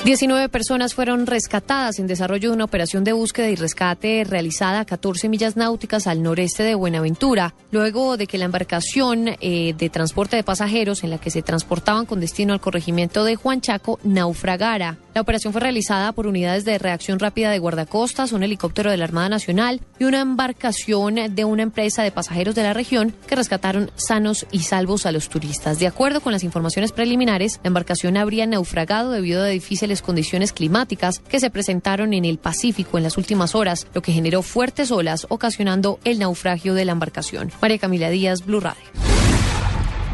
19 0.04 0.48
personas 0.48 0.94
fueron 0.94 1.28
rescatadas 1.28 2.00
en 2.00 2.08
desarrollo 2.08 2.48
de 2.48 2.56
una 2.56 2.64
operación 2.64 3.04
de 3.04 3.12
búsqueda 3.12 3.50
y 3.50 3.54
rescate 3.54 4.24
realizada 4.24 4.80
a 4.80 4.84
14 4.84 5.28
millas 5.28 5.56
náuticas 5.56 6.08
al 6.08 6.24
noreste 6.24 6.64
de 6.64 6.74
Buenaventura, 6.74 7.54
luego 7.70 8.16
de 8.16 8.26
que 8.26 8.36
la 8.36 8.46
embarcación 8.46 9.28
eh, 9.40 9.74
de 9.78 9.90
transporte 9.90 10.34
de 10.34 10.42
pasajeros 10.42 11.04
en 11.04 11.10
la 11.10 11.18
que 11.18 11.30
se 11.30 11.42
transportaban 11.42 12.04
con 12.04 12.18
destino 12.18 12.52
al 12.52 12.60
corregimiento 12.60 13.22
de 13.22 13.36
Juan 13.36 13.60
Chaco 13.60 14.00
naufragara. 14.02 14.98
La 15.14 15.20
operación 15.20 15.52
fue 15.52 15.60
realizada 15.60 16.12
por 16.12 16.26
unidades 16.26 16.64
de 16.64 16.78
reacción 16.78 17.18
rápida 17.18 17.50
de 17.50 17.58
guardacostas, 17.58 18.32
un 18.32 18.42
helicóptero 18.42 18.90
de 18.90 18.96
la 18.96 19.04
Armada 19.04 19.28
Nacional 19.28 19.80
y 19.98 20.04
una 20.04 20.20
embarcación 20.20 21.16
de 21.34 21.44
una 21.44 21.62
empresa 21.62 22.02
de 22.02 22.10
pasajeros 22.10 22.54
de 22.54 22.62
la 22.62 22.72
región 22.72 23.14
que 23.26 23.36
rescataron 23.36 23.90
sanos 23.96 24.46
y 24.50 24.60
salvos 24.60 25.04
a 25.04 25.12
los 25.12 25.28
turistas. 25.28 25.78
De 25.78 25.86
acuerdo 25.86 26.22
con 26.22 26.32
las 26.32 26.44
informaciones 26.44 26.92
preliminares, 26.92 27.60
la 27.62 27.68
embarcación 27.68 28.16
habría 28.16 28.46
naufragado 28.46 29.10
debido 29.10 29.42
a 29.42 29.48
difíciles 29.48 30.00
condiciones 30.00 30.54
climáticas 30.54 31.18
que 31.18 31.40
se 31.40 31.50
presentaron 31.50 32.14
en 32.14 32.24
el 32.24 32.38
Pacífico 32.38 32.96
en 32.96 33.04
las 33.04 33.18
últimas 33.18 33.54
horas, 33.54 33.86
lo 33.92 34.00
que 34.00 34.12
generó 34.12 34.40
fuertes 34.40 34.90
olas 34.90 35.26
ocasionando 35.28 35.98
el 36.04 36.18
naufragio 36.20 36.72
de 36.72 36.86
la 36.86 36.92
embarcación. 36.92 37.52
María 37.60 37.78
Camila 37.78 38.08
Díaz, 38.08 38.46
Blue 38.46 38.60
Radio. 38.60 38.82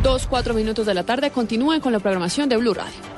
Dos, 0.03 0.27
cuatro 0.27 0.55
minutos 0.55 0.87
de 0.87 0.95
la 0.95 1.05
tarde 1.05 1.31
continúen 1.31 1.81
con 1.81 1.93
la 1.93 2.01
programación 2.01 2.49
de 2.49 2.57
Blue 2.57 2.75
Radio. 2.75 3.18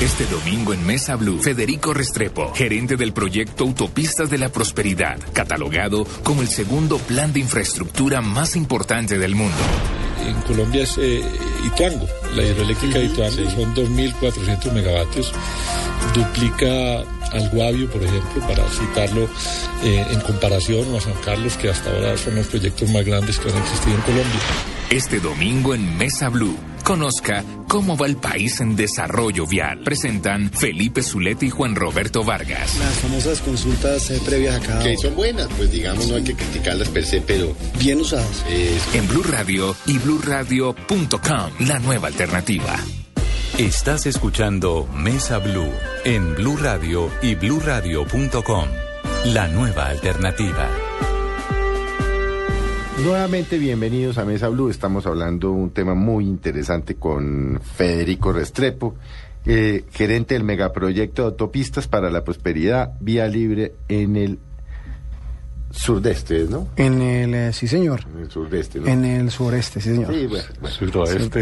Este 0.00 0.26
domingo 0.26 0.74
en 0.74 0.84
Mesa 0.84 1.14
Blue, 1.14 1.40
Federico 1.40 1.94
Restrepo, 1.94 2.52
gerente 2.52 2.96
del 2.96 3.12
proyecto 3.12 3.62
Autopistas 3.62 4.28
de 4.28 4.38
la 4.38 4.48
Prosperidad, 4.48 5.18
catalogado 5.32 6.04
como 6.24 6.42
el 6.42 6.48
segundo 6.48 6.98
plan 6.98 7.32
de 7.32 7.38
infraestructura 7.38 8.20
más 8.20 8.56
importante 8.56 9.18
del 9.18 9.36
mundo. 9.36 9.56
En 10.26 10.34
Colombia 10.42 10.82
es 10.82 10.98
eh, 10.98 11.22
Ituango, 11.64 12.06
la 12.34 12.42
hidroeléctrica 12.42 12.98
de 12.98 13.04
Ituango, 13.04 13.50
son 13.50 13.74
2.400 13.74 14.72
megavatios, 14.72 15.32
duplica 16.12 17.04
al 17.30 17.48
Guavio, 17.50 17.88
por 17.88 18.02
ejemplo, 18.02 18.46
para 18.48 18.68
citarlo 18.70 19.28
eh, 19.84 20.06
en 20.10 20.20
comparación 20.22 20.92
o 20.92 20.98
a 20.98 21.00
San 21.00 21.14
Carlos, 21.24 21.56
que 21.56 21.70
hasta 21.70 21.90
ahora 21.90 22.18
son 22.18 22.34
los 22.34 22.48
proyectos 22.48 22.90
más 22.90 23.04
grandes 23.04 23.38
que 23.38 23.48
han 23.48 23.58
existido 23.58 23.94
en 23.94 24.02
Colombia. 24.02 24.40
Este 24.90 25.20
domingo 25.20 25.72
en 25.72 25.96
Mesa 25.96 26.28
Blue 26.30 26.73
Conozca 26.84 27.42
cómo 27.66 27.96
va 27.96 28.06
el 28.06 28.16
país 28.16 28.60
en 28.60 28.76
desarrollo 28.76 29.46
vial. 29.46 29.80
Presentan 29.80 30.50
Felipe 30.50 31.02
Zuleta 31.02 31.46
y 31.46 31.50
Juan 31.50 31.74
Roberto 31.74 32.22
Vargas. 32.24 32.76
Las 32.78 32.94
famosas 32.96 33.40
consultas 33.40 34.10
eh, 34.10 34.20
previas 34.24 34.62
acá. 34.62 34.80
Que 34.80 34.94
son 34.98 35.14
buenas, 35.14 35.48
pues 35.56 35.72
digamos, 35.72 36.06
no 36.08 36.16
hay 36.16 36.24
que 36.24 36.34
criticarlas 36.34 36.90
per 36.90 37.06
se, 37.06 37.22
pero... 37.22 37.56
Bien 37.78 37.98
usadas. 37.98 38.44
En 38.92 39.08
Blue 39.08 39.22
Radio 39.22 39.74
y 39.86 39.98
BlueRadio.com, 39.98 41.50
la 41.60 41.78
nueva 41.78 42.08
alternativa. 42.08 42.76
Estás 43.56 44.04
escuchando 44.04 44.86
Mesa 44.94 45.38
Blue 45.38 45.72
en 46.04 46.34
Blue 46.34 46.58
Radio 46.58 47.10
y 47.22 47.34
BlueRadio.com, 47.34 48.68
la 49.26 49.48
nueva 49.48 49.86
alternativa. 49.86 50.68
Nuevamente 53.02 53.58
bienvenidos 53.58 54.18
a 54.18 54.24
Mesa 54.24 54.48
Blue. 54.48 54.70
Estamos 54.70 55.06
hablando 55.06 55.50
un 55.50 55.70
tema 55.70 55.94
muy 55.94 56.24
interesante 56.24 56.94
con 56.94 57.60
Federico 57.60 58.32
Restrepo, 58.32 58.94
eh, 59.44 59.84
gerente 59.92 60.34
del 60.34 60.44
megaproyecto 60.44 61.22
de 61.22 61.28
autopistas 61.28 61.88
para 61.88 62.10
la 62.10 62.24
prosperidad 62.24 62.92
vía 63.00 63.26
libre 63.26 63.74
en 63.88 64.16
el 64.16 64.38
surdeste, 65.70 66.46
¿no? 66.48 66.68
En 66.76 67.02
el, 67.02 67.34
eh, 67.34 67.52
sí 67.52 67.66
señor. 67.68 68.02
En 68.14 68.22
el 68.22 68.30
surdeste, 68.30 68.78
¿no? 68.80 68.86
En 68.86 69.04
el 69.04 69.30
sureste, 69.30 69.80
sí 69.80 69.90
señor. 69.90 70.14
Sí, 70.14 70.26
bueno. 70.26 70.44
bueno. 70.60 70.76
Suroeste. 70.76 71.40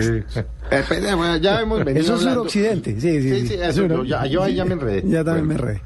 Eh, 0.70 0.84
pues, 0.88 1.00
bueno, 1.16 1.36
ya 1.36 1.60
hemos 1.60 1.84
venido 1.84 2.02
Eso 2.02 2.14
es 2.14 2.20
hablando- 2.22 2.40
suroccidente, 2.40 2.98
sí, 3.00 3.22
sí. 3.22 3.40
Sí, 3.40 3.46
sí, 3.48 3.54
eso, 3.60 3.82
Suro- 3.82 4.04
ya, 4.04 4.26
yo 4.26 4.42
ahí 4.42 4.54
ya 4.54 4.64
me 4.64 4.72
enredé. 4.72 5.02
Ya 5.06 5.22
también 5.22 5.46
Bueno. 5.48 5.64
me 5.64 5.70
enredé. 5.70 5.82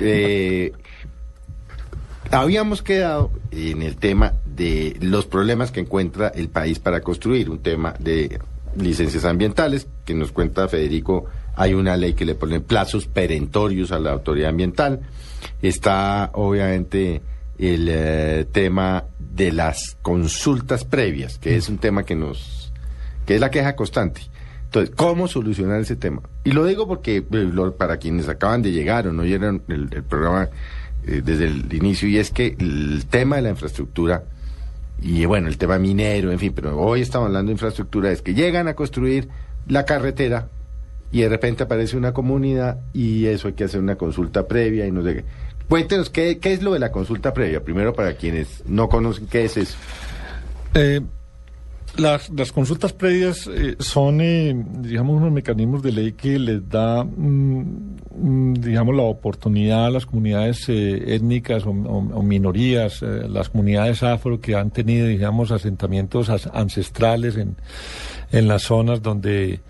Eh, 0.00 0.72
habíamos 2.30 2.82
quedado 2.82 3.30
en 3.52 3.82
el 3.82 3.96
tema 3.96 4.32
de 4.56 4.96
los 5.00 5.26
problemas 5.26 5.70
que 5.70 5.80
encuentra 5.80 6.28
el 6.28 6.48
país 6.48 6.78
para 6.78 7.00
construir, 7.00 7.50
un 7.50 7.58
tema 7.58 7.94
de 7.98 8.40
licencias 8.76 9.24
ambientales 9.24 9.86
que 10.04 10.14
nos 10.14 10.32
cuenta 10.32 10.68
Federico 10.68 11.26
hay 11.56 11.72
una 11.72 11.96
ley 11.96 12.12
que 12.12 12.26
le 12.26 12.34
pone 12.34 12.60
plazos 12.60 13.06
perentorios 13.06 13.90
a 13.90 13.98
la 13.98 14.12
autoridad 14.12 14.50
ambiental, 14.50 15.00
está 15.62 16.30
obviamente 16.34 17.22
el 17.58 17.88
eh, 17.90 18.46
tema 18.52 19.04
de 19.18 19.52
las 19.52 19.96
consultas 20.02 20.84
previas, 20.84 21.38
que 21.38 21.56
es 21.56 21.68
un 21.70 21.78
tema 21.78 22.04
que 22.04 22.14
nos, 22.14 22.72
que 23.24 23.36
es 23.36 23.40
la 23.40 23.50
queja 23.50 23.74
constante. 23.74 24.20
Entonces, 24.64 24.94
¿cómo 24.94 25.28
solucionar 25.28 25.80
ese 25.80 25.96
tema? 25.96 26.20
Y 26.44 26.52
lo 26.52 26.66
digo 26.66 26.86
porque 26.86 27.24
eh, 27.30 27.72
para 27.78 27.96
quienes 27.96 28.28
acaban 28.28 28.60
de 28.60 28.72
llegar 28.72 29.06
o 29.06 29.12
no 29.12 29.22
oyeron 29.22 29.62
el, 29.68 29.88
el 29.92 30.02
programa 30.02 30.50
eh, 31.06 31.22
desde 31.24 31.46
el 31.46 31.72
inicio, 31.72 32.08
y 32.08 32.18
es 32.18 32.30
que 32.30 32.56
el 32.58 33.06
tema 33.08 33.36
de 33.36 33.42
la 33.42 33.50
infraestructura, 33.50 34.24
y 35.02 35.24
bueno, 35.24 35.48
el 35.48 35.58
tema 35.58 35.78
minero, 35.78 36.32
en 36.32 36.38
fin, 36.38 36.52
pero 36.54 36.78
hoy 36.78 37.02
estamos 37.02 37.26
hablando 37.26 37.50
de 37.50 37.52
infraestructura, 37.52 38.10
es 38.10 38.22
que 38.22 38.34
llegan 38.34 38.68
a 38.68 38.74
construir 38.74 39.28
la 39.68 39.84
carretera 39.84 40.48
y 41.12 41.20
de 41.20 41.28
repente 41.28 41.64
aparece 41.64 41.96
una 41.96 42.12
comunidad 42.12 42.80
y 42.92 43.26
eso 43.26 43.48
hay 43.48 43.54
que 43.54 43.64
hacer 43.64 43.80
una 43.80 43.96
consulta 43.96 44.46
previa 44.46 44.86
y 44.86 44.92
no 44.92 45.02
sé 45.02 45.14
qué. 45.14 45.24
Cuéntenos, 45.68 46.10
¿qué, 46.10 46.38
qué 46.38 46.52
es 46.52 46.62
lo 46.62 46.72
de 46.72 46.78
la 46.78 46.92
consulta 46.92 47.32
previa? 47.34 47.62
Primero, 47.62 47.92
para 47.92 48.14
quienes 48.14 48.62
no 48.66 48.88
conocen 48.88 49.26
qué 49.26 49.44
es 49.44 49.56
eso. 49.56 49.76
Eh, 50.74 51.00
las, 51.98 52.30
las 52.30 52.52
consultas 52.52 52.92
previas 52.92 53.46
eh, 53.46 53.76
son, 53.78 54.20
eh, 54.20 54.54
digamos, 54.80 55.16
unos 55.16 55.32
mecanismos 55.32 55.82
de 55.82 55.92
ley 55.92 56.12
que 56.12 56.38
les 56.38 56.68
da, 56.68 57.04
mm, 57.04 57.96
mm, 58.20 58.54
digamos, 58.54 58.94
la 58.94 59.02
oportunidad 59.02 59.86
a 59.86 59.90
las 59.90 60.06
comunidades 60.06 60.68
eh, 60.68 61.14
étnicas 61.14 61.64
o, 61.66 61.72
minorías, 62.22 63.02
eh, 63.02 63.26
las 63.28 63.48
comunidades 63.48 64.02
afro 64.02 64.40
que 64.40 64.54
han 64.56 64.70
tenido, 64.70 65.06
digamos, 65.06 65.50
asentamientos 65.50 66.28
as- 66.28 66.48
ancestrales 66.52 67.36
en, 67.36 67.56
en 68.32 68.48
las 68.48 68.62
zonas 68.62 69.02
donde, 69.02 69.60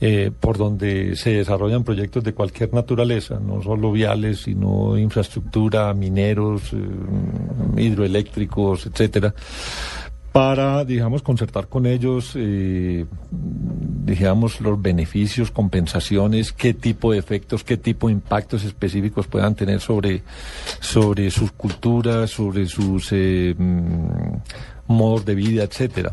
eh, 0.00 0.30
por 0.38 0.56
donde 0.58 1.16
se 1.16 1.30
desarrollan 1.30 1.84
proyectos 1.84 2.24
de 2.24 2.34
cualquier 2.34 2.72
naturaleza, 2.72 3.38
no 3.40 3.62
solo 3.62 3.92
viales, 3.92 4.40
sino 4.42 4.96
infraestructura, 4.98 5.92
mineros, 5.94 6.72
eh, 6.72 7.82
hidroeléctricos, 7.82 8.86
etcétera 8.86 9.34
para, 10.34 10.84
digamos, 10.84 11.22
concertar 11.22 11.68
con 11.68 11.86
ellos, 11.86 12.32
eh, 12.34 13.06
digamos, 13.30 14.60
los 14.60 14.82
beneficios, 14.82 15.52
compensaciones, 15.52 16.52
qué 16.52 16.74
tipo 16.74 17.12
de 17.12 17.20
efectos, 17.20 17.62
qué 17.62 17.76
tipo 17.76 18.08
de 18.08 18.14
impactos 18.14 18.64
específicos 18.64 19.28
puedan 19.28 19.54
tener 19.54 19.78
sobre, 19.78 20.24
sobre 20.80 21.30
sus 21.30 21.52
culturas, 21.52 22.30
sobre 22.30 22.66
sus 22.66 23.10
eh, 23.12 23.54
mm, 23.56 24.88
modos 24.88 25.24
de 25.24 25.36
vida, 25.36 25.62
etcétera. 25.62 26.12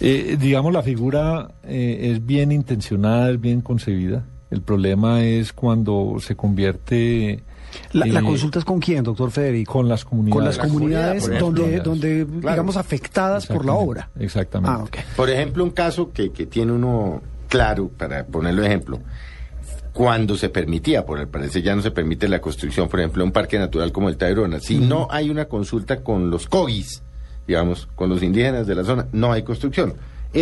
Eh, 0.00 0.36
digamos, 0.40 0.72
la 0.72 0.82
figura 0.82 1.52
eh, 1.62 2.10
es 2.10 2.26
bien 2.26 2.50
intencionada, 2.50 3.30
es 3.30 3.40
bien 3.40 3.60
concebida. 3.60 4.24
El 4.50 4.62
problema 4.62 5.22
es 5.22 5.52
cuando 5.52 6.16
se 6.18 6.34
convierte... 6.34 7.44
La, 7.92 8.06
la 8.06 8.20
eh, 8.20 8.22
consulta 8.24 8.58
es 8.58 8.64
con 8.64 8.78
quién, 8.80 9.02
doctor 9.04 9.30
Federico? 9.30 9.72
Con 9.72 9.88
las 9.88 10.04
comunidades. 10.04 10.34
Con 10.34 10.44
las 10.44 10.56
La 10.56 10.62
comunidad, 10.64 11.18
comunidades 11.18 11.40
donde, 11.40 11.60
Comunidades. 11.62 11.84
donde 11.84 12.26
Claro. 12.40 12.54
digamos, 12.54 12.76
afectadas 12.76 13.46
por 13.46 13.64
la 13.64 13.72
obra. 13.74 14.10
Exactamente. 14.18 14.98
Ah. 15.00 15.04
Por 15.16 15.30
ejemplo, 15.30 15.64
un 15.64 15.70
caso 15.70 16.10
que, 16.12 16.30
que 16.30 16.46
tiene 16.46 16.72
uno 16.72 17.22
claro, 17.48 17.88
para 17.88 18.24
ponerlo 18.26 18.62
de 18.62 18.68
ejemplo, 18.68 19.00
cuando 19.92 20.36
se 20.36 20.50
permitía, 20.50 21.06
por 21.06 21.18
el 21.18 21.28
parecer 21.28 21.62
ya 21.62 21.74
no 21.74 21.80
se 21.80 21.90
permite 21.90 22.28
la 22.28 22.40
construcción, 22.40 22.88
por 22.88 23.00
ejemplo, 23.00 23.22
de 23.22 23.26
un 23.28 23.32
parque 23.32 23.58
natural 23.58 23.92
como 23.92 24.08
el 24.08 24.16
Tayrona. 24.18 24.60
Si 24.60 24.78
no 24.78 25.08
hay 25.10 25.30
una 25.30 25.46
consulta 25.46 26.02
con 26.02 26.28
los 26.30 26.46
cogis, 26.48 27.02
digamos, 27.46 27.88
con 27.94 28.10
los 28.10 28.22
indígenas 28.22 28.66
de 28.66 28.74
la 28.74 28.84
zona, 28.84 29.06
no 29.12 29.32
hay 29.32 29.42
construcción. 29.42 29.94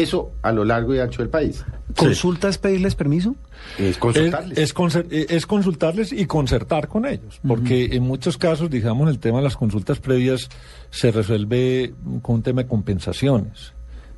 Eso 0.02 0.32
a 0.42 0.50
lo 0.52 0.64
largo 0.64 0.94
y 0.94 0.98
ancho 0.98 1.22
del 1.22 1.28
país. 1.30 1.64
¿Consulta 1.96 2.48
es 2.48 2.58
pedirles 2.58 2.94
permiso? 2.94 3.36
Es 3.78 3.96
consultarles. 3.98 4.58
Es, 4.58 4.64
es 4.64 4.74
concer- 4.74 5.06
eh, 5.10 5.26
es 5.28 5.46
consultarles 5.46 6.12
y 6.12 6.26
concertar 6.26 6.88
con 6.88 7.06
ellos, 7.06 7.40
porque 7.46 7.84
en 7.92 8.02
muchos 8.02 8.36
casos, 8.36 8.68
digamos, 8.68 9.08
el 9.08 9.18
tema 9.20 9.38
de 9.38 9.44
las 9.44 9.56
consultas 9.56 10.00
previas 10.00 10.48
se 10.90 11.12
resuelve 11.12 11.94
con 12.22 12.36
un 12.36 12.42
tema 12.42 12.62
de 12.62 12.68
compensaciones. 12.68 13.72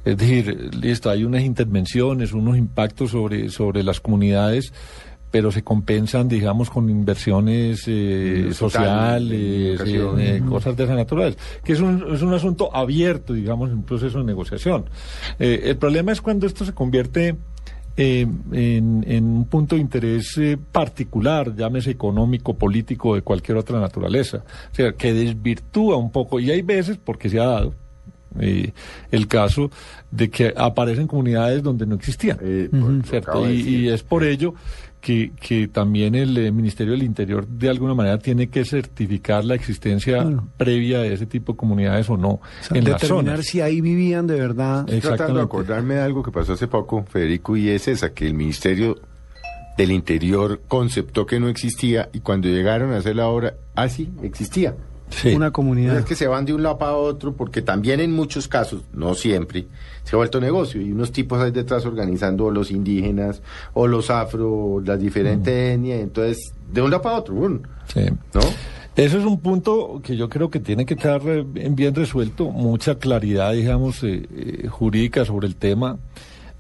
Es 0.07 0.17
decir, 0.17 0.73
listo, 0.77 1.11
hay 1.11 1.25
unas 1.25 1.43
intervenciones, 1.43 2.33
unos 2.33 2.57
impactos 2.57 3.11
sobre, 3.11 3.49
sobre 3.51 3.83
las 3.83 4.01
comunidades, 4.01 4.73
pero 5.37 5.53
se 5.53 5.63
compensan, 5.63 6.29
digamos, 6.29 6.71
con 6.71 6.89
inversiones 6.89 7.85
eh, 7.89 8.49
sociales, 8.55 9.79
en 9.83 10.19
eh, 10.19 10.43
cosas 10.49 10.75
de 10.75 10.85
esa 10.85 10.95
naturaleza, 10.95 11.37
que 11.63 11.75
es 11.75 11.81
un, 11.81 12.15
es 12.15 12.23
un 12.23 12.33
asunto 12.33 12.75
abierto, 12.75 13.35
digamos, 13.35 13.69
en 13.69 13.77
un 13.77 13.83
proceso 13.83 14.21
de 14.21 14.25
negociación. 14.25 14.87
Eh, 15.39 15.61
el 15.65 15.77
problema 15.77 16.11
es 16.11 16.23
cuando 16.23 16.47
esto 16.47 16.65
se 16.65 16.73
convierte 16.73 17.37
en, 17.99 19.05
en 19.07 19.25
un 19.27 19.45
punto 19.45 19.75
de 19.75 19.83
interés 19.83 20.41
particular, 20.73 21.55
llámese 21.55 21.91
económico, 21.91 22.55
político, 22.55 23.15
de 23.15 23.21
cualquier 23.21 23.59
otra 23.59 23.79
naturaleza. 23.79 24.39
O 24.73 24.75
sea, 24.75 24.93
que 24.93 25.13
desvirtúa 25.13 25.99
un 25.99 26.13
poco, 26.13 26.41
y 26.41 26.51
hay 26.51 26.63
veces, 26.63 26.97
porque 26.97 27.29
se 27.29 27.41
ha 27.41 27.45
dado, 27.45 27.75
eh, 28.41 28.73
el 29.11 29.29
caso 29.29 29.71
de 30.11 30.31
que 30.31 30.53
aparecen 30.57 31.07
comunidades 31.07 31.63
donde 31.63 31.87
no 31.87 31.95
existían. 31.95 32.39
decir. 32.39 33.69
y 33.69 33.89
es 33.89 34.03
por 34.03 34.25
ello 34.25 34.55
que, 35.07 35.31
que 35.41 35.69
también 35.69 36.17
el 36.17 36.37
eh, 36.37 36.51
Ministerio 36.51 36.93
del 36.95 37.05
Interior 37.05 37.47
de 37.47 37.69
alguna 37.69 37.95
manera 37.95 38.19
tiene 38.19 38.49
que 38.49 38.65
certificar 38.65 39.45
la 39.45 39.55
existencia 39.55 40.21
Claro. 40.21 40.49
previa 40.57 40.99
de 40.99 41.13
ese 41.15 41.27
tipo 41.27 41.53
de 41.53 41.59
comunidades 41.59 42.11
o 42.11 42.17
no 42.17 42.29
O 42.31 42.41
sea, 42.61 42.77
en 42.77 42.83
determinar 42.83 43.45
si 43.45 43.61
ahí 43.61 43.81
vivían 43.81 44.27
de 44.27 44.35
verdad. 44.35 44.81
Estoy 44.89 45.01
tratando 45.17 45.39
de 45.39 45.45
acordarme 45.45 45.95
de 45.95 46.01
algo 46.01 46.25
que 46.25 46.33
pasó 46.33 46.55
hace 46.55 46.67
poco, 46.67 47.05
Federico, 47.05 47.57
y 47.57 47.69
es 47.69 47.87
esa, 47.87 48.13
que 48.15 48.27
el 48.27 48.35
Ministerio 48.35 48.99
del 49.79 49.93
Interior 49.93 50.63
conceptó 50.67 51.25
que 51.25 51.39
no 51.39 51.49
existía 51.49 52.09
y 52.13 52.19
cuando 52.19 52.49
llegaron 52.49 52.93
a 52.93 52.97
hacer 52.97 53.15
la 53.15 53.29
obra, 53.29 53.55
ah, 53.77 53.87
sí. 55.11 55.35
Una 55.35 55.51
comunidad. 55.51 55.99
Es 55.99 56.05
que 56.05 56.15
se 56.15 56.27
van 56.27 56.45
de 56.45 56.55
un 56.55 56.63
lado 56.63 56.79
para 56.79 56.95
otro 56.95 57.35
porque 57.35 57.63
también 57.63 58.01
en 58.01 58.13
muchos 58.13 58.49
casos, 58.49 58.83
no 58.93 59.15
siempre, 59.15 59.67
se 60.05 60.15
ha 60.15 60.19
vuelto 60.19 60.41
negocio 60.41 60.81
y 60.81 60.93
unos 60.93 61.13
tipos 61.13 61.41
ahí 61.41 61.51
detrás 61.51 61.85
organizando 61.85 62.51
los 62.51 62.71
indígenas 62.71 63.43
o 63.75 63.87
los 63.87 64.11
afro, 64.11 64.53
o 64.53 64.81
las 64.81 65.01
diferentes 65.01 65.75
etnias, 65.75 66.01
entonces 66.01 66.53
de 66.73 66.83
un 66.83 66.91
lado 66.91 67.03
para 67.03 67.19
otro, 67.19 67.35
¡bum! 67.35 67.61
Sí. 67.93 68.07
¿no? 68.35 68.41
Eso 68.97 69.19
es 69.19 69.27
un 69.27 69.41
punto 69.41 70.01
que 70.03 70.17
yo 70.17 70.31
creo 70.31 70.49
que 70.49 70.59
tiene 70.59 70.87
que 70.87 70.95
estar 70.95 71.21
eh, 71.27 71.45
bien 71.47 71.77
bien 71.77 71.95
resuelto, 71.95 72.51
mucha 72.51 72.95
claridad, 72.95 73.53
digamos, 73.53 74.03
eh, 74.03 74.27
eh, 74.35 74.69
jurídica 74.69 75.27
sobre 75.27 75.47
el 75.47 75.55
tema. 75.55 75.99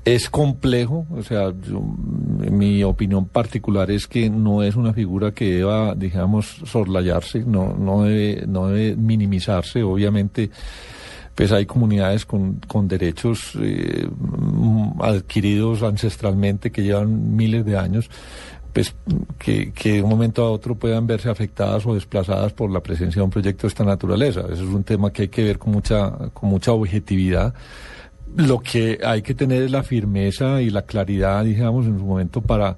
Es 0.07 0.31
complejo, 0.31 1.05
o 1.11 1.21
sea, 1.25 1.53
yo- 1.69 1.81
mi 1.81 2.85
opinión 2.85 3.27
particular 3.27 3.91
es 3.91 4.07
que 4.07 4.31
no 4.31 4.63
es 4.63 4.77
una 4.77 4.93
figura 4.93 5.33
que 5.33 5.55
deba, 5.57 5.97
digamos, 5.97 6.47
soslayarse, 6.65 7.41
no, 7.45 7.75
no, 7.77 8.05
debe, 8.05 8.47
no 8.47 8.69
debe 8.69 8.95
minimizarse. 8.95 9.83
Obviamente, 9.83 10.49
pues 11.35 11.51
hay 11.51 11.67
comunidades 11.67 12.25
con, 12.25 12.61
con 12.69 12.87
derechos 12.87 13.59
eh, 13.61 14.09
adquiridos 15.01 15.83
ancestralmente 15.83 16.71
que 16.71 16.85
llevan 16.85 17.35
miles 17.35 17.65
de 17.65 17.77
años, 17.77 18.09
pues 18.73 18.95
que, 19.41 19.73
que 19.73 19.95
de 19.95 20.03
un 20.03 20.11
momento 20.11 20.45
a 20.45 20.51
otro 20.53 20.77
puedan 20.77 21.09
verse 21.09 21.29
afectadas 21.31 21.85
o 21.85 21.95
desplazadas 21.95 22.53
por 22.53 22.71
la 22.71 22.81
presencia 22.81 23.19
de 23.19 23.25
un 23.25 23.31
proyecto 23.31 23.63
de 23.63 23.69
esta 23.69 23.85
naturaleza. 23.85 24.43
Eso 24.43 24.53
es 24.63 24.73
un 24.73 24.85
tema 24.85 25.13
que 25.13 25.23
hay 25.23 25.29
que 25.29 25.43
ver 25.43 25.59
con 25.59 25.73
mucha, 25.73 26.13
con 26.33 26.49
mucha 26.49 26.71
objetividad. 26.71 27.55
Lo 28.35 28.61
que 28.61 28.99
hay 29.05 29.23
que 29.23 29.35
tener 29.35 29.63
es 29.63 29.71
la 29.71 29.83
firmeza 29.83 30.61
y 30.61 30.71
la 30.71 30.83
claridad, 30.83 31.45
digamos, 31.45 31.87
en 31.87 31.99
su 31.99 32.05
momento 32.05 32.43
para, 32.43 32.77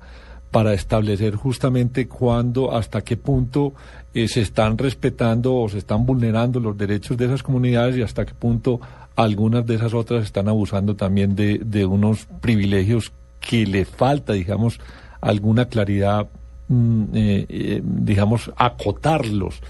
para 0.50 0.74
establecer 0.74 1.34
justamente 1.34 2.06
cuándo, 2.06 2.74
hasta 2.74 3.00
qué 3.02 3.16
punto 3.16 3.74
eh, 4.14 4.28
se 4.28 4.40
están 4.40 4.78
respetando 4.78 5.54
o 5.54 5.68
se 5.68 5.78
están 5.78 6.06
vulnerando 6.06 6.60
los 6.60 6.76
derechos 6.76 7.16
de 7.16 7.26
esas 7.26 7.42
comunidades 7.42 7.96
y 7.96 8.02
hasta 8.02 8.24
qué 8.24 8.34
punto 8.34 8.80
algunas 9.16 9.66
de 9.66 9.74
esas 9.74 9.94
otras 9.94 10.24
están 10.24 10.48
abusando 10.48 10.94
también 10.94 11.34
de, 11.34 11.58
de 11.58 11.84
unos 11.84 12.26
privilegios 12.40 13.12
que 13.40 13.66
le 13.66 13.84
falta, 13.84 14.34
digamos, 14.34 14.78
alguna 15.20 15.66
claridad 15.66 16.28
eh, 16.70 17.46
eh, 17.48 17.82
digamos, 17.82 18.50
acotarlos 18.56 19.60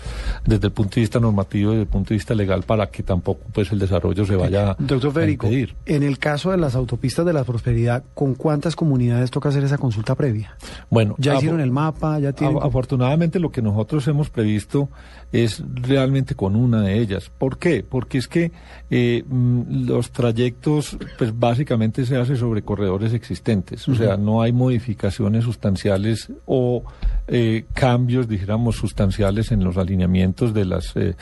desde 0.45 0.67
el 0.67 0.73
punto 0.73 0.97
de 0.97 1.03
vista 1.03 1.21
normativo 1.21 1.71
y 1.71 1.75
desde 1.75 1.83
el 1.83 1.89
punto 1.89 2.09
de 2.09 2.15
vista 2.17 2.35
legal 2.35 2.65
para 2.65 2.89
que 2.89 3.03
tampoco 3.03 3.41
pues 3.53 3.71
el 3.71 3.79
desarrollo 3.79 4.25
se 4.27 4.35
vaya 4.35 4.75
Doctor 4.79 5.17
a 5.19 5.31
impedir. 5.31 5.77
en 5.87 6.03
el 6.03 6.19
caso 6.19 6.51
de 6.51 6.57
las 6.57 6.75
autopistas 6.75 7.25
de 7.25 7.33
la 7.33 7.45
prosperidad, 7.45 8.03
¿con 8.15 8.35
cuántas 8.35 8.75
comunidades 8.75 9.31
toca 9.31 9.51
hacer 9.51 9.63
esa 9.63 9.79
consulta 9.79 10.15
previa? 10.15 10.57
Bueno, 10.91 11.15
Ya 11.19 11.37
hicieron 11.37 11.61
el 11.61 11.71
mapa, 11.71 12.19
ya 12.19 12.33
tienen... 12.33 12.59
afortunadamente 12.61 13.39
lo 13.39 13.51
que 13.51 13.63
nosotros 13.63 14.07
hemos 14.09 14.29
previsto 14.31 14.89
es 15.33 15.63
realmente 15.75 16.35
con 16.35 16.57
una 16.57 16.83
de 16.83 16.99
ellas. 16.99 17.31
¿Por 17.37 17.59
qué? 17.59 17.85
Porque 17.89 18.19
es 18.19 18.29
que 18.29 18.51
eh, 18.91 19.25
mm, 19.29 19.87
los 19.87 20.11
trayectos, 20.11 20.97
pues 21.19 21.39
básicamente 21.39 22.07
se 22.07 22.17
hace 22.17 22.37
sobre 22.37 22.63
corredores 22.63 23.13
existentes, 23.13 23.87
o 23.89 23.95
sea, 23.95 24.17
no 24.17 24.43
hay 24.43 24.53
modificaciones 24.53 25.45
sustanciales 25.45 26.33
o 26.47 26.83
eh, 27.27 27.67
cambios, 27.75 28.29
dijéramos, 28.29 28.77
sustanciales 28.77 29.53
en 29.53 29.63
los 29.63 29.77
alineamientos 29.77 30.55
de 30.55 30.65
las 30.65 30.97
eh, 30.97 31.15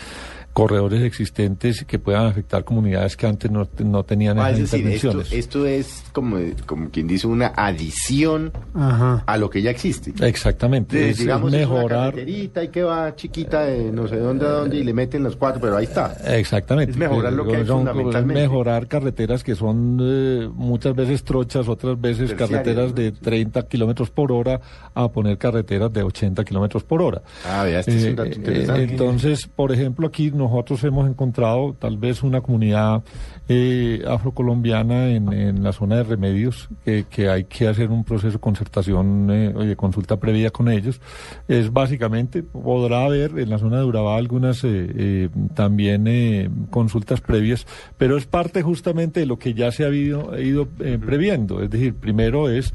corredores 0.60 1.02
existentes 1.02 1.84
que 1.84 1.98
puedan 1.98 2.24
afectar 2.24 2.64
comunidades 2.64 3.14
que 3.14 3.26
antes 3.26 3.50
no, 3.50 3.68
no 3.84 4.04
tenían 4.04 4.38
Ah, 4.38 4.48
esas 4.48 4.60
es 4.62 4.70
decir, 4.70 4.86
esto, 4.86 5.08
intervenciones. 5.08 5.32
esto 5.44 5.66
es 5.66 6.04
como, 6.12 6.38
como 6.64 6.88
quien 6.88 7.06
dice 7.06 7.26
una 7.26 7.52
adición 7.54 8.52
Ajá. 8.74 9.22
a 9.26 9.36
lo 9.36 9.50
que 9.50 9.60
ya 9.60 9.70
existe. 9.70 10.14
Exactamente, 10.26 10.96
De- 10.96 11.10
es, 11.10 11.18
digamos, 11.18 11.52
es 11.52 11.66
una 11.66 11.74
mejorar. 11.74 12.10
carreterita 12.12 12.64
y 12.64 12.68
que 12.68 12.82
va 12.82 13.14
chiquita 13.14 13.64
de 13.66 13.92
no 13.92 14.08
sé 14.08 14.16
dónde 14.16 14.46
a 14.46 14.48
dónde 14.48 14.76
y 14.78 14.82
le 14.82 14.94
meten 14.94 15.22
los 15.24 15.36
cuatro, 15.36 15.60
pero 15.60 15.76
ahí 15.76 15.84
está. 15.84 16.16
Exactamente. 16.24 16.92
Es 16.92 16.96
mejorar 16.96 17.34
lo 17.34 17.46
que 17.46 17.56
hay 17.56 17.66
Son- 17.66 17.80
fundamentalmente. 17.86 18.42
Mejorar 18.42 18.86
carreteras 18.88 19.44
que 19.44 19.54
son 19.56 19.98
eh, 20.00 20.48
muchas 20.54 20.94
veces 20.96 21.22
trochas, 21.22 21.68
otras 21.68 22.00
veces 22.00 22.30
Terciarias, 22.30 22.48
carreteras 22.62 22.88
¿no? 22.92 22.94
de 22.94 23.12
30 23.12 23.62
kilómetros 23.68 24.08
por 24.08 24.32
hora 24.32 24.58
a 24.94 25.06
poner 25.12 25.36
carreteras 25.36 25.92
de 25.92 26.02
80 26.02 26.42
kilómetros 26.44 26.82
por 26.82 27.02
hora. 27.02 27.20
Ah, 27.46 27.62
vea, 27.62 27.80
este 27.80 27.94
es 27.94 28.04
un 28.04 28.16
dato 28.16 28.30
Eh, 28.30 28.34
interesante. 28.36 28.80
eh, 28.84 28.86
entonces, 28.90 29.46
por 29.46 29.70
ejemplo, 29.70 30.06
aquí 30.06 30.30
nosotros 30.48 30.82
hemos 30.84 31.08
encontrado 31.08 31.74
tal 31.78 31.96
vez 31.96 32.22
una 32.22 32.40
comunidad 32.40 33.02
eh, 33.48 34.02
afrocolombiana 34.06 35.08
en, 35.08 35.62
la 35.62 35.72
zona 35.72 35.96
de 35.96 36.04
remedios, 36.04 36.68
que, 36.84 37.28
hay 37.28 37.44
que 37.44 37.68
hacer 37.68 37.90
un 37.90 38.04
proceso 38.04 38.32
de 38.32 38.38
concertación 38.38 39.28
eh, 39.30 39.74
o 39.74 39.76
consulta 39.76 40.16
previa 40.18 40.50
con 40.50 40.68
ellos. 40.68 41.00
Es 41.48 41.72
básicamente, 41.72 42.42
podrá 42.42 43.04
haber 43.04 43.38
en 43.38 43.50
la 43.50 43.58
zona 43.58 43.78
de 43.78 43.84
Urabá 43.84 44.16
algunas 44.16 44.64
eh, 44.64 44.68
eh, 44.96 45.28
también 45.54 46.06
eh, 46.06 46.50
consultas 46.70 47.20
previas, 47.20 47.66
pero 47.96 48.16
es 48.16 48.26
parte 48.26 48.62
justamente 48.62 49.20
de 49.20 49.26
lo 49.26 49.38
que 49.38 49.54
ya 49.54 49.70
se 49.70 49.84
ha 49.84 49.88
ido, 49.90 50.38
ido 50.38 50.66
previendo. 50.66 51.62
Es 51.62 51.70
decir, 51.70 51.94
primero 51.94 52.48
es 52.48 52.74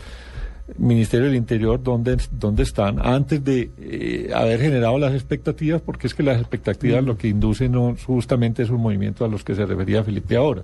Ministerio 0.78 1.28
del 1.28 1.36
Interior 1.36 1.82
dónde, 1.82 2.18
dónde 2.32 2.64
están 2.64 3.00
antes 3.06 3.44
de 3.44 3.72
eh, 3.80 4.32
haber 4.34 4.60
generado 4.62 4.98
las 4.98 5.14
expectativas, 5.14 5.82
porque 5.82 6.08
es 6.08 6.14
que 6.14 6.24
las 6.24 6.40
expectativas 6.40 7.04
lo 7.04 7.18
que 7.18 7.28
inducen 7.28 7.72
no, 7.74 7.96
justamente 8.06 8.64
esos 8.64 8.80
movimientos 8.80 9.28
a 9.28 9.32
los 9.32 9.44
que 9.44 9.56
se 9.56 9.66
refería 9.66 10.04
Felipe 10.04 10.36
ahora. 10.36 10.64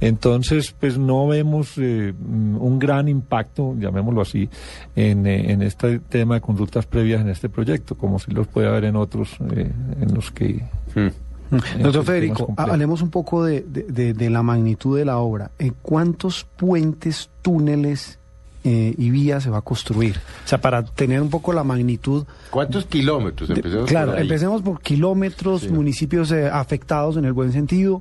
Entonces, 0.00 0.74
pues 0.78 0.98
no 0.98 1.26
vemos 1.28 1.74
eh, 1.78 2.12
mm, 2.18 2.56
un 2.60 2.78
gran 2.78 3.08
impacto, 3.08 3.74
llamémoslo 3.78 4.20
así, 4.22 4.48
en, 4.96 5.26
eh, 5.26 5.52
en 5.52 5.62
este 5.62 5.98
tema 6.00 6.34
de 6.36 6.40
consultas 6.40 6.86
previas 6.86 7.20
en 7.20 7.28
este 7.28 7.48
proyecto, 7.48 7.96
como 7.96 8.18
si 8.18 8.32
los 8.32 8.46
puede 8.46 8.68
haber 8.68 8.84
en 8.84 8.96
otros, 8.96 9.36
eh, 9.54 9.70
en 10.00 10.14
los 10.14 10.30
que... 10.30 10.62
en 10.94 11.12
Doctor 11.50 11.82
los 11.82 11.92
temas 11.92 12.06
Federico, 12.06 12.54
hablemos 12.56 13.02
un 13.02 13.10
poco 13.10 13.44
de, 13.44 13.60
de- 13.62 13.82
de- 13.84 14.14
de 14.14 14.30
la 14.30 14.42
magnitud 14.42 14.96
de 14.98 15.04
la 15.04 15.18
obra. 15.18 15.50
¿En 15.58 15.74
cuántos 15.82 16.44
puentes, 16.56 17.30
túneles 17.42 18.18
eh, 18.64 18.94
y 18.96 19.10
vías 19.10 19.42
se 19.42 19.50
va 19.50 19.58
a 19.58 19.62
construir? 19.62 20.16
O 20.44 20.48
sea, 20.48 20.60
para 20.60 20.82
tener 20.84 21.20
un 21.22 21.30
poco 21.30 21.52
la 21.52 21.62
magnitud. 21.64 22.24
¿Cuántos 22.50 22.86
kilómetros? 22.86 23.48
de- 23.48 23.54
Empecemos 23.56 23.88
claro, 23.88 24.12
por 24.12 24.20
empecemos 24.20 24.62
por 24.62 24.80
kilómetros, 24.80 25.68
municipios 25.70 26.32
eh, 26.32 26.48
afectados 26.48 27.16
en 27.18 27.24
el 27.26 27.32
buen 27.32 27.52
sentido, 27.52 28.00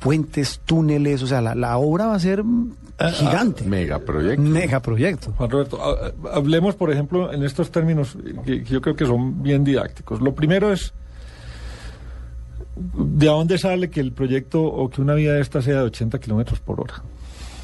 puentes, 0.00 0.60
túneles, 0.66 1.22
o 1.22 1.26
sea, 1.26 1.40
la, 1.40 1.54
la 1.54 1.78
obra 1.78 2.06
va 2.06 2.14
a 2.16 2.20
ser 2.20 2.44
mm, 2.44 2.72
gigante. 3.14 3.64
Megaproyecto. 3.64 4.42
Megaproyecto. 4.42 5.32
Juan 5.32 5.50
Roberto, 5.50 5.78
ha- 5.82 6.12
hablemos, 6.36 6.74
por 6.74 6.92
ejemplo, 6.92 7.32
en 7.32 7.42
estos 7.42 7.70
términos 7.70 8.16
que, 8.44 8.62
que 8.62 8.72
yo 8.72 8.80
creo 8.82 8.94
que 8.94 9.06
son 9.06 9.42
bien 9.42 9.64
didácticos. 9.64 10.20
Lo 10.20 10.34
primero 10.34 10.70
es, 10.72 10.92
¿de 12.76 13.26
dónde 13.26 13.56
sale 13.58 13.88
que 13.88 14.00
el 14.00 14.12
proyecto 14.12 14.62
o 14.62 14.90
que 14.90 15.00
una 15.00 15.14
vía 15.14 15.32
de 15.32 15.40
esta 15.40 15.62
sea 15.62 15.76
de 15.76 15.82
80 15.84 16.18
kilómetros 16.18 16.60
por 16.60 16.80
hora? 16.80 17.02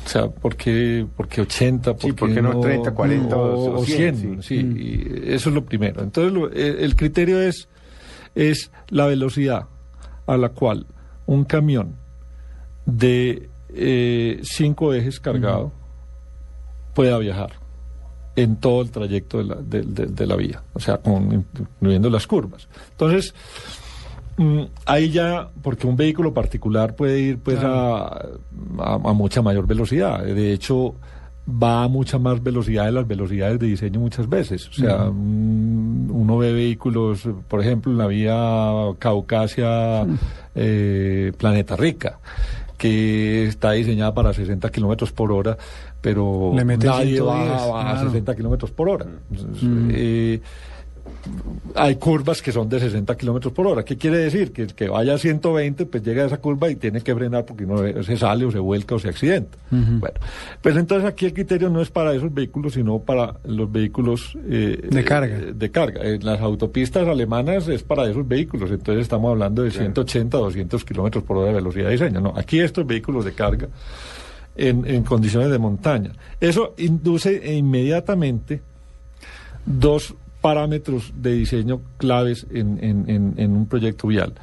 O 0.05 0.09
sea, 0.09 0.29
¿por 0.29 0.57
qué, 0.57 1.07
por 1.17 1.29
qué 1.29 1.43
80? 1.43 1.95
Sí, 1.99 2.13
¿por 2.13 2.33
qué 2.35 2.43
no 2.43 2.59
30, 2.61 2.93
40 2.95 3.37
o, 3.37 3.55
o 3.77 3.81
o 3.81 3.85
100? 3.85 4.17
100? 4.17 4.43
Sí, 4.43 4.55
y 4.57 5.33
eso 5.33 5.49
es 5.51 5.55
lo 5.55 5.65
primero. 5.65 6.03
Entonces, 6.03 6.33
lo- 6.33 6.51
el 6.51 6.97
criterio 6.97 7.41
es, 7.41 7.69
es 8.35 8.71
la 8.89 9.07
velocidad 9.07 9.67
a 10.27 10.37
la 10.37 10.49
cual 10.51 10.87
un 11.27 11.45
camión 11.45 11.97
de 12.87 13.49
eh, 13.69 14.41
cinco 14.43 14.95
ejes 14.95 15.21
cargado 15.21 15.73
pueda 16.95 17.19
viajar 17.19 17.53
en 18.37 18.57
todo 18.57 18.83
el 18.83 18.91
trayecto 18.91 19.39
de 19.39 19.45
la, 19.45 19.55
de, 19.57 19.83
de- 19.83 20.07
de 20.07 20.27
la 20.27 20.35
vía, 20.37 20.63
o 20.73 20.81
sea, 20.81 20.97
con, 20.99 21.47
incluyendo 21.57 22.11
las 22.11 22.27
curvas. 22.27 22.69
Entonces, 22.93 23.33
mm, 23.33 23.90
ahí 24.87 25.11
ya, 25.11 25.49
porque 25.63 25.87
un 25.87 25.97
vehículo 25.97 26.33
particular 26.33 26.95
puede 26.97 27.21
ir 27.21 27.39
pues 27.39 27.59
a, 27.63 28.07
a- 28.07 29.01
a 29.05 29.13
mucha 29.13 29.43
mayor 29.43 29.67
velocidad. 29.67 30.25
De 30.25 30.53
hecho, 30.53 30.95
va 31.51 31.85
a 31.85 31.89
mucha 31.89 32.19
más 32.19 32.43
velocidad 32.43 32.85
de 32.87 32.93
las 32.93 33.07
velocidades 33.07 33.59
de 33.59 33.67
diseño 33.67 34.01
muchas 34.01 34.29
veces. 34.29 34.69
O 34.69 34.73
sea, 34.73 35.11
mm, 35.13 36.11
uno 36.11 36.39
ve 36.39 36.53
vehículos, 36.53 37.29
por 37.49 37.61
ejemplo, 37.61 37.91
en 37.93 37.99
la 37.99 38.07
vía 38.07 38.37
Caucasia, 38.99 40.07
eh, 40.55 41.33
Planeta 41.37 41.77
Rica 41.77 42.19
que 42.79 43.45
está 43.45 43.73
diseñada 43.73 44.15
para 44.15 44.33
60 44.33 44.71
kilómetros 44.71 45.13
por 45.13 45.33
hora, 45.33 45.59
pero 46.01 46.51
nadie 46.55 47.17
110, 47.19 47.23
va 47.27 47.43
a 47.91 47.93
claro. 47.93 48.09
60 48.11 48.35
kilómetros 48.37 48.71
por 48.71 48.89
hora. 48.89 49.05
Entonces, 49.31 49.63
Mm. 49.63 49.89
eh, 49.93 50.41
hay 51.75 51.97
curvas 51.97 52.43
que 52.43 52.53
son 52.53 52.69
de 52.69 52.81
60 52.81 53.17
kilómetros 53.17 53.53
por 53.53 53.67
hora. 53.67 53.85
¿Qué 53.85 53.97
quiere 53.97 54.19
decir? 54.19 54.53
Que 54.53 54.63
el 54.63 54.75
que 54.75 54.89
vaya 54.89 55.15
a 55.15 55.19
120, 55.19 55.87
pues 55.87 56.03
llega 56.03 56.23
a 56.23 56.27
esa 56.27 56.39
curva 56.39 56.71
y 56.71 56.77
tiene 56.77 57.01
que 57.01 57.15
frenar 57.15 57.45
porque 57.45 57.67
no 57.67 57.79
se 58.03 58.17
sale 58.17 58.45
o 58.45 58.51
se 58.51 58.59
vuelca 58.59 58.95
o 58.95 58.99
se 58.99 59.09
accidenta. 59.09 59.57
Bueno, 59.71 60.19
pues 60.63 60.77
entonces 60.77 61.09
aquí 61.09 61.27
el 61.27 61.33
criterio 61.35 61.71
no 61.71 61.81
es 61.81 61.91
para 61.91 62.15
esos 62.15 62.33
vehículos, 62.35 62.75
sino 62.75 62.99
para 62.99 63.35
los 63.45 63.71
vehículos 63.71 64.37
eh, 64.49 64.89
De 64.91 65.05
carga. 65.05 65.37
eh, 65.37 65.53
de 65.55 65.71
carga. 65.71 66.03
En 66.03 66.25
las 66.25 66.41
autopistas 66.41 67.07
alemanas 67.07 67.69
es 67.69 67.83
para 67.83 68.09
esos 68.11 68.27
vehículos, 68.27 68.71
entonces 68.71 69.03
estamos 69.03 69.31
hablando 69.31 69.63
de 69.63 69.71
180, 69.71 70.37
200 70.39 70.85
kilómetros 70.85 71.25
por 71.25 71.37
hora 71.39 71.49
de 71.49 71.55
velocidad 71.55 71.87
de 71.87 71.93
diseño. 71.93 72.21
No, 72.21 72.33
aquí 72.37 72.61
estos 72.61 72.87
vehículos 72.87 73.25
de 73.25 73.33
carga 73.33 73.69
en, 74.57 74.85
en 74.87 75.03
condiciones 75.05 75.51
de 75.51 75.59
montaña. 75.59 76.13
Eso 76.41 76.75
induce 76.79 77.55
inmediatamente 77.55 78.61
dos 79.65 80.15
parámetros 80.41 81.13
de 81.17 81.33
diseño 81.35 81.81
claves 81.99 82.47
en, 82.51 82.83
en- 82.83 83.09
en- 83.09 83.35
en 83.37 83.53
un 83.53 83.67
proyecto 83.67 84.09
vial, 84.09 84.35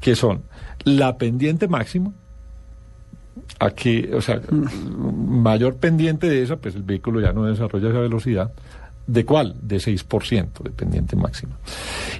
que 0.00 0.14
son 0.16 0.42
la 0.84 1.16
pendiente 1.18 1.68
máxima, 1.68 2.12
aquí, 3.58 4.04
o 4.12 4.20
sea, 4.20 4.40
mayor 4.50 5.76
pendiente 5.76 6.28
de 6.28 6.42
esa, 6.42 6.56
pues 6.56 6.74
el 6.74 6.82
vehículo 6.82 7.20
ya 7.20 7.32
no 7.32 7.44
desarrolla 7.44 7.88
esa 7.90 8.00
velocidad. 8.00 8.52
¿De 9.04 9.24
cuál? 9.24 9.56
De 9.60 9.78
6% 9.78 10.62
de 10.62 10.70
pendiente 10.70 11.16
máxima. 11.16 11.58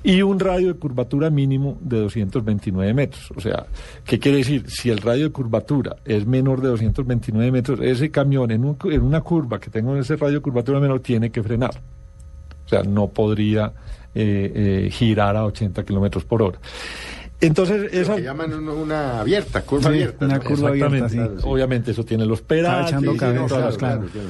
Y 0.02 0.20
un 0.22 0.40
radio 0.40 0.66
de 0.72 0.74
curvatura 0.74 1.30
mínimo 1.30 1.78
de 1.80 2.00
229 2.00 2.92
metros. 2.92 3.32
O 3.36 3.40
sea, 3.40 3.66
¿qué 4.04 4.18
quiere 4.18 4.38
decir? 4.38 4.64
Si 4.68 4.90
el 4.90 4.98
radio 4.98 5.26
de 5.26 5.30
curvatura 5.30 5.94
es 6.04 6.26
menor 6.26 6.60
de 6.60 6.68
229 6.70 7.52
metros, 7.52 7.78
ese 7.82 8.10
camión 8.10 8.50
en, 8.50 8.64
un 8.64 8.76
en 8.90 9.00
una 9.02 9.20
curva 9.20 9.60
que 9.60 9.70
tenga 9.70 9.96
ese 9.96 10.16
radio 10.16 10.34
de 10.38 10.40
curvatura 10.40 10.80
menor 10.80 10.98
tiene 11.00 11.30
que 11.30 11.40
frenar. 11.44 11.70
O 12.72 12.82
sea, 12.82 12.90
no 12.90 13.08
podría 13.08 13.72
eh, 14.14 14.84
eh, 14.86 14.90
girar 14.90 15.36
a 15.36 15.44
80 15.44 15.84
kilómetros 15.84 16.24
por 16.24 16.42
hora. 16.42 16.58
Entonces, 17.40 17.92
Lo 17.92 18.00
esa... 18.00 18.16
que 18.16 18.22
llaman 18.22 18.52
un- 18.54 18.68
una 18.68 19.20
abierta, 19.20 19.60
curva 19.62 19.82
Sí, 19.82 19.88
abierta. 19.88 20.24
una 20.24 20.38
¿no? 20.38 20.44
curva 20.44 20.68
abierta, 20.70 21.08
sí. 21.10 21.18
Obviamente 21.42 21.90
eso 21.90 22.04
tiene 22.04 22.24
los 22.24 22.40
pedales. 22.40 22.88
echando 22.88 23.12
sí, 23.12 23.18
cabeza, 23.18 23.46
todas 23.46 23.64
las 23.64 23.76
claro, 23.76 24.00
cosas. 24.02 24.22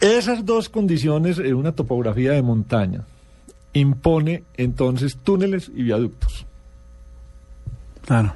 Esas 0.00 0.46
dos 0.46 0.68
condiciones 0.70 1.38
en 1.38 1.54
una 1.54 1.72
topografía 1.72 2.32
de 2.32 2.40
montaña 2.42 3.04
impone 3.74 4.44
entonces 4.56 5.18
túneles 5.22 5.70
y 5.74 5.82
viaductos. 5.82 6.46
Claro. 8.06 8.32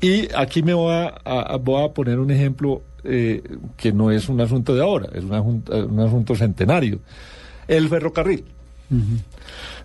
Y 0.00 0.28
aquí 0.34 0.62
me 0.62 0.74
voy 0.74 0.92
a, 0.92 1.08
a- 1.24 1.56
voy 1.56 1.84
a 1.84 1.88
poner 1.92 2.18
un 2.18 2.30
ejemplo 2.30 2.82
eh, 3.04 3.42
que 3.76 3.92
no 3.92 4.10
es 4.10 4.28
un 4.28 4.40
asunto 4.40 4.74
de 4.74 4.82
ahora, 4.82 5.08
es 5.14 5.24
un 5.24 5.32
asunto, 5.34 5.86
un 5.86 6.00
asunto 6.00 6.34
centenario. 6.34 6.98
El 7.70 7.88
ferrocarril 7.88 8.44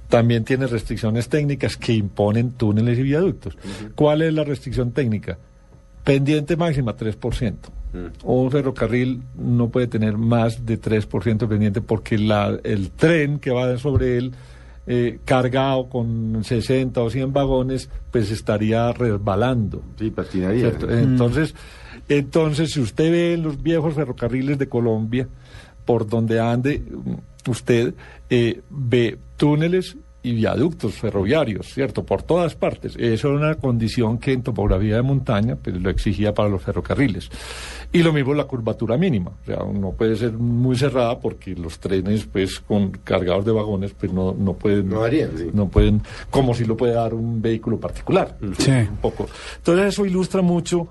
también 0.09 0.43
tiene 0.43 0.65
restricciones 0.65 1.29
técnicas 1.29 1.77
que 1.77 1.93
imponen 1.93 2.53
túneles 2.53 2.97
y 2.97 3.03
viaductos. 3.03 3.55
¿Cuál 3.93 4.23
es 4.23 4.33
la 4.33 4.43
restricción 4.43 4.91
técnica? 4.91 5.37
Pendiente 6.03 6.57
máxima 6.57 6.97
3%. 6.97 7.53
Un 8.23 8.51
ferrocarril 8.51 9.21
no 9.37 9.69
puede 9.69 9.87
tener 9.87 10.17
más 10.17 10.65
de 10.65 10.81
3% 10.81 11.37
de 11.37 11.47
pendiente 11.47 11.81
porque 11.81 12.17
la, 12.17 12.59
el 12.63 12.89
tren 12.89 13.37
que 13.39 13.51
va 13.51 13.77
sobre 13.77 14.17
él 14.17 14.33
eh, 14.87 15.19
cargado 15.23 15.87
con 15.87 16.43
60 16.43 17.01
o 17.01 17.09
100 17.09 17.33
vagones, 17.33 17.89
pues 18.11 18.31
estaría 18.31 18.91
resbalando. 18.93 19.83
Sí, 19.97 20.09
patinaría. 20.11 20.73
Entonces, 20.89 21.55
entonces, 22.09 22.71
si 22.71 22.81
usted 22.81 23.11
ve 23.11 23.33
en 23.33 23.43
los 23.43 23.61
viejos 23.61 23.93
ferrocarriles 23.93 24.57
de 24.57 24.69
Colombia, 24.69 25.27
por 25.85 26.07
donde 26.07 26.39
ande 26.39 26.79
mm, 26.79 27.13
usted, 27.47 27.93
eh, 28.29 28.61
ve 28.69 29.17
túneles 29.37 29.97
y 30.25 30.33
viaductos 30.33 30.95
ferroviarios, 30.95 31.67
¿cierto? 31.67 32.03
Por 32.03 32.23
todas 32.23 32.55
partes. 32.55 32.95
Eso 32.97 33.27
era 33.27 33.37
una 33.37 33.55
condición 33.55 34.17
que 34.17 34.33
en 34.33 34.41
topografía 34.41 34.95
de 34.95 35.03
montaña 35.03 35.55
pues, 35.55 35.79
lo 35.79 35.89
exigía 35.91 36.33
para 36.33 36.49
los 36.49 36.63
ferrocarriles. 36.63 37.29
Y 37.93 38.01
lo 38.01 38.11
mismo 38.11 38.33
la 38.33 38.45
curvatura 38.45 38.97
mínima. 38.97 39.31
O 39.43 39.45
sea, 39.45 39.57
no 39.57 39.91
puede 39.91 40.15
ser 40.15 40.33
muy 40.33 40.75
cerrada 40.75 41.19
porque 41.19 41.53
los 41.55 41.77
trenes, 41.77 42.25
pues, 42.25 42.59
con 42.59 42.89
cargados 42.89 43.45
de 43.45 43.51
vagones, 43.51 43.93
pues 43.93 44.11
no, 44.11 44.33
no 44.33 44.53
pueden... 44.53 44.89
No 44.89 45.03
harían, 45.03 45.37
sí. 45.37 45.49
No 45.53 45.67
pueden, 45.67 46.01
como 46.31 46.55
si 46.55 46.65
lo 46.65 46.75
puede 46.75 46.93
dar 46.93 47.13
un 47.13 47.39
vehículo 47.39 47.79
particular. 47.79 48.35
Sí. 48.57 48.71
Un 48.71 48.97
poco. 48.97 49.27
Entonces 49.57 49.85
eso 49.85 50.05
ilustra 50.05 50.41
mucho... 50.41 50.87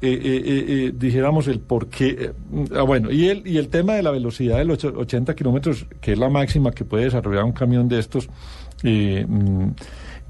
eh, 0.00 0.12
eh, 0.12 0.42
eh, 0.44 0.64
eh, 0.68 0.92
dijéramos 0.96 1.48
el 1.48 1.60
por 1.60 1.88
qué. 1.88 2.08
eh, 2.08 2.32
ah, 2.76 2.82
bueno, 2.82 3.10
y 3.10 3.28
el, 3.28 3.46
y 3.46 3.58
el 3.58 3.68
tema 3.68 3.94
de 3.94 4.02
la 4.02 4.10
velocidad 4.12 4.58
de 4.58 4.64
los 4.64 4.78
ocho- 4.84 4.94
80 4.98 5.34
kilómetros, 5.34 5.86
que 6.00 6.12
es 6.12 6.18
la 6.18 6.28
máxima 6.28 6.70
que 6.70 6.84
puede 6.84 7.04
desarrollar 7.04 7.44
un 7.44 7.52
camión 7.52 7.88
de 7.88 7.98
estos, 7.98 8.28
mm, 8.82 9.64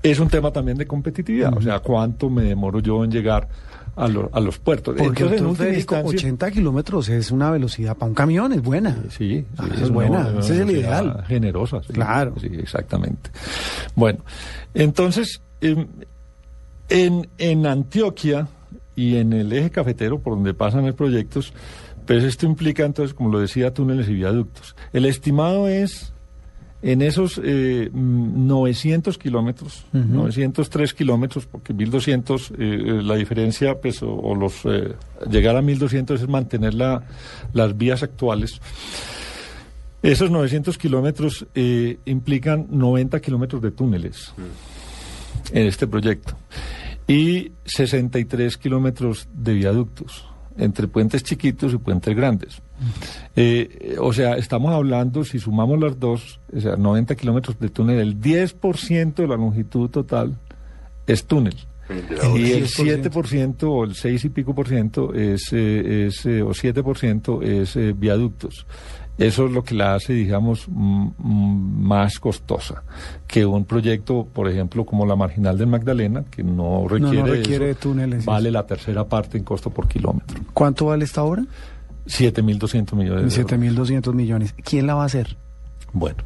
es 0.03 0.21
un 0.21 0.29
tema 0.29 0.53
también 0.53 0.79
de 0.79 0.87
competitividad. 0.87 1.57
O 1.57 1.61
sea, 1.61 1.81
cuánto 1.81 2.31
me 2.31 2.43
demoro 2.45 2.81
yo 2.81 3.05
en 3.05 3.11
llegar 3.11 3.49
a, 3.97 4.07
lo- 4.09 4.31
a 4.33 4.39
los 4.41 4.59
puertos. 4.61 4.95
Porque 4.97 5.07
Entonces, 5.25 5.39
en 5.39 5.45
doctor 5.45 5.51
última 5.51 5.65
Federico, 5.67 5.95
instancia- 5.97 6.19
80 6.29 6.51
kilómetros 6.53 7.09
es 7.09 7.31
una 7.33 7.51
velocidad 7.51 7.97
para 7.97 8.09
un 8.09 8.15
camión, 8.15 8.53
es 8.53 8.63
buena. 8.63 8.97
Sí, 9.11 9.45
Ah, 9.59 9.67
es 9.83 9.91
buena, 9.91 10.29
una 10.29 10.41
ese 10.41 10.55
es 10.55 10.61
el 10.61 10.71
ideal. 10.71 11.25
Generosa, 11.27 11.83
sí. 11.85 11.93
Claro. 11.93 12.35
Sí, 12.41 12.49
exactamente. 12.53 13.31
Bueno, 13.97 14.21
entonces, 14.73 15.43
em, 15.61 15.87
en, 16.89 17.29
en 17.39 17.67
Antioquia 17.67 18.47
y 18.99 19.17
en 19.17 19.33
el 19.33 19.53
eje 19.53 19.71
cafetero, 19.71 20.19
por 20.19 20.35
donde 20.35 20.55
pasan 20.55 20.85
los 20.85 20.97
proyectos, 20.97 21.53
pues 22.05 22.25
esto 22.25 22.47
implica 22.47 22.85
entonces, 22.85 23.15
como 23.15 23.31
lo 23.31 23.39
decía, 23.39 23.73
túneles 23.73 24.09
y 24.09 24.15
viaductos. 24.15 24.75
El 24.93 25.05
estimado 25.05 25.69
es 25.69 26.13
en 26.83 27.03
esos 27.03 27.41
eh, 27.45 27.91
mm, 27.93 28.49
900 28.49 29.17
kilómetros, 29.17 29.85
903 29.93 30.95
kilómetros, 30.95 31.47
porque 31.47 31.73
1200, 31.73 32.51
eh, 32.51 32.55
eh, 32.59 33.03
la 33.05 33.15
diferencia, 33.15 33.81
pues, 33.81 34.03
o, 34.03 34.13
o 34.13 34.35
los 34.35 34.65
eh, 34.65 34.95
llegar 35.31 35.57
a 35.57 35.63
1200 35.63 36.21
es 36.21 36.29
mantener 36.29 36.75
la, 36.75 37.05
las 37.53 37.79
vías 37.79 38.03
actuales. 38.03 38.61
Esos 40.03 40.29
900 40.29 40.77
kilómetros 40.77 41.47
eh, 41.55 41.99
implican 42.05 42.67
90 42.69 43.21
kilómetros 43.21 43.63
de 43.63 43.71
túneles 43.71 44.33
en 45.53 45.67
este 45.67 45.87
proyecto 45.87 46.37
y 47.09 47.53
63 47.65 48.57
kilómetros 48.57 49.29
de 49.33 49.55
viaductos 49.55 50.27
entre 50.57 50.89
puentes 50.89 51.23
chiquitos 51.23 51.73
y 51.73 51.79
puentes 51.79 52.15
grandes. 52.15 52.63
Eh, 53.35 53.97
o 54.01 54.13
sea, 54.13 54.37
estamos 54.37 54.73
hablando, 54.73 55.25
si 55.25 55.39
sumamos 55.39 55.81
las 55.81 55.99
dos, 55.99 56.41
o 56.55 56.61
sea, 56.61 56.77
90 56.77 57.15
kilómetros 57.15 57.59
de 57.59 57.69
túnel, 57.69 58.01
el 58.01 58.21
10% 58.21 59.15
de 59.15 59.27
la 59.27 59.37
longitud 59.37 59.89
total 59.89 60.37
es 61.07 61.25
túnel. 61.25 61.57
Y 62.37 62.53
el 62.53 62.67
7% 62.67 63.63
o 63.63 63.85
el 63.85 63.95
6 63.95 64.25
y 64.27 64.29
pico 64.29 64.55
por 64.55 64.69
ciento 64.69 65.15
es, 65.15 65.53
eh, 65.53 66.07
es, 66.07 66.27
eh, 66.27 66.43
o 66.43 66.51
7% 66.51 67.43
es 67.43 67.77
eh, 67.77 67.95
viaductos. 67.97 68.67
Eso 69.19 69.47
es 69.47 69.53
lo 69.53 69.65
que 69.65 69.75
la 69.75 69.97
hace, 69.97 70.13
digamos, 70.13 70.69
más 70.69 72.21
costosa 72.21 72.85
que 73.27 73.45
un 73.45 73.65
proyecto, 73.65 74.29
por 74.33 74.49
ejemplo, 74.49 74.87
como 74.87 75.05
la 75.05 75.17
marginal 75.17 75.59
del 75.59 75.67
Magdalena, 75.67 76.25
que 76.31 76.45
no 76.45 76.87
requiere, 76.87 77.19
no 77.19 77.27
requiere 77.27 77.71
eso, 77.71 77.81
túneles, 77.81 78.25
Vale 78.25 78.53
la 78.53 78.65
tercera 78.65 79.05
parte 79.05 79.37
en 79.37 79.43
costo 79.43 79.71
por 79.71 79.89
kilómetro. 79.89 80.41
¿Cuánto 80.55 80.87
vale 80.87 81.05
esta 81.05 81.25
obra? 81.25 81.45
7.200 82.07 82.95
millones 82.95 83.35
de 83.35 83.41
euros. 83.43 83.53
7.200 83.53 84.15
millones. 84.15 84.55
¿Quién 84.63 84.87
la 84.87 84.95
va 84.95 85.03
a 85.03 85.07
hacer? 85.07 85.37
Bueno, 85.93 86.23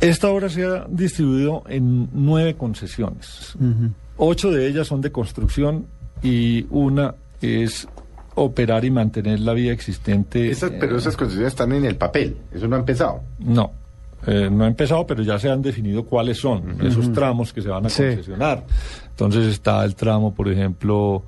esta 0.00 0.28
obra 0.28 0.48
se 0.50 0.64
ha 0.64 0.86
distribuido 0.88 1.62
en 1.68 2.08
nueve 2.12 2.54
concesiones. 2.54 3.56
Ocho 4.16 4.50
de 4.50 4.66
ellas 4.66 4.86
son 4.86 5.00
de 5.00 5.10
construcción 5.10 5.86
y 6.22 6.66
una 6.70 7.14
es 7.40 7.88
operar 8.34 8.84
y 8.84 8.90
mantener 8.90 9.40
la 9.40 9.52
vía 9.52 9.72
existente. 9.72 10.50
Esas- 10.50 10.72
pero 10.78 10.96
esas 10.96 11.16
concesiones 11.16 11.52
están 11.52 11.72
en 11.72 11.84
el 11.84 11.96
papel, 11.96 12.36
eso 12.52 12.68
no 12.68 12.76
ha 12.76 12.78
empezado. 12.78 13.20
No, 13.38 13.72
eh, 14.26 14.48
no 14.50 14.64
ha 14.64 14.68
empezado, 14.68 15.06
pero 15.06 15.22
ya 15.22 15.38
se 15.38 15.50
han 15.50 15.62
definido 15.62 16.04
cuáles 16.04 16.38
son 16.38 16.76
esos 16.82 17.12
tramos 17.12 17.52
que 17.52 17.60
se 17.62 17.68
van 17.68 17.86
a 17.86 17.88
Sí. 17.88 18.02
concesionar. 18.04 18.64
Entonces 19.10 19.46
está 19.46 19.84
el 19.84 19.94
tramo, 19.94 20.34
por 20.34 20.48
ejemplo, 20.48 21.22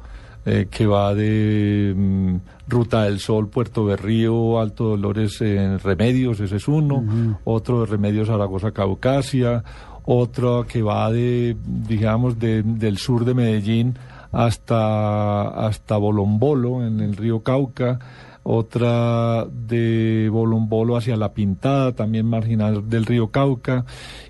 eh, 0.44 0.66
que 0.70 0.86
va 0.86 1.14
de 1.14 1.92
mm, 1.96 2.36
Ruta 2.68 3.04
del 3.04 3.20
Sol, 3.20 3.48
Puerto 3.48 3.84
Berrío, 3.84 4.58
Alto 4.58 4.84
Dolores, 4.90 5.40
en 5.42 5.78
Remedios, 5.78 6.40
ese 6.40 6.56
es 6.56 6.66
uno. 6.68 7.38
Otro 7.44 7.80
de 7.80 7.86
Remedios, 7.86 8.28
Zaragoza, 8.28 8.70
Caucasia. 8.72 9.62
Otro 10.04 10.66
que 10.66 10.82
va 10.82 11.12
de, 11.12 11.56
digamos, 11.64 12.38
de- 12.38 12.62
del 12.64 12.98
sur 12.98 13.24
de 13.24 13.34
Medellín 13.34 13.94
hasta, 14.32 15.48
hasta 15.66 15.96
Bolombolo, 15.96 16.84
en 16.84 17.00
el 17.00 17.16
río 17.16 17.42
Cauca. 17.42 17.98
Otra 18.44 19.46
de 19.46 20.28
Bolombolo 20.28 20.96
hacia 20.96 21.16
La 21.16 21.32
Pintada, 21.32 21.92
también 21.92 22.26
marginal 22.26 22.88
del 22.88 23.06
río 23.06 23.30
Cauca, 23.30 23.84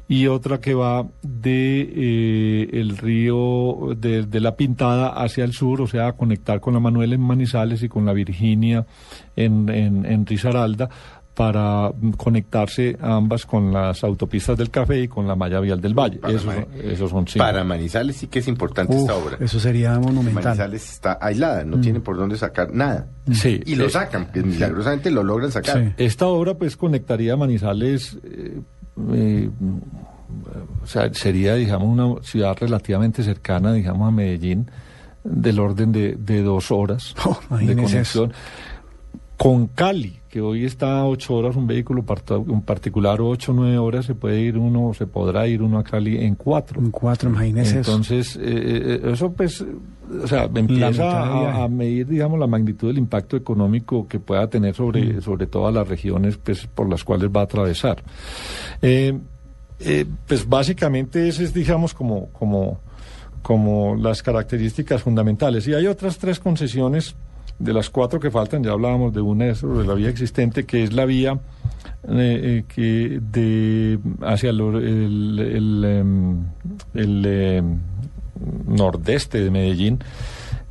y 0.07 0.27
otra 0.27 0.61
que 0.61 0.75
va 0.75 1.07
de 1.23 1.81
eh, 1.81 2.69
el 2.75 2.99
río 2.99 3.95
de, 3.97 4.25
de 4.25 4.41
La 4.41 4.55
Pintada 4.55 5.09
hacia 5.09 5.45
el 5.45 5.55
sur, 5.55 5.81
o 5.81 5.87
sea, 5.87 6.09
a 6.09 6.13
conectar 6.13 6.61
con 6.61 6.75
la 6.75 6.81
Manuel 6.81 7.15
en 7.15 7.23
Manizales 7.23 7.83
y 7.83 7.89
con 7.89 8.05
la 8.05 8.13
Virginia 8.13 8.85
en, 9.35 9.71
en, 9.71 10.05
en 10.05 10.27
Risaralda 10.27 10.91
para 11.35 11.89
mm, 11.91 12.11
conectarse 12.13 12.97
ambas 13.01 13.47
con 13.47 13.73
las 13.73 14.05
autopistas 14.05 14.59
del 14.59 14.71
Café 14.71 15.01
y 15.03 15.09
con 15.09 15.27
la 15.27 15.35
malla 15.35 15.61
vial 15.61 15.81
del 15.81 15.95
Valle. 15.95 16.19
Para 16.19 16.35
Esos, 16.35 16.53
son- 16.55 16.67
esos 16.85 17.11
son 17.11 17.27
cinco. 17.27 17.45
Para 17.45 17.65
Manizales 17.65 18.17
sí 18.17 18.27
que 18.27 18.41
es 18.41 18.49
importante 18.49 18.95
Uf, 18.95 19.01
esta 19.01 19.15
obra. 19.17 19.37
eso 19.41 19.59
sería 19.59 19.99
monumental. 19.99 20.45
Manizales 20.45 20.91
está 20.93 21.19
aislada, 21.21 21.65
no 21.65 21.81
tiene 21.81 22.01
por 22.01 22.17
dónde 22.19 22.37
sacar 22.37 22.73
nada. 22.73 23.07
Sí, 23.33 23.61
Y 23.65 23.77
lo 23.77 23.89
sacan, 23.89 24.27
que 24.33 24.43
milagrosamente 24.43 25.11
lo 25.11 25.23
logran 25.25 25.51
sacar. 25.51 25.83
Sí. 25.83 25.93
Esta 25.97 26.27
obra 26.27 26.55
pues 26.55 26.77
conectaría 26.77 27.35
Manizales, 27.37 28.19
eh, 28.25 28.61
eh, 29.15 29.51
o 30.83 30.87
sea, 30.87 31.13
sería 31.15 31.55
digamos 31.55 31.89
una 31.89 32.23
ciudad 32.23 32.57
relativamente 32.61 33.23
cercana, 33.23 33.73
digamos 33.73 34.09
a 34.09 34.11
Medellín, 34.11 34.71
del 35.25 35.61
orden 35.61 35.93
de, 35.93 36.17
de 36.17 36.43
dos 36.43 36.71
horas 36.71 37.15
Oh, 37.25 37.39
de 37.57 37.75
conexión. 37.77 38.33
Con 39.37 39.67
Cali, 39.69 40.21
que 40.33 40.41
hoy 40.41 40.65
está 40.65 41.01
a 41.01 41.07
ocho 41.07 41.35
horas, 41.35 41.57
un 41.57 41.67
vehículo 41.67 42.03
un 42.47 42.63
particular 42.63 43.21
ocho 43.21 43.53
o 43.53 43.55
nueve 43.55 43.77
horas, 43.77 44.07
se 44.07 44.15
puede 44.15 44.41
ir 44.41 44.57
uno, 44.57 44.95
se 44.95 45.07
podrá 45.07 45.47
ir 45.47 45.61
uno 45.61 45.79
a 45.79 45.85
Cali 45.85 46.25
en 46.25 46.37
cuatro. 46.37 46.81
En 46.81 46.91
cuatro, 46.91 47.29
imagínese. 47.29 47.77
Entonces, 47.77 48.37
eh, 48.37 48.41
eh, 48.43 49.11
eso 49.13 49.31
pues, 49.31 49.61
eh, 49.61 49.67
o 50.25 50.27
sea, 50.27 50.45
empieza 50.55 51.21
a, 51.23 51.65
a 51.65 51.69
medir, 51.69 52.07
digamos, 52.07 52.41
la 52.41 52.47
magnitud 52.47 52.89
del 52.89 52.97
impacto 52.97 53.37
económico 53.37 54.09
que 54.09 54.21
pueda 54.21 54.49
tener 54.49 54.75
sobre, 54.75 55.03
Mm. 55.03 55.21
sobre 55.21 55.47
todas 55.47 55.75
las 55.75 55.87
regiones 55.87 56.39
pues, 56.39 56.67
por 56.67 56.89
las 56.89 57.05
cuales 57.05 57.29
va 57.29 57.43
a 57.43 57.45
atravesar. 57.45 58.03
Eh, 58.81 59.13
eh, 59.81 60.07
pues 60.27 60.49
básicamente 60.49 61.29
ese 61.29 61.45
es, 61.45 61.53
digamos, 61.53 61.93
como, 61.93 62.29
como, 62.29 62.81
como 63.43 63.97
las 63.97 64.23
características 64.23 65.03
fundamentales. 65.03 65.69
Y 65.69 65.75
hay 65.75 65.87
otras 65.89 66.17
tres 66.17 66.41
concesiones 66.41 67.17
de 67.59 67.73
las 67.73 67.91
cuatro 67.91 68.19
que 68.21 68.31
faltan, 68.31 68.63
ya 68.65 68.73
hablábamos 68.73 69.13
de 69.15 69.21
una 69.21 69.47
de 69.47 69.55
sobre 69.55 69.87
la 69.87 69.95
vía 69.95 70.09
existente, 70.09 70.65
que 70.65 70.83
es 70.83 70.93
la 70.93 71.05
vía 71.05 71.39
eh, 72.09 72.09
eh, 72.09 72.65
que 72.67 73.21
de 73.31 73.99
hacia 74.23 74.51
el, 74.51 74.61
el, 74.61 75.39
el, 75.39 75.85
em, 75.85 76.37
el, 76.95 77.25
em, 77.27 77.79
nordeste 78.67 79.41
de 79.45 79.51
Medellín, 79.51 79.99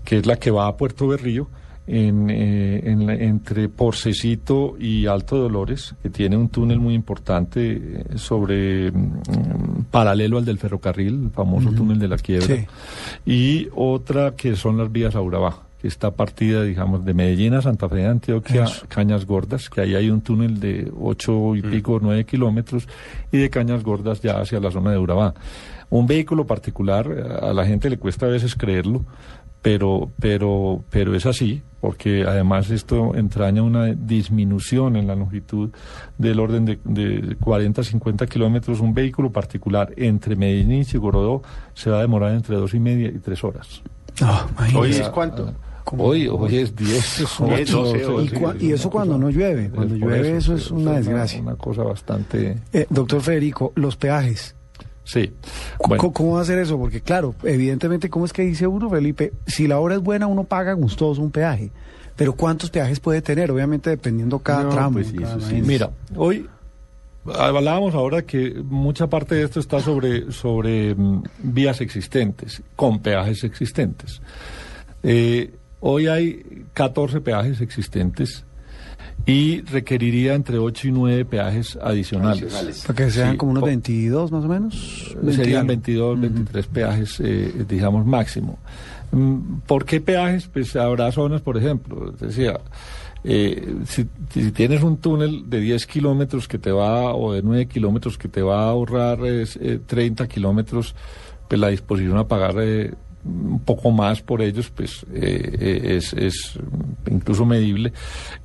que 0.03 0.17
es 0.17 0.25
la 0.25 0.35
que 0.37 0.51
va 0.51 0.67
a 0.67 0.75
Puerto 0.77 1.07
Berrío, 1.07 1.47
en, 1.87 2.29
eh, 2.29 2.81
en 2.91 3.05
la- 3.07 3.15
entre 3.15 3.67
Porcecito 3.67 4.75
y 4.79 5.07
Alto 5.07 5.37
Dolores, 5.37 5.95
que 6.01 6.09
tiene 6.09 6.37
un 6.37 6.47
túnel 6.49 6.79
muy 6.79 6.93
importante 6.93 7.71
eh, 7.71 8.05
sobre 8.15 8.91
mm, 8.91 9.85
paralelo 9.89 10.37
al 10.37 10.45
del 10.45 10.57
ferrocarril, 10.57 11.23
el 11.25 11.29
famoso 11.31 11.71
túnel 11.71 11.97
de 11.99 12.07
la 12.07 12.17
quiebra, 12.17 12.47
Sí. 12.55 12.65
y 13.25 13.67
otra 13.75 14.35
que 14.35 14.55
son 14.55 14.77
las 14.77 14.91
vías 14.91 15.15
a 15.15 15.21
Urabá, 15.21 15.63
que 15.81 15.87
está 15.87 16.11
partida, 16.11 16.63
digamos, 16.63 17.03
de 17.03 17.15
Medellín 17.15 17.55
a 17.55 17.61
Santa 17.61 17.89
Fe 17.89 17.95
de 17.95 18.05
Antioquia, 18.05 18.65
Eso. 18.65 18.85
Cañas 18.87 19.25
Gordas, 19.25 19.67
que 19.67 19.81
ahí 19.81 19.95
hay 19.95 20.11
un 20.11 20.21
túnel 20.21 20.59
de 20.59 20.91
ocho 20.99 21.55
y 21.55 21.63
pico, 21.63 21.97
nueve 21.99 22.23
kilómetros, 22.23 22.87
y 23.31 23.39
de 23.39 23.49
Cañas 23.49 23.83
Gordas 23.83 24.21
ya 24.21 24.39
hacia 24.39 24.59
la 24.59 24.69
zona 24.69 24.91
de 24.91 24.99
Urabá. 24.99 25.33
Un 25.89 26.05
vehículo 26.05 26.45
particular, 26.45 27.07
eh, 27.11 27.47
a 27.47 27.51
la 27.51 27.65
gente 27.65 27.89
le 27.89 27.97
cuesta 27.97 28.27
a 28.27 28.29
veces 28.29 28.55
creerlo, 28.55 29.03
pero, 29.63 30.11
pero, 30.19 30.83
pero 30.91 31.15
es 31.15 31.25
así, 31.25 31.63
porque 31.79 32.25
además 32.27 32.69
esto 32.69 33.15
entraña 33.15 33.63
una 33.63 33.85
disminución 33.87 34.95
en 34.95 35.07
la 35.07 35.15
longitud 35.15 35.71
del 36.19 36.39
orden 36.39 36.65
de, 36.65 36.79
de 36.83 37.35
40 37.37 37.81
a 37.81 37.83
50 37.83 38.27
kilómetros. 38.27 38.79
Un 38.81 38.93
vehículo 38.93 39.31
particular 39.31 39.91
entre 39.97 40.35
Medellín 40.35 40.81
y 40.81 40.85
Chigorodó 40.85 41.41
se 41.73 41.89
va 41.89 41.97
a 41.97 42.01
demorar 42.01 42.33
entre 42.33 42.55
dos 42.55 42.75
y 42.75 42.79
media 42.79 43.07
y 43.07 43.17
tres 43.17 43.43
horas. 43.43 43.81
¿Hoy 44.75 44.91
es 44.91 45.09
cuánto? 45.09 45.53
Hoy, 45.97 46.27
hoy 46.27 46.57
es 46.57 46.75
10, 46.75 46.87
Diez, 46.87 47.21
8, 47.39 47.83
doce, 47.83 47.97
y, 47.99 48.29
cua- 48.29 48.55
y 48.61 48.71
eso 48.71 48.89
cuando 48.89 49.17
no 49.17 49.29
llueve. 49.29 49.69
Cuando 49.69 49.95
llueve 49.95 50.37
eso, 50.37 50.55
eso, 50.55 50.65
es 50.65 50.71
una 50.71 50.93
desgracia. 50.93 51.41
Una 51.41 51.55
cosa 51.55 51.83
bastante... 51.83 52.57
Eh, 52.73 52.85
doctor 52.89 53.21
Federico, 53.21 53.73
los 53.75 53.95
peajes. 53.97 54.55
Sí. 55.03 55.33
¿Cómo, 55.77 56.13
cómo 56.13 56.33
va 56.33 56.39
a 56.39 56.41
hacer 56.43 56.59
eso? 56.59 56.77
Porque 56.77 57.01
claro, 57.01 57.35
evidentemente, 57.43 58.09
¿cómo 58.09 58.25
es 58.25 58.33
que 58.33 58.43
dice 58.43 58.67
uno, 58.67 58.89
Felipe? 58.89 59.33
Si 59.47 59.67
la 59.67 59.79
obra 59.79 59.95
es 59.95 60.01
buena, 60.01 60.27
uno 60.27 60.43
paga 60.45 60.73
gustoso 60.73 61.21
un 61.21 61.31
peaje. 61.31 61.71
Pero 62.15 62.33
¿cuántos 62.33 62.69
peajes 62.69 62.99
puede 62.99 63.21
tener? 63.21 63.49
Obviamente 63.51 63.89
dependiendo 63.89 64.39
cada 64.39 64.63
No, 64.63 64.69
tramo. 64.69 64.93
pues 64.93 65.07
sí, 65.07 65.17
cada 65.17 65.37
eso 65.37 65.47
sí. 65.47 65.53
vaina. 65.53 65.67
Mira, 65.67 65.89
hoy 66.15 66.47
hablábamos 67.37 67.93
ahora 67.95 68.21
que 68.23 68.61
mucha 68.63 69.07
parte 69.07 69.35
de 69.35 69.43
esto 69.43 69.59
está 69.59 69.79
sobre, 69.79 70.31
sobre 70.31 70.93
mm, 70.95 71.23
vías 71.43 71.81
existentes, 71.81 72.61
con 72.75 72.99
peajes 73.01 73.43
existentes. 73.43 74.21
Eh, 75.03 75.51
hoy 75.81 76.07
hay 76.07 76.63
14 76.73 77.19
peajes 77.21 77.59
existentes 77.61 78.45
y 79.25 79.61
requeriría 79.61 80.33
entre 80.33 80.57
8 80.57 80.87
y 80.87 80.91
9 80.91 81.25
peajes 81.25 81.77
adicionales. 81.81 82.83
Para 82.87 82.95
que 83.05 83.11
sean 83.11 83.31
Sí, 83.33 83.37
como 83.37 83.51
unos 83.51 83.61
po- 83.61 83.67
22 83.67 84.31
más 84.31 84.45
o 84.45 84.47
menos. 84.47 85.15
Serían 85.35 85.67
22. 85.67 86.19
22, 86.19 86.21
23 86.21 86.67
peajes, 86.67 87.19
eh, 87.19 87.65
digamos, 87.67 88.05
máximo. 88.05 88.57
Mm, 89.11 89.59
¿Por 89.67 89.85
qué 89.85 90.01
peajes? 90.01 90.47
Pues 90.47 90.75
habrá 90.75 91.11
zonas, 91.11 91.41
por 91.41 91.55
ejemplo, 91.57 92.11
decía, 92.19 92.59
eh, 93.23 93.75
si, 93.85 94.07
si 94.33 94.51
tienes 94.51 94.81
un 94.81 94.97
túnel 94.97 95.47
de 95.49 95.59
10 95.59 95.85
kilómetros 95.85 96.47
que 96.47 96.57
te 96.57 96.71
va, 96.71 97.13
o 97.13 97.33
de 97.33 97.43
9 97.43 97.67
kilómetros 97.67 98.17
que 98.17 98.27
te 98.27 98.41
va 98.41 98.63
a 98.63 98.69
ahorrar 98.69 99.23
es, 99.25 99.55
eh, 99.57 99.79
30 99.85 100.27
kilómetros, 100.27 100.95
pues 101.47 101.61
la 101.61 101.67
disposición 101.67 102.17
a 102.17 102.27
pagar 102.27 102.55
eh, 102.59 102.93
un 103.23 103.59
poco 103.59 103.91
más 103.91 104.21
por 104.21 104.41
ellos, 104.41 104.69
pues 104.69 105.05
eh, 105.13 105.57
eh, 105.59 105.97
es, 105.97 106.13
es 106.13 106.59
incluso 107.09 107.45
medible, 107.45 107.93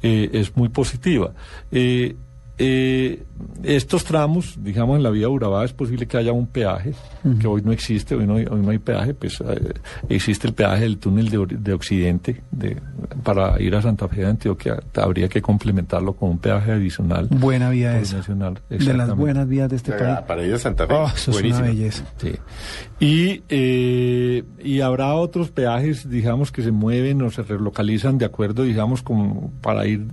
eh, 0.03 0.31
es 0.33 0.57
muy 0.57 0.69
positiva. 0.69 1.33
Eh, 1.71 2.17
eh, 2.59 3.23
estos 3.65 4.05
tramos, 4.05 4.55
digamos, 4.63 4.97
en 4.97 5.03
la 5.03 5.11
vía 5.11 5.29
Urabá 5.29 5.65
es 5.65 5.73
posible 5.73 6.07
que 6.07 6.17
haya 6.17 6.33
un 6.33 6.47
peaje, 6.47 6.95
que 7.41 7.47
hoy 7.47 7.61
no 7.63 7.73
existe, 7.73 8.15
hoy 8.15 8.27
no 8.27 8.37
hay, 8.37 8.47
hoy 8.51 8.61
no 8.61 8.71
hay 8.71 8.79
peaje, 8.79 9.13
pues 9.15 9.41
eh, 9.41 9.75
existe 10.09 10.47
el 10.47 10.55
peaje 10.55 10.83
del 10.83 10.99
túnel 10.99 11.29
de, 11.29 11.73
Occidente 11.73 12.43
de, 12.51 12.77
para 13.23 13.61
ir 13.61 13.75
a 13.75 13.83
Santa 13.83 14.09
Fe 14.09 14.23
de 14.23 14.27
Antioquia, 14.29 14.79
habría 14.95 15.29
que 15.29 15.43
complementarlo 15.43 16.15
con 16.15 16.31
un 16.31 16.39
peaje 16.39 16.73
adicional. 16.73 17.29
Buena 17.31 17.69
vía 17.71 17.99
esa. 17.99 18.19
nacional, 18.19 18.59
De 18.71 18.95
las 18.95 19.15
buenas 19.15 19.47
vías 19.49 19.69
de 19.69 19.77
este 19.77 19.93
Ah, 19.95 19.99
país. 19.99 20.19
para 20.27 20.45
ir 20.45 20.55
a 20.55 20.59
Santa 20.59 20.87
Fe. 20.87 20.95
Oh, 20.95 21.09
eso 21.15 21.31
es 21.33 21.43
una 21.43 21.61
belleza. 21.61 22.05
Sí. 22.17 22.33
Y, 23.01 23.43
eh, 23.51 24.45
y 24.65 24.81
habrá 24.81 25.15
otros 25.15 25.51
peajes, 25.51 26.09
digamos, 26.09 26.51
que 26.53 26.63
se 26.63 26.71
mueven 26.71 27.21
o 27.23 27.31
se 27.31 27.43
relocalizan 27.43 28.17
de 28.17 28.25
acuerdo, 28.25 28.63
digamos, 28.63 29.03
con, 29.03 29.51
para 29.61 29.87
ir 29.87 30.07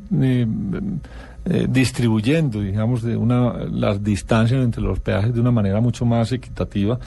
eh, 1.46 1.68
distribuyendo, 1.70 2.62
digamos, 2.62 3.02
de 3.02 3.18
una, 3.18 3.54
las 3.72 4.04
distancias 4.04 4.64
entre 4.64 4.82
los 4.82 5.00
peajes 5.00 5.34
de 5.34 5.40
una 5.42 5.52
manera 5.52 5.82
mucho 5.82 6.06
más 6.06 6.32
equitativa. 6.32 7.00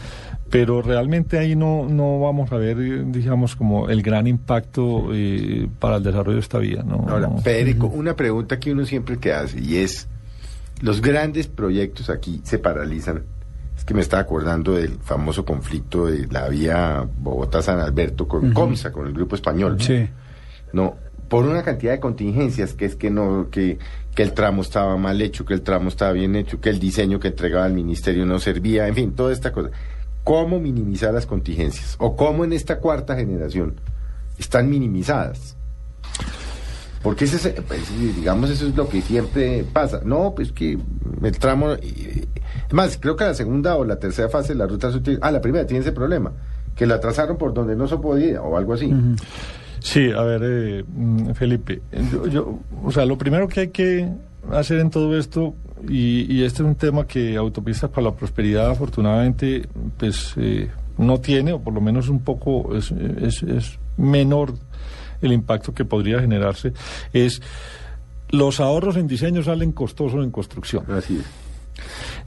Pero 0.51 0.81
realmente 0.81 1.39
ahí 1.39 1.57
no, 1.57 1.87
no 1.89 2.21
vamos 2.21 2.53
a 2.53 2.57
ver, 2.57 3.11
digamos, 3.11 3.57
como 3.57 3.89
el 3.89 4.01
gran 4.03 4.27
impacto 4.27 5.09
eh, 5.13 5.69
para 5.81 5.97
el 5.97 6.03
desarrollo 6.05 6.35
de 6.37 6.41
esta 6.41 6.59
vía. 6.59 6.83
¿no? 6.85 7.05
Ahora, 7.09 7.29
No. 7.29 7.39
Federico, 7.39 7.87
una 7.89 8.15
pregunta 8.15 8.61
que 8.61 8.71
uno 8.73 8.85
siempre 8.85 9.19
que 9.19 9.33
hace 9.33 9.59
y 9.61 9.77
es, 9.79 10.07
los 10.83 11.01
grandes 11.01 11.49
proyectos 11.49 12.11
aquí 12.11 12.41
se 12.45 12.59
paralizan. 12.59 13.23
Es 13.77 13.85
que 13.85 13.93
me 13.95 14.01
estaba 14.01 14.23
acordando 14.23 14.75
del 14.75 14.99
famoso 15.03 15.45
conflicto 15.45 16.07
de 16.07 16.27
la 16.29 16.49
vía 16.49 17.07
Bogotá-San 17.19 17.81
Alberto 17.81 18.29
con 18.29 18.45
Ujú. 18.47 18.55
Comsa, 18.55 18.93
con 18.93 19.07
el 19.07 19.13
grupo 19.13 19.35
español. 19.35 19.81
Sí. 19.81 20.09
No, 20.73 20.95
por 21.29 21.45
una 21.45 21.63
cantidad 21.63 21.93
de 21.93 22.01
contingencias, 22.01 22.73
que 22.75 22.85
es 22.85 22.95
que 22.97 23.11
no, 23.11 23.49
que, 23.51 23.79
que 24.17 24.23
el 24.23 24.33
tramo 24.33 24.63
estaba 24.63 24.97
mal 24.97 25.21
hecho, 25.21 25.45
que 25.45 25.53
el 25.53 25.61
tramo 25.61 25.89
estaba 25.91 26.13
bien 26.13 26.35
hecho, 26.37 26.59
que 26.59 26.71
el 26.71 26.81
diseño 26.81 27.21
que 27.21 27.29
entregaba 27.29 27.67
el 27.67 27.75
ministerio 27.75 28.25
no 28.25 28.39
servía, 28.39 28.89
en 28.89 28.95
fin, 28.95 29.15
toda 29.15 29.31
esta 29.31 29.53
cosa. 29.53 29.71
¿Cómo 30.25 30.59
minimizar 30.59 31.13
las 31.13 31.27
contingencias? 31.27 31.97
¿O 31.99 32.17
cómo 32.17 32.43
en 32.45 32.55
esta 32.55 32.79
cuarta 32.79 33.15
generación 33.15 33.75
están 34.39 34.71
minimizadas? 34.71 35.55
Porque 37.03 37.27
ese, 37.27 37.37
es, 37.37 37.61
pues, 37.61 37.83
digamos, 38.17 38.49
eso 38.49 38.67
es 38.67 38.75
lo 38.75 38.89
que 38.89 39.03
siempre 39.03 39.65
pasa. 39.71 40.01
No, 40.03 40.35
pues 40.35 40.51
que 40.51 40.79
el 41.23 41.39
tramo... 41.39 41.73
eh, 41.75 42.27
Es 42.69 42.73
más, 42.73 42.97
creo 42.97 43.17
que 43.17 43.25
la 43.25 43.35
segunda 43.35 43.77
o 43.77 43.85
la 43.85 43.99
tercera 43.99 44.31
fase 44.31 44.55
de 44.55 44.59
la 44.59 44.67
ruta. 44.67 44.91
Ah, 45.21 45.31
la 45.31 45.43
primera 45.43 45.67
tiene 45.67 45.83
ese 45.83 45.93
problema, 45.93 46.33
que 46.75 46.87
la 46.87 46.99
trazaron 46.99 47.37
por 47.37 47.53
donde 47.53 47.77
no 47.77 47.87
se 47.87 47.99
podía 47.99 48.41
o 48.41 48.57
algo 48.57 48.73
así. 48.73 48.91
Sí, 49.81 50.11
a 50.11 50.23
ver, 50.23 50.41
eh, 50.45 50.85
mm, 50.87 51.31
Felipe, 51.33 51.83
yo, 52.13 52.27
yo- 52.27 52.59
o 52.85 52.91
sea, 52.91 53.05
lo 53.05 53.17
primero 53.19 53.47
que 53.49 53.61
hay 53.61 53.69
que 53.69 54.09
hacer 54.53 54.79
en 54.81 54.91
todo 54.91 55.17
esto, 55.19 55.55
y, 55.89 56.33
y 56.33 56.45
este 56.45 56.63
es 56.63 56.69
un 56.69 56.75
tema 56.75 57.07
que 57.07 57.37
Autopistas 57.37 57.91
para 57.91 58.03
la 58.05 58.15
Prosperidad 58.15 58.71
afortunadamente 58.71 59.69
pues 59.99 60.33
eh, 60.37 60.71
no 60.99 61.21
tiene, 61.21 61.53
o 61.53 61.61
por 61.61 61.75
lo 61.75 61.81
menos 61.81 62.09
un 62.09 62.21
poco 62.21 62.75
es, 62.75 62.91
es, 62.91 63.43
es 63.43 63.79
menor 63.97 64.55
el 65.21 65.33
impacto 65.33 65.75
que 65.75 65.85
podría 65.85 66.21
generarse, 66.21 66.73
es 67.13 67.43
los 68.31 68.59
ahorros 68.61 68.97
en 68.97 69.07
diseño 69.07 69.43
salen 69.43 69.73
costosos 69.73 70.25
en 70.25 70.31
construcción. 70.31 70.85
Así 70.91 71.19
es. 71.19 71.25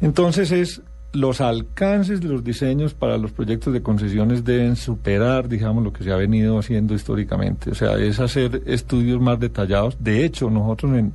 Entonces 0.02 0.52
es 0.52 0.82
los 1.14 1.42
alcances 1.42 2.22
de 2.22 2.28
los 2.28 2.44
diseños 2.44 2.94
para 2.94 3.18
los 3.18 3.32
proyectos 3.32 3.74
de 3.74 3.82
concesiones 3.82 4.44
deben 4.44 4.76
superar, 4.76 5.50
digamos, 5.50 5.84
lo 5.84 5.92
que 5.92 6.04
se 6.04 6.12
ha 6.12 6.16
venido 6.16 6.60
haciendo 6.60 6.94
históricamente. 6.94 7.72
O 7.72 7.76
sea, 7.76 7.98
es 7.98 8.20
hacer 8.20 8.62
estudios 8.66 9.20
más 9.20 9.40
detallados. 9.40 9.98
De 10.00 10.24
hecho, 10.24 10.50
nosotros 10.50 10.94
en, 10.94 11.14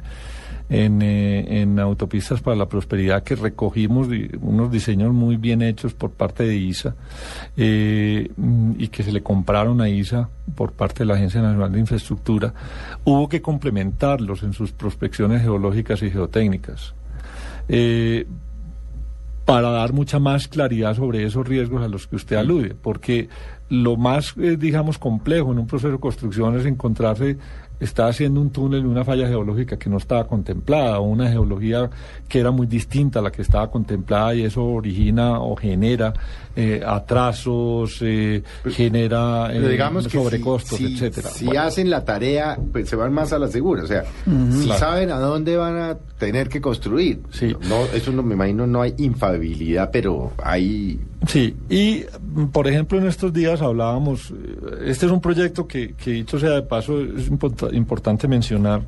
en, 0.68 1.02
eh, 1.02 1.60
en 1.60 1.78
Autopistas 1.78 2.40
para 2.40 2.56
la 2.56 2.66
Prosperidad 2.68 3.22
que 3.22 3.36
recogimos 3.36 4.08
unos 4.40 4.70
diseños 4.72 5.12
muy 5.12 5.36
bien 5.36 5.62
hechos 5.62 5.94
por 5.94 6.10
parte 6.10 6.44
de 6.44 6.56
ISA 6.56 6.96
eh, 7.56 8.30
mm, 8.36 8.72
y 8.78 8.88
que 8.88 9.02
se 9.02 9.12
le 9.12 9.22
compraron 9.22 9.80
a 9.80 9.88
ISA 9.88 10.28
por 10.56 10.72
parte 10.72 11.00
de 11.00 11.06
la 11.06 11.14
Agencia 11.14 11.40
Nacional 11.40 11.70
de 11.70 11.80
Infraestructura, 11.80 12.52
hubo 13.04 13.28
que 13.28 13.42
complementarlos 13.42 14.42
en 14.42 14.52
sus 14.52 14.72
prospecciones 14.72 15.42
geológicas 15.42 16.02
y 16.02 16.10
geotécnicas. 16.10 16.94
Eh, 17.68 18.26
para 19.44 19.70
dar 19.70 19.92
mucha 19.92 20.18
más 20.18 20.48
claridad 20.48 20.94
sobre 20.94 21.24
esos 21.24 21.46
riesgos 21.46 21.82
a 21.82 21.88
los 21.88 22.06
que 22.06 22.16
usted 22.16 22.36
alude, 22.36 22.74
porque 22.74 23.28
lo 23.68 23.96
más, 23.96 24.34
eh, 24.38 24.56
digamos, 24.58 24.98
complejo 24.98 25.52
en 25.52 25.58
un 25.58 25.66
proceso 25.66 25.92
de 25.92 25.98
construcción 25.98 26.58
es 26.58 26.66
encontrarse, 26.66 27.38
está 27.80 28.06
haciendo 28.06 28.40
un 28.40 28.50
túnel 28.50 28.80
en 28.80 28.86
una 28.86 29.04
falla 29.04 29.26
geológica 29.28 29.76
que 29.78 29.90
no 29.90 29.98
estaba 29.98 30.26
contemplada, 30.26 30.98
o 31.00 31.04
una 31.04 31.28
geología 31.30 31.90
que 32.28 32.38
era 32.40 32.50
muy 32.50 32.66
distinta 32.66 33.18
a 33.18 33.22
la 33.22 33.30
que 33.32 33.42
estaba 33.42 33.70
contemplada 33.70 34.34
y 34.34 34.44
eso 34.44 34.64
origina 34.64 35.40
o 35.40 35.54
genera 35.56 36.14
eh, 36.56 36.80
atrasos, 36.86 37.98
eh, 38.02 38.42
genera 38.70 39.48
Pero 39.52 39.66
eh, 39.66 39.70
digamos 39.72 40.04
sobrecostos, 40.04 40.78
si, 40.78 40.86
si- 40.88 40.94
etcétera. 40.94 41.28
Si 41.30 41.44
Bueno. 41.46 41.62
hacen 41.62 41.90
la 41.90 42.04
tarea, 42.04 42.58
pues 42.72 42.88
se 42.88 42.96
van 42.96 43.12
más 43.12 43.32
a 43.32 43.38
la 43.38 43.48
segura. 43.48 43.82
O 43.82 43.86
sea, 43.86 44.04
si 44.24 44.64
Claro. 44.64 44.78
saben 44.78 45.10
a 45.10 45.18
dónde 45.18 45.56
van 45.56 45.76
a 45.76 45.96
tener 46.18 46.48
que 46.48 46.60
construir. 46.60 47.20
No, 47.68 47.84
eso 47.92 48.12
no 48.12 48.22
me 48.22 48.34
imagino 48.34 48.66
no 48.66 48.82
hay 48.82 48.94
infabilidad, 48.98 49.90
pero 49.92 50.32
hay 50.42 51.00
Sí, 51.26 51.56
y 51.70 52.04
mm, 52.34 52.46
por 52.46 52.66
ejemplo 52.68 52.98
en 52.98 53.06
estos 53.06 53.32
días 53.32 53.62
hablábamos, 53.62 54.32
este 54.84 55.06
es 55.06 55.12
un 55.12 55.20
proyecto 55.20 55.66
que, 55.66 55.94
que 55.94 56.10
dicho 56.10 56.38
sea 56.38 56.50
de 56.50 56.62
paso, 56.62 57.00
es 57.00 57.30
import- 57.30 57.72
importante 57.74 58.28
mencionar 58.28 58.82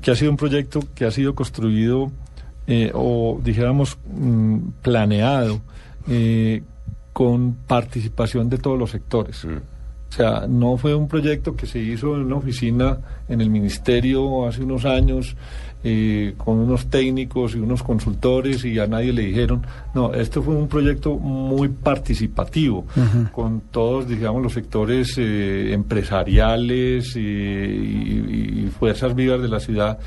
que 0.00 0.10
ha 0.10 0.16
sido 0.16 0.30
un 0.30 0.36
proyecto 0.36 0.80
que 0.94 1.04
ha 1.04 1.10
sido 1.10 1.34
construido 1.34 2.10
eh, 2.66 2.90
o 2.94 3.40
dijéramos 3.42 3.98
mm, 4.10 4.58
planeado 4.82 5.60
eh, 6.08 6.62
con 7.12 7.54
participación 7.66 8.48
de 8.48 8.58
todos 8.58 8.78
los 8.78 8.90
sectores. 8.90 9.44
O 9.44 10.12
sea, 10.16 10.46
no 10.48 10.76
fue 10.76 10.94
un 10.94 11.08
proyecto 11.08 11.56
que 11.56 11.66
se 11.66 11.78
hizo 11.78 12.14
en 12.14 12.22
una 12.22 12.36
oficina 12.36 12.98
en 13.28 13.40
el 13.40 13.50
ministerio 13.50 14.46
hace 14.46 14.62
unos 14.62 14.84
años 14.84 15.36
eh, 15.88 16.34
con 16.36 16.58
unos 16.58 16.90
técnicos 16.90 17.54
y 17.54 17.58
unos 17.58 17.84
consultores 17.84 18.64
y 18.64 18.76
a 18.80 18.88
nadie 18.88 19.12
le 19.12 19.22
dijeron. 19.22 19.64
No, 19.94 20.12
este 20.12 20.40
fue 20.40 20.56
un 20.56 20.66
proyecto 20.66 21.14
muy 21.14 21.68
participativo 21.68 22.86
con 23.30 23.60
todos, 23.70 24.08
digamos, 24.08 24.42
los 24.42 24.52
sectores 24.52 25.16
eh, 25.16 25.72
empresariales 25.72 27.14
y, 27.14 27.20
y 27.20 28.72
fuerzas 28.76 29.14
vivas 29.14 29.40
de 29.40 29.48
la 29.48 29.60
ciudad, 29.60 30.00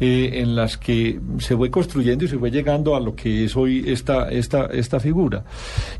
eh, 0.00 0.40
en 0.40 0.56
las 0.56 0.76
que 0.76 1.20
se 1.38 1.56
fue 1.56 1.70
construyendo 1.70 2.24
y 2.24 2.28
se 2.28 2.38
fue 2.38 2.50
llegando 2.50 2.96
a 2.96 3.00
lo 3.00 3.14
que 3.14 3.44
es 3.44 3.56
hoy 3.56 3.84
esta, 3.86 4.30
esta, 4.30 4.66
esta 4.66 4.98
figura. 4.98 5.44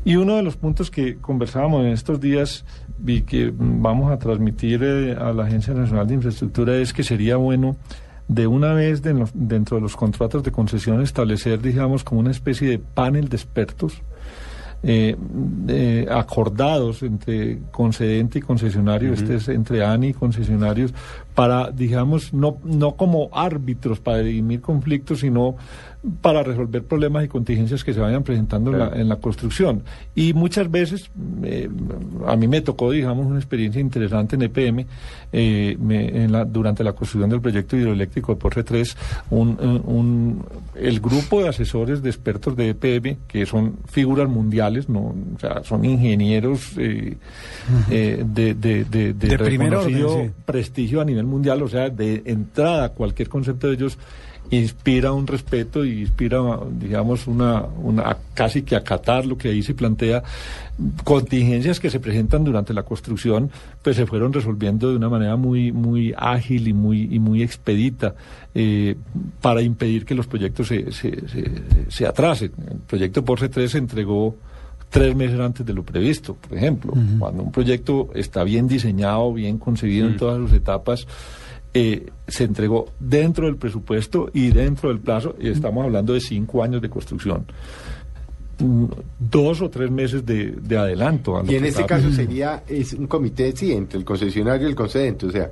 Y 0.03 0.17
uno 0.17 0.35
de 0.35 0.43
los 0.43 0.57
puntos 0.57 0.91
que 0.91 1.17
conversábamos 1.17 1.85
en 1.85 1.91
estos 1.91 2.19
días 2.19 2.65
y 3.05 3.21
que 3.21 3.53
vamos 3.55 4.11
a 4.11 4.19
transmitir 4.19 4.83
eh, 4.83 5.15
a 5.17 5.31
la 5.31 5.45
Agencia 5.45 5.73
Nacional 5.73 6.05
de 6.07 6.15
Infraestructura 6.15 6.75
es 6.75 6.91
que 6.91 7.03
sería 7.03 7.37
bueno 7.37 7.77
de 8.33 8.47
una 8.47 8.73
vez 8.73 9.01
de 9.01 9.13
los- 9.13 9.31
dentro 9.33 9.75
de 9.77 9.81
los 9.81 9.95
contratos 9.97 10.41
de 10.43 10.51
concesión 10.51 11.01
establecer, 11.01 11.61
digamos, 11.61 12.03
como 12.05 12.21
una 12.21 12.31
especie 12.31 12.69
de 12.69 12.79
panel 12.79 13.27
de 13.27 13.35
expertos 13.35 14.01
eh, 14.83 15.15
eh, 15.67 16.07
acordados 16.09 17.03
entre 17.03 17.59
concedente 17.71 18.39
y 18.39 18.41
concesionario, 18.41 19.13
este 19.13 19.35
es 19.35 19.47
entre 19.49 19.85
ANI 19.85 20.07
y 20.07 20.13
concesionarios, 20.13 20.91
para, 21.35 21.71
digamos, 21.71 22.33
no, 22.33 22.57
no 22.63 22.95
como 22.95 23.29
árbitros 23.33 23.99
para 23.99 24.19
dirimir 24.19 24.61
conflictos, 24.61 25.19
sino 25.21 25.55
para 26.21 26.41
resolver 26.41 26.83
problemas 26.83 27.23
y 27.25 27.27
contingencias 27.27 27.83
que 27.83 27.93
se 27.93 27.99
vayan 27.99 28.23
presentando 28.23 28.71
en, 28.71 28.79
la, 28.79 28.87
en 28.95 29.07
la 29.07 29.17
construcción. 29.17 29.83
Y 30.15 30.33
muchas 30.33 30.69
veces, 30.71 31.11
eh, 31.43 31.69
a 32.25 32.35
mí 32.35 32.47
me 32.47 32.61
tocó, 32.61 32.89
digamos, 32.89 33.27
una 33.27 33.37
experiencia 33.37 33.79
interesante 33.79 34.35
en 34.35 34.41
EPM, 34.41 34.87
eh, 35.31 35.77
me- 35.79 36.23
en 36.23 36.31
la- 36.31 36.43
durante 36.43 36.83
la 36.83 36.93
construcción 36.93 37.29
del 37.29 37.39
proyecto 37.39 37.77
hidroeléctrico 37.77 38.33
de 38.33 38.39
Porre 38.41 38.63
3, 38.63 38.97
un, 39.29 39.49
un- 39.61 39.83
un- 39.85 40.43
el 40.75 40.99
grupo 40.99 41.43
de 41.43 41.49
asesores 41.49 42.01
de 42.01 42.09
expertos 42.09 42.55
de 42.55 42.69
EPM, 42.69 43.17
que 43.27 43.45
son 43.45 43.75
figuras 43.85 44.27
mundiales, 44.27 44.89
no, 44.89 44.99
o 45.35 45.39
sea, 45.39 45.63
son 45.63 45.85
ingenieros 45.85 46.71
eh, 46.79 47.15
eh, 47.91 48.23
de, 48.25 48.55
de, 48.55 48.85
de, 48.85 49.13
de 49.13 49.27
De 49.27 49.37
primer 49.37 49.69
reconocido 49.69 50.13
orden, 50.13 50.27
sí. 50.29 50.33
prestigio 50.45 50.99
a 51.01 51.05
nivel 51.05 51.20
mundial, 51.25 51.61
o 51.61 51.67
sea, 51.67 51.89
de 51.89 52.23
entrada 52.25 52.89
cualquier 52.89 53.29
concepto 53.29 53.67
de 53.67 53.73
ellos 53.73 53.97
inspira 54.51 55.13
un 55.13 55.27
respeto 55.27 55.85
y 55.85 56.01
inspira, 56.01 56.39
digamos, 56.71 57.25
una, 57.25 57.61
una 57.61 58.17
casi 58.33 58.63
que 58.63 58.75
acatar 58.75 59.25
lo 59.25 59.37
que 59.37 59.49
ahí 59.49 59.63
se 59.63 59.73
plantea. 59.73 60.23
Contingencias 61.05 61.79
que 61.79 61.89
se 61.89 62.01
presentan 62.01 62.43
durante 62.43 62.73
la 62.73 62.83
construcción, 62.83 63.49
pues 63.81 63.95
se 63.95 64.05
fueron 64.05 64.33
resolviendo 64.33 64.89
de 64.89 64.97
una 64.97 65.07
manera 65.07 65.37
muy, 65.37 65.71
muy 65.71 66.13
ágil 66.17 66.67
y 66.67 66.73
muy, 66.73 67.07
y 67.09 67.19
muy 67.19 67.41
expedita 67.43 68.13
eh, 68.53 68.95
para 69.41 69.61
impedir 69.61 70.05
que 70.05 70.15
los 70.15 70.27
proyectos 70.27 70.67
se, 70.67 70.91
se, 70.91 71.27
se, 71.29 71.51
se 71.87 72.05
atrasen. 72.05 72.51
El 72.69 72.79
proyecto 72.79 73.23
Porsche 73.23 73.47
3 73.47 73.71
se 73.71 73.77
entregó 73.77 74.35
tres 74.91 75.15
meses 75.15 75.39
antes 75.39 75.65
de 75.65 75.73
lo 75.73 75.83
previsto, 75.83 76.35
por 76.35 76.55
ejemplo. 76.57 76.93
Cuando 77.17 77.41
un 77.43 77.51
proyecto 77.51 78.09
está 78.13 78.43
bien 78.43 78.67
diseñado, 78.67 79.33
bien 79.33 79.57
concebido 79.57 80.07
en 80.07 80.17
todas 80.17 80.37
sus 80.37 80.51
etapas, 80.53 81.07
eh, 81.73 82.11
se 82.27 82.43
entregó 82.43 82.89
dentro 82.99 83.45
del 83.45 83.55
presupuesto 83.55 84.29
y 84.33 84.51
dentro 84.51 84.89
del 84.89 84.99
plazo, 84.99 85.35
y 85.39 85.47
estamos 85.47 85.85
hablando 85.85 86.13
de 86.13 86.19
cinco 86.19 86.61
años 86.61 86.81
de 86.81 86.89
construcción. 86.89 87.45
Mm, 88.59 88.85
Dos 89.17 89.61
o 89.61 89.69
tres 89.69 89.89
meses 89.89 90.25
de, 90.25 90.51
de 90.51 90.77
adelanto. 90.77 91.37
a 91.37 91.43
Y 91.49 91.55
en 91.55 91.65
este 91.65 91.85
caso 91.85 92.11
sería 92.11 92.63
es 92.67 92.91
un 92.91 93.07
comité, 93.07 93.55
sí, 93.55 93.71
entre 93.71 93.97
el 93.97 94.03
concesionario 94.03 94.67
y 94.67 94.71
el 94.71 94.75
concedente. 94.75 95.25
O 95.25 95.31
sea, 95.31 95.49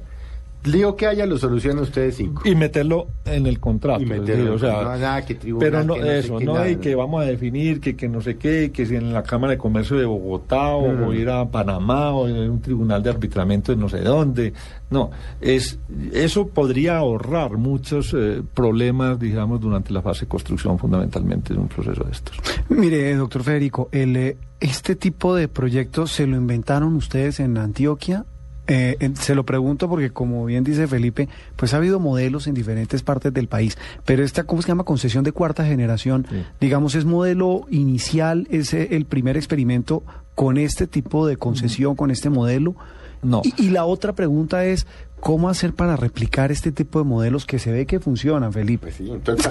lío 0.64 0.96
que 0.96 1.08
haya 1.08 1.26
lo 1.26 1.38
solucionan 1.38 1.84
ustedes 1.84 2.16
cinco. 2.16 2.42
Y 2.46 2.56
meterlo 2.56 3.08
en 3.26 3.46
el 3.46 3.60
contrato. 3.60 4.02
Y 4.02 4.06
meterlo, 4.06 4.36
decir, 4.36 4.50
o 4.50 4.60
sea, 4.60 4.84
no, 4.84 4.98
nada 4.98 5.26
que 5.26 5.36
tribunal, 5.36 5.70
pero 5.70 5.84
no, 5.84 5.94
que 5.96 6.00
no 6.02 6.12
eso, 6.12 6.40
no, 6.40 6.54
nada, 6.54 6.70
y 6.70 6.76
que 6.78 6.96
vamos 6.96 7.22
a 7.22 7.26
definir 7.26 7.80
que, 7.80 7.96
que 7.96 8.10
no 8.10 8.22
sé 8.22 8.38
qué, 8.38 8.72
que 8.72 8.86
si 8.86 8.96
en 8.96 9.14
la 9.14 9.24
Cámara 9.24 9.52
de 9.52 9.58
Comercio 9.58 9.98
de 9.98 10.06
Bogotá 10.06 10.70
o, 10.70 10.92
No, 10.92 11.00
no, 11.00 11.08
o 11.08 11.14
ir 11.14 11.30
a 11.30 11.50
Panamá 11.50 12.12
o 12.12 12.28
en 12.28 12.50
un 12.50 12.62
tribunal 12.62 13.02
de 13.02 13.10
arbitramiento 13.10 13.72
de 13.72 13.78
no 13.78 13.90
sé 13.90 14.02
dónde. 14.02 14.54
No, 14.90 15.12
es 15.40 15.80
eso 16.14 16.48
podría 16.48 16.98
ahorrar 16.98 17.58
muchos 17.58 18.14
eh, 18.14 18.42
problemas, 18.54 19.20
digamos, 19.20 19.62
durante 19.62 19.94
la 19.94 20.02
fase 20.02 20.22
de 20.22 20.30
construcción, 20.30 20.78
fundamentalmente, 20.80 21.54
de 21.54 21.60
un 21.60 21.68
proceso 21.68 22.04
de 22.04 22.12
estos. 22.12 22.38
Mire, 22.70 23.16
doctor 23.16 23.44
Federico, 23.44 23.90
el, 23.92 24.16
eh, 24.16 24.38
este 24.60 24.96
tipo 24.96 25.36
de 25.36 25.48
proyectos 25.48 26.12
se 26.12 26.28
lo 26.28 26.36
inventaron 26.36 26.96
ustedes 26.96 27.40
en 27.40 27.58
Antioquia. 27.58 28.26
Eh, 28.72 28.98
en- 29.00 29.16
se 29.16 29.34
lo 29.34 29.44
pregunto 29.46 29.90
porque, 29.90 30.12
como 30.12 30.46
bien 30.46 30.64
dice 30.64 30.88
Felipe, 30.88 31.28
pues 31.56 31.74
ha 31.74 31.78
habido 31.78 32.00
modelos 32.00 32.46
en 32.46 32.54
diferentes 32.54 33.02
partes 33.02 33.34
del 33.34 33.48
país, 33.48 33.78
pero 34.06 34.24
esta, 34.24 34.44
¿cómo 34.44 34.62
se 34.62 34.68
llama? 34.68 34.84
Concesión 34.84 35.24
de 35.24 35.32
cuarta 35.32 35.66
generación, 35.66 36.28
digamos, 36.62 36.94
es 36.94 37.04
modelo 37.06 37.66
inicial, 37.72 38.48
es 38.52 38.74
eh, 38.76 38.90
el 38.92 39.06
primer 39.06 39.38
experimento 39.38 40.04
con 40.36 40.58
este 40.58 40.86
tipo 40.86 41.26
de 41.26 41.36
concesión, 41.38 41.96
con 41.96 42.12
este 42.12 42.30
modelo. 42.30 42.76
No. 43.22 43.42
Y, 43.44 43.54
y 43.66 43.70
la 43.72 43.84
otra 43.84 44.14
pregunta 44.14 44.64
es, 44.64 44.88
¿cómo 45.20 45.50
hacer 45.50 45.74
para 45.74 45.98
replicar 45.98 46.52
este 46.54 46.72
tipo 46.72 47.00
de 47.00 47.06
modelos 47.06 47.46
que 47.46 47.60
se 47.60 47.70
ve 47.72 47.86
que 47.86 48.00
funcionan, 48.00 48.54
Felipe? 48.54 48.84
Pues 48.84 48.96
sí, 48.96 49.10
entonces, 49.12 49.50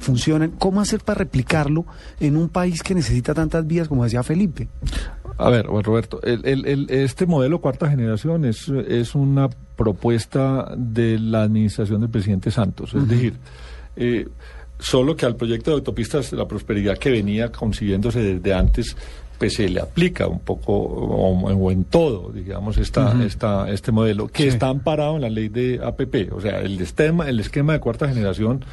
funcionan. 0.00 0.52
¿Cómo 0.52 0.80
hacer 0.80 1.00
para 1.00 1.18
replicarlo 1.18 1.84
en 2.20 2.36
un 2.38 2.48
país 2.48 2.82
que 2.82 2.94
necesita 2.94 3.34
tantas 3.34 3.66
vías 3.66 3.88
como 3.88 4.04
decía 4.04 4.22
Felipe? 4.22 4.68
A 5.38 5.50
ver, 5.50 5.66
Roberto, 5.66 6.20
el- 6.22 6.44
el- 6.44 6.66
el- 6.66 6.86
este 6.90 7.26
modelo 7.26 7.60
cuarta 7.60 7.88
generación 7.90 8.44
es, 8.44 8.68
es 8.68 9.14
una 9.14 9.48
propuesta 9.76 10.72
de 10.76 11.18
la 11.18 11.42
administración 11.42 12.00
del 12.00 12.10
presidente 12.10 12.50
Santos. 12.50 12.94
Es 12.94 13.08
decir, 13.08 13.34
eh, 13.96 14.28
solo 14.78 15.16
que 15.16 15.26
al 15.26 15.36
proyecto 15.36 15.70
de 15.70 15.76
autopistas 15.76 16.30
de 16.30 16.36
la 16.36 16.46
prosperidad 16.46 16.98
que 16.98 17.10
venía 17.10 17.50
concibiéndose 17.52 18.20
desde 18.20 18.54
antes, 18.54 18.96
pues 19.38 19.54
se 19.54 19.68
le 19.68 19.80
aplica 19.80 20.28
un 20.28 20.38
poco 20.38 20.72
o, 20.72 21.36
o 21.36 21.70
en 21.72 21.84
todo, 21.84 22.30
digamos, 22.32 22.78
esta, 22.78 23.24
esta, 23.24 23.68
este 23.70 23.90
modelo, 23.90 24.28
que 24.28 24.44
Sí. 24.44 24.48
está 24.50 24.68
amparado 24.68 25.16
en 25.16 25.22
la 25.22 25.30
ley 25.30 25.48
de 25.48 25.80
APP. 25.82 26.30
O 26.32 26.40
sea, 26.40 26.60
el 26.60 26.80
esquema, 26.80 27.28
el 27.28 27.40
esquema 27.40 27.72
de 27.72 27.80
cuarta 27.80 28.08
generación 28.08 28.64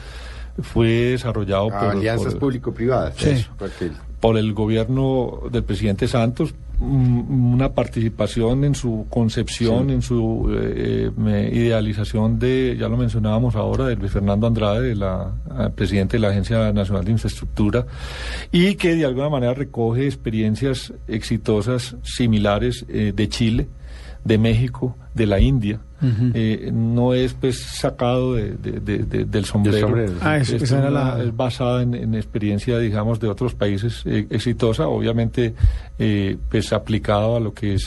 fue 0.61 0.87
desarrollado 1.11 1.67
por... 1.69 1.77
Alianzas 1.89 2.33
por- 2.33 2.39
público-privadas. 2.41 3.15
Sí. 3.17 3.29
Eso, 3.29 3.51
porque- 3.57 3.91
por 4.19 4.37
el 4.37 4.53
gobierno 4.53 5.39
del 5.49 5.63
presidente 5.63 6.05
Santos 6.07 6.53
mm, 6.79 7.53
una 7.53 7.69
participación 7.73 8.65
en 8.65 8.75
su 8.75 9.05
concepción, 9.09 9.87
Sí. 9.87 9.93
en 9.93 10.01
su 10.01 10.49
eh, 10.53 11.09
eh, 11.27 11.49
idealización 11.53 12.37
de, 12.37 12.75
ya 12.77 12.89
lo 12.89 12.97
mencionábamos 12.97 13.55
ahora, 13.55 13.85
de 13.85 13.95
Luis 13.95 14.11
Fernando 14.11 14.45
Andrade, 14.47 14.89
de 14.89 14.95
la 14.95 15.31
eh, 15.57 15.69
presidente 15.73 16.17
de 16.17 16.21
la 16.21 16.29
Agencia 16.29 16.73
Nacional 16.73 17.05
de 17.05 17.11
Infraestructura, 17.11 17.85
y 18.51 18.75
que 18.75 18.95
de 18.95 19.05
alguna 19.05 19.29
manera 19.29 19.53
recoge 19.53 20.05
experiencias 20.05 20.91
exitosas 21.07 21.95
similares 22.03 22.85
eh, 22.89 23.13
de 23.15 23.29
Chile, 23.29 23.67
de 24.25 24.37
México, 24.37 24.97
de 25.19 25.25
la 25.27 25.39
India. 25.39 25.79
Eh, 26.33 26.71
no 26.73 27.13
es 27.13 27.33
pues 27.33 27.59
sacado 27.61 28.33
de- 28.33 28.53
de- 28.53 28.79
de- 28.79 28.99
de- 28.99 29.25
del 29.25 29.43
sombrero. 29.43 29.87
sombrero, 29.87 30.13
sí. 30.13 30.17
Ah, 30.21 30.37
Es 30.37 30.49
esa 30.49 30.79
era 30.79 30.89
una- 30.89 31.15
la- 31.17 31.23
es 31.23 31.35
basada 31.35 31.83
en, 31.83 31.93
en 31.93 32.15
experiencia, 32.15 32.79
digamos, 32.79 33.19
de 33.19 33.27
otros 33.27 33.53
países 33.53 34.01
eh, 34.05 34.25
exitosa, 34.29 34.87
obviamente, 34.87 35.53
eh, 35.99 36.37
pues 36.49 36.71
aplicado 36.71 37.35
a 37.35 37.39
lo 37.41 37.53
que 37.53 37.73
es 37.73 37.85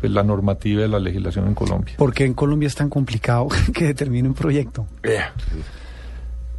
pues, 0.00 0.10
la 0.12 0.24
normativa 0.24 0.82
de 0.82 0.88
la 0.88 0.98
legislación 0.98 1.46
en 1.46 1.54
Colombia. 1.54 1.94
¿Por 1.96 2.12
qué 2.12 2.24
en 2.24 2.34
Colombia 2.34 2.66
es 2.66 2.74
tan 2.74 2.90
complicado 2.90 3.46
que 3.74 3.84
determine 3.86 4.26
un 4.28 4.34
proyecto? 4.34 4.86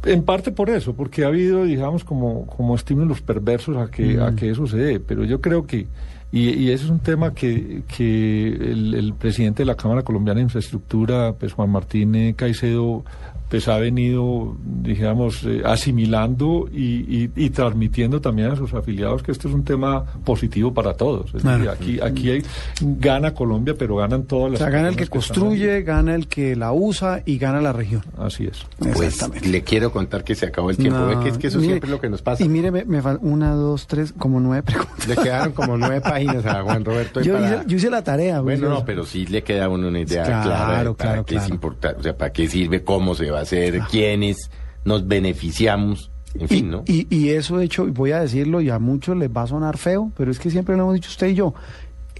En 0.04 0.22
parte 0.24 0.50
por 0.50 0.68
eso, 0.68 0.94
porque 0.94 1.22
ha 1.24 1.28
habido, 1.28 1.64
digamos, 1.64 2.02
como, 2.02 2.44
como 2.46 2.74
estímulos 2.74 3.20
perversos 3.20 3.76
a 3.76 3.88
que, 3.88 4.18
a 4.20 4.30
Mm. 4.32 4.36
que 4.36 4.50
eso 4.50 4.66
se 4.66 4.76
dé, 4.78 5.00
pero 5.00 5.24
yo 5.24 5.40
creo 5.40 5.64
que, 5.64 5.86
y, 6.32 6.48
y 6.48 6.70
ese 6.70 6.84
es 6.84 6.90
un 6.90 7.00
tema 7.00 7.34
que, 7.34 7.82
que 7.86 8.48
el, 8.48 8.94
el 8.94 9.12
presidente 9.12 9.62
de 9.62 9.66
la 9.66 9.74
Cámara 9.74 10.02
Colombiana 10.02 10.38
de 10.38 10.44
Infraestructura, 10.44 11.34
pues 11.34 11.52
Juan 11.52 11.68
Martín 11.68 12.14
eh, 12.14 12.34
Caicedo, 12.34 13.04
pues 13.52 13.68
ha 13.68 13.76
venido, 13.76 14.56
digamos, 14.82 15.44
eh, 15.44 15.60
asimilando 15.62 16.70
y, 16.72 17.24
y- 17.24 17.30
y 17.36 17.50
transmitiendo 17.50 18.18
también 18.18 18.50
a 18.50 18.56
sus 18.56 18.72
afiliados 18.72 19.22
que 19.22 19.30
esto 19.30 19.46
es 19.46 19.52
un 19.52 19.62
tema 19.62 20.06
positivo 20.24 20.72
para 20.72 20.94
todos. 20.94 21.34
Es 21.34 21.42
Claro. 21.42 21.58
decir, 21.70 21.70
aquí, 21.70 22.00
aquí 22.00 22.30
hay- 22.30 22.42
gana 22.80 23.34
Colombia, 23.34 23.74
pero 23.78 23.96
ganan 23.96 24.22
todas 24.22 24.46
O 24.46 24.48
las 24.52 24.58
sea, 24.60 24.70
gana 24.70 24.88
el 24.88 24.96
que 24.96 25.02
están 25.04 25.18
construye, 25.18 25.82
gana 25.82 26.14
el 26.14 26.28
que 26.28 26.56
la 26.56 26.72
usa 26.72 27.22
y 27.26 27.36
gana 27.36 27.60
la 27.60 27.74
región. 27.74 28.00
Así 28.16 28.46
es. 28.46 28.64
Pues 28.94 29.20
le 29.46 29.62
quiero 29.62 29.92
contar 29.92 30.24
que 30.24 30.34
se 30.34 30.46
acabó 30.46 30.70
el 30.70 30.78
tiempo. 30.78 30.98
No, 31.00 31.08
Ve 31.08 31.18
que 31.22 31.28
es 31.28 31.36
que 31.36 31.48
eso 31.48 31.58
mire, 31.58 31.72
siempre 31.74 31.88
es 31.88 31.92
lo 31.92 32.00
que 32.00 32.08
nos 32.08 32.22
pasa. 32.22 32.42
Y 32.42 32.48
mire, 32.48 32.70
me, 32.70 32.86
me 32.86 33.02
fal- 33.02 33.18
una, 33.20 33.50
dos, 33.52 33.86
tres, 33.86 34.14
como 34.16 34.40
nueve 34.40 34.62
preguntas. 34.62 35.06
Le 35.06 35.14
quedaron 35.16 35.52
como 35.52 35.76
nueve 35.76 36.00
páginas 36.00 36.46
a 36.46 36.62
Juan 36.62 36.86
Roberto. 36.86 37.20
Yo, 37.20 37.34
para- 37.34 37.56
hice, 37.56 37.64
yo 37.66 37.76
hice 37.76 37.90
la 37.90 38.02
tarea. 38.02 38.40
Bueno, 38.40 38.70
no, 38.70 38.84
pero 38.86 39.04
sí 39.04 39.26
le 39.26 39.42
queda 39.42 39.66
a 39.66 39.68
uno 39.68 39.88
una 39.88 40.00
idea 40.00 40.22
Claro, 40.24 40.42
clara 40.42 40.78
de 40.84 40.94
para 40.94 40.94
claro, 41.12 41.24
qué 41.26 41.34
es 41.34 41.40
claro. 41.42 41.54
importante, 41.54 42.00
o 42.00 42.02
sea, 42.02 42.16
para 42.16 42.32
qué 42.32 42.48
sirve, 42.48 42.82
cómo 42.82 43.14
se 43.14 43.30
va 43.30 43.41
a 43.42 43.44
hacer, 43.44 43.80
quiénes 43.90 44.50
nos 44.84 45.06
beneficiamos, 45.06 46.10
en 46.34 46.48
fin, 46.48 46.70
¿no? 46.70 46.82
Y, 46.86 47.06
y 47.14 47.30
eso 47.30 47.60
hecho, 47.60 47.86
y 47.86 47.90
voy 47.90 48.12
a 48.12 48.20
decirlo, 48.20 48.60
y 48.60 48.70
a 48.70 48.78
muchos 48.78 49.16
les 49.16 49.30
va 49.30 49.42
a 49.42 49.46
sonar 49.46 49.76
feo, 49.76 50.10
pero 50.16 50.30
es 50.30 50.38
que 50.38 50.50
siempre 50.50 50.76
lo 50.76 50.82
hemos 50.84 50.94
dicho 50.94 51.10
usted 51.10 51.28
y 51.28 51.34
yo. 51.34 51.54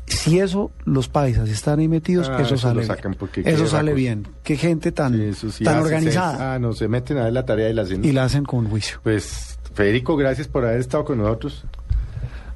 Si 0.06 0.40
eso, 0.40 0.72
los 0.84 1.08
paisas 1.08 1.48
están 1.48 1.78
ahí 1.78 1.88
metidos, 1.88 2.28
Ah, 2.28 2.34
eso, 2.42 2.54
eso 2.56 2.58
sale 2.58 2.80
bien. 2.84 2.98
Eso 3.46 3.66
sale 3.68 3.94
bien. 3.94 4.26
Qué 4.42 4.56
gente 4.56 4.92
tan, 4.92 5.14
sí 5.34 5.64
tan 5.64 5.76
hace- 5.78 5.84
organizada. 5.84 6.36
se- 6.36 6.42
ah, 6.42 6.58
no, 6.58 6.72
se 6.74 6.88
meten 6.88 7.18
a 7.18 7.24
ver 7.24 7.32
la 7.32 7.46
tarea 7.46 7.70
y 7.70 7.72
la 7.72 7.82
hacen. 7.82 8.04
Y 8.04 8.12
la 8.12 8.24
hacen 8.24 8.44
con 8.44 8.68
juicio. 8.68 8.98
Pues, 9.02 9.58
Federico, 9.74 10.16
gracias 10.16 10.48
por 10.48 10.64
haber 10.66 10.80
estado 10.80 11.04
con 11.04 11.18
nosotros. 11.18 11.64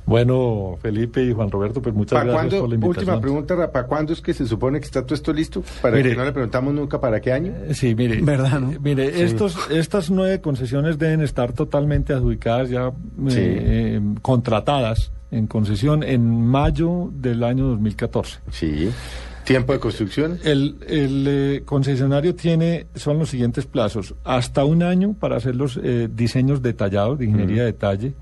Bueno, 0.06 0.78
Felipe 0.80 1.22
y 1.24 1.32
Juan 1.32 1.50
Roberto, 1.50 1.82
pues 1.82 1.92
muchas 1.94 2.20
¿Para 2.20 2.30
gracias 2.32 2.42
cuándo, 2.50 2.60
por 2.60 2.68
la 2.68 2.74
invitación. 2.76 3.00
última 3.08 3.20
pregunta, 3.20 3.54
Ra, 3.56 3.72
¿para 3.72 3.86
cuándo 3.88 4.12
es 4.12 4.20
que 4.20 4.32
se 4.34 4.46
supone 4.46 4.78
que 4.78 4.86
está 4.86 5.02
todo 5.04 5.16
esto 5.16 5.32
listo? 5.32 5.64
Para 5.82 5.96
Mire. 5.96 6.10
que 6.10 6.16
no 6.16 6.24
le 6.24 6.32
preguntamos 6.32 6.72
nunca 6.74 7.00
para 7.00 7.20
qué 7.20 7.32
año. 7.32 7.52
Eh, 7.66 7.74
Sí, 7.74 7.94
mire, 7.96 8.20
¿Verdad, 8.22 8.60
no? 8.60 8.70
eh, 8.72 8.78
mire, 8.80 9.12
Sí. 9.12 9.22
estos, 9.22 9.58
estas 9.70 10.08
nueve 10.10 10.40
concesiones 10.40 10.96
deben 10.98 11.22
estar 11.22 11.52
totalmente 11.52 12.12
adjudicadas 12.12 12.70
ya, 12.70 12.86
eh, 12.88 12.92
Sí. 13.28 13.38
eh, 13.40 14.00
contratadas 14.22 15.10
en 15.32 15.48
concesión 15.48 16.04
en 16.04 16.46
mayo 16.46 17.10
del 17.12 17.42
año 17.42 17.66
2014. 17.66 18.38
Sí. 18.50 18.88
¿Tiempo 19.42 19.72
de 19.72 19.80
construcción? 19.80 20.38
El, 20.44 20.76
el, 20.88 21.24
eh, 21.28 21.62
concesionario 21.64 22.34
tiene, 22.36 22.86
son 22.94 23.18
los 23.18 23.30
siguientes 23.30 23.66
plazos, 23.66 24.14
hasta 24.24 24.64
un 24.64 24.82
año 24.84 25.14
para 25.18 25.36
hacer 25.36 25.56
los 25.56 25.78
eh, 25.82 26.08
diseños 26.12 26.62
detallados 26.62 27.18
de 27.18 27.26
ingeniería 27.26 27.62
de 27.62 27.66
detalle, 27.72 28.14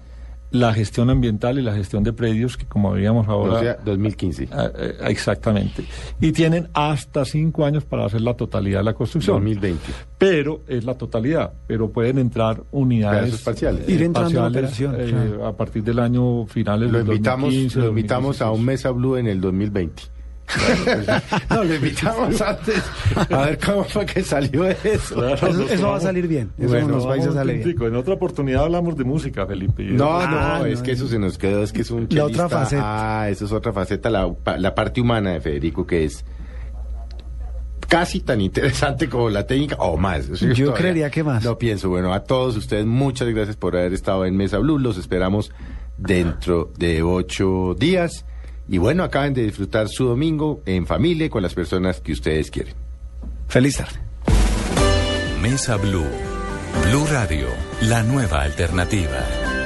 la 0.54 0.72
gestión 0.72 1.10
ambiental 1.10 1.58
y 1.58 1.62
la 1.62 1.74
gestión 1.74 2.04
de 2.04 2.12
predios, 2.12 2.56
que 2.56 2.64
como 2.64 2.92
veíamos 2.92 3.26
ahora... 3.26 3.54
O 3.54 3.58
sea, 3.58 3.76
2015. 3.84 4.48
Ah, 4.52 4.70
eh, 4.78 4.94
exactamente. 5.08 5.84
Y 6.20 6.30
tienen 6.30 6.68
hasta 6.74 7.24
cinco 7.24 7.66
años 7.66 7.84
para 7.84 8.06
hacer 8.06 8.20
la 8.20 8.34
totalidad 8.34 8.78
de 8.78 8.84
la 8.84 8.94
construcción. 8.94 9.34
2020. 9.38 9.82
Pero 10.16 10.60
es 10.68 10.84
la 10.84 10.94
totalidad, 10.94 11.52
pero 11.66 11.90
pueden 11.90 12.18
entrar 12.18 12.62
unidades 12.70 13.42
parciales. 13.42 13.88
Ir 13.88 14.02
entrando 14.02 14.46
en 14.46 14.52
parciales, 14.52 14.80
operación, 14.80 14.94
eh, 15.00 15.28
claro. 15.32 15.46
a 15.48 15.56
partir 15.56 15.82
del 15.82 15.98
año 15.98 16.46
finales 16.46 16.88
Lo 16.88 16.98
del 16.98 17.08
invitamos, 17.08 17.46
2015, 17.46 17.78
lo 17.80 17.88
invitamos 17.88 18.40
a 18.40 18.44
2016. 18.44 18.60
un 18.60 18.64
Mesa 18.64 18.90
Blue 18.90 19.16
en 19.16 19.26
el 19.26 19.40
2020. 19.40 20.13
no, 21.50 21.64
lo 21.64 21.74
invitamos 21.74 22.40
antes. 22.40 22.82
A 23.30 23.46
ver 23.46 23.58
cómo 23.58 23.84
fue 23.84 24.04
que 24.06 24.22
salió 24.22 24.66
eso. 24.66 25.14
Claro, 25.14 25.34
Eso, 25.48 25.52
nos 25.82 25.84
va 25.84 25.96
a 25.96 26.00
salir 26.00 26.28
bien. 26.28 26.50
Eso 26.58 26.68
Bueno, 26.68 26.86
en 26.86 26.92
los 26.92 27.06
países 27.06 27.28
Vamos, 27.34 27.40
sale 27.48 27.52
bien. 27.64 27.76
En 27.82 27.96
otra 27.96 28.14
oportunidad 28.14 28.64
hablamos 28.64 28.96
de 28.96 29.04
música, 29.04 29.46
Felipe. 29.46 29.84
No, 29.84 30.18
Ah, 30.20 30.26
no, 30.30 30.58
no, 30.60 30.66
es 30.66 30.82
que 30.82 30.92
eso 30.92 31.08
se 31.08 31.18
nos 31.18 31.38
quedó, 31.38 31.62
es 31.62 31.72
que 31.72 31.82
es 31.82 31.90
un 31.90 32.06
La 32.10 32.26
otra 32.26 32.48
faceta. 32.48 32.82
Ah, 33.22 33.28
eso 33.30 33.46
es 33.46 33.52
otra 33.52 33.72
faceta, 33.72 34.10
la, 34.10 34.32
pa- 34.32 34.58
la 34.58 34.74
parte 34.74 35.00
humana 35.00 35.30
de 35.32 35.40
Federico, 35.40 35.86
que 35.86 36.04
es 36.04 36.24
casi 37.88 38.20
tan 38.20 38.40
interesante 38.40 39.08
como 39.08 39.30
la 39.30 39.46
técnica, 39.46 39.76
o 39.78 39.96
más. 39.96 40.28
O 40.28 40.36
sea, 40.36 40.52
Yo 40.52 40.74
creería 40.74 41.10
que 41.10 41.22
más. 41.22 41.44
No 41.44 41.58
pienso. 41.58 41.88
Bueno, 41.88 42.12
a 42.12 42.24
todos 42.24 42.56
ustedes, 42.56 42.86
muchas 42.86 43.28
gracias 43.28 43.56
por 43.56 43.76
haber 43.76 43.92
estado 43.92 44.24
en 44.26 44.36
Mesa 44.36 44.58
Blue. 44.58 44.78
Los 44.78 44.98
esperamos 44.98 45.52
dentro 45.96 46.72
de 46.76 47.02
ocho 47.02 47.74
días. 47.78 48.24
Y 48.68 48.78
bueno, 48.78 49.04
acaben 49.04 49.34
de 49.34 49.42
disfrutar 49.42 49.88
su 49.88 50.06
domingo 50.06 50.62
en 50.66 50.86
familia 50.86 51.26
y 51.26 51.30
con 51.30 51.42
las 51.42 51.54
personas 51.54 52.00
que 52.00 52.12
ustedes 52.12 52.50
quieren. 52.50 52.74
Feliz 53.48 53.76
tarde. 53.76 54.00
Mesa 55.42 55.76
Blue. 55.76 56.06
Blue 56.88 57.06
Radio, 57.10 57.48
la 57.82 58.02
nueva 58.02 58.42
alternativa. 58.42 59.63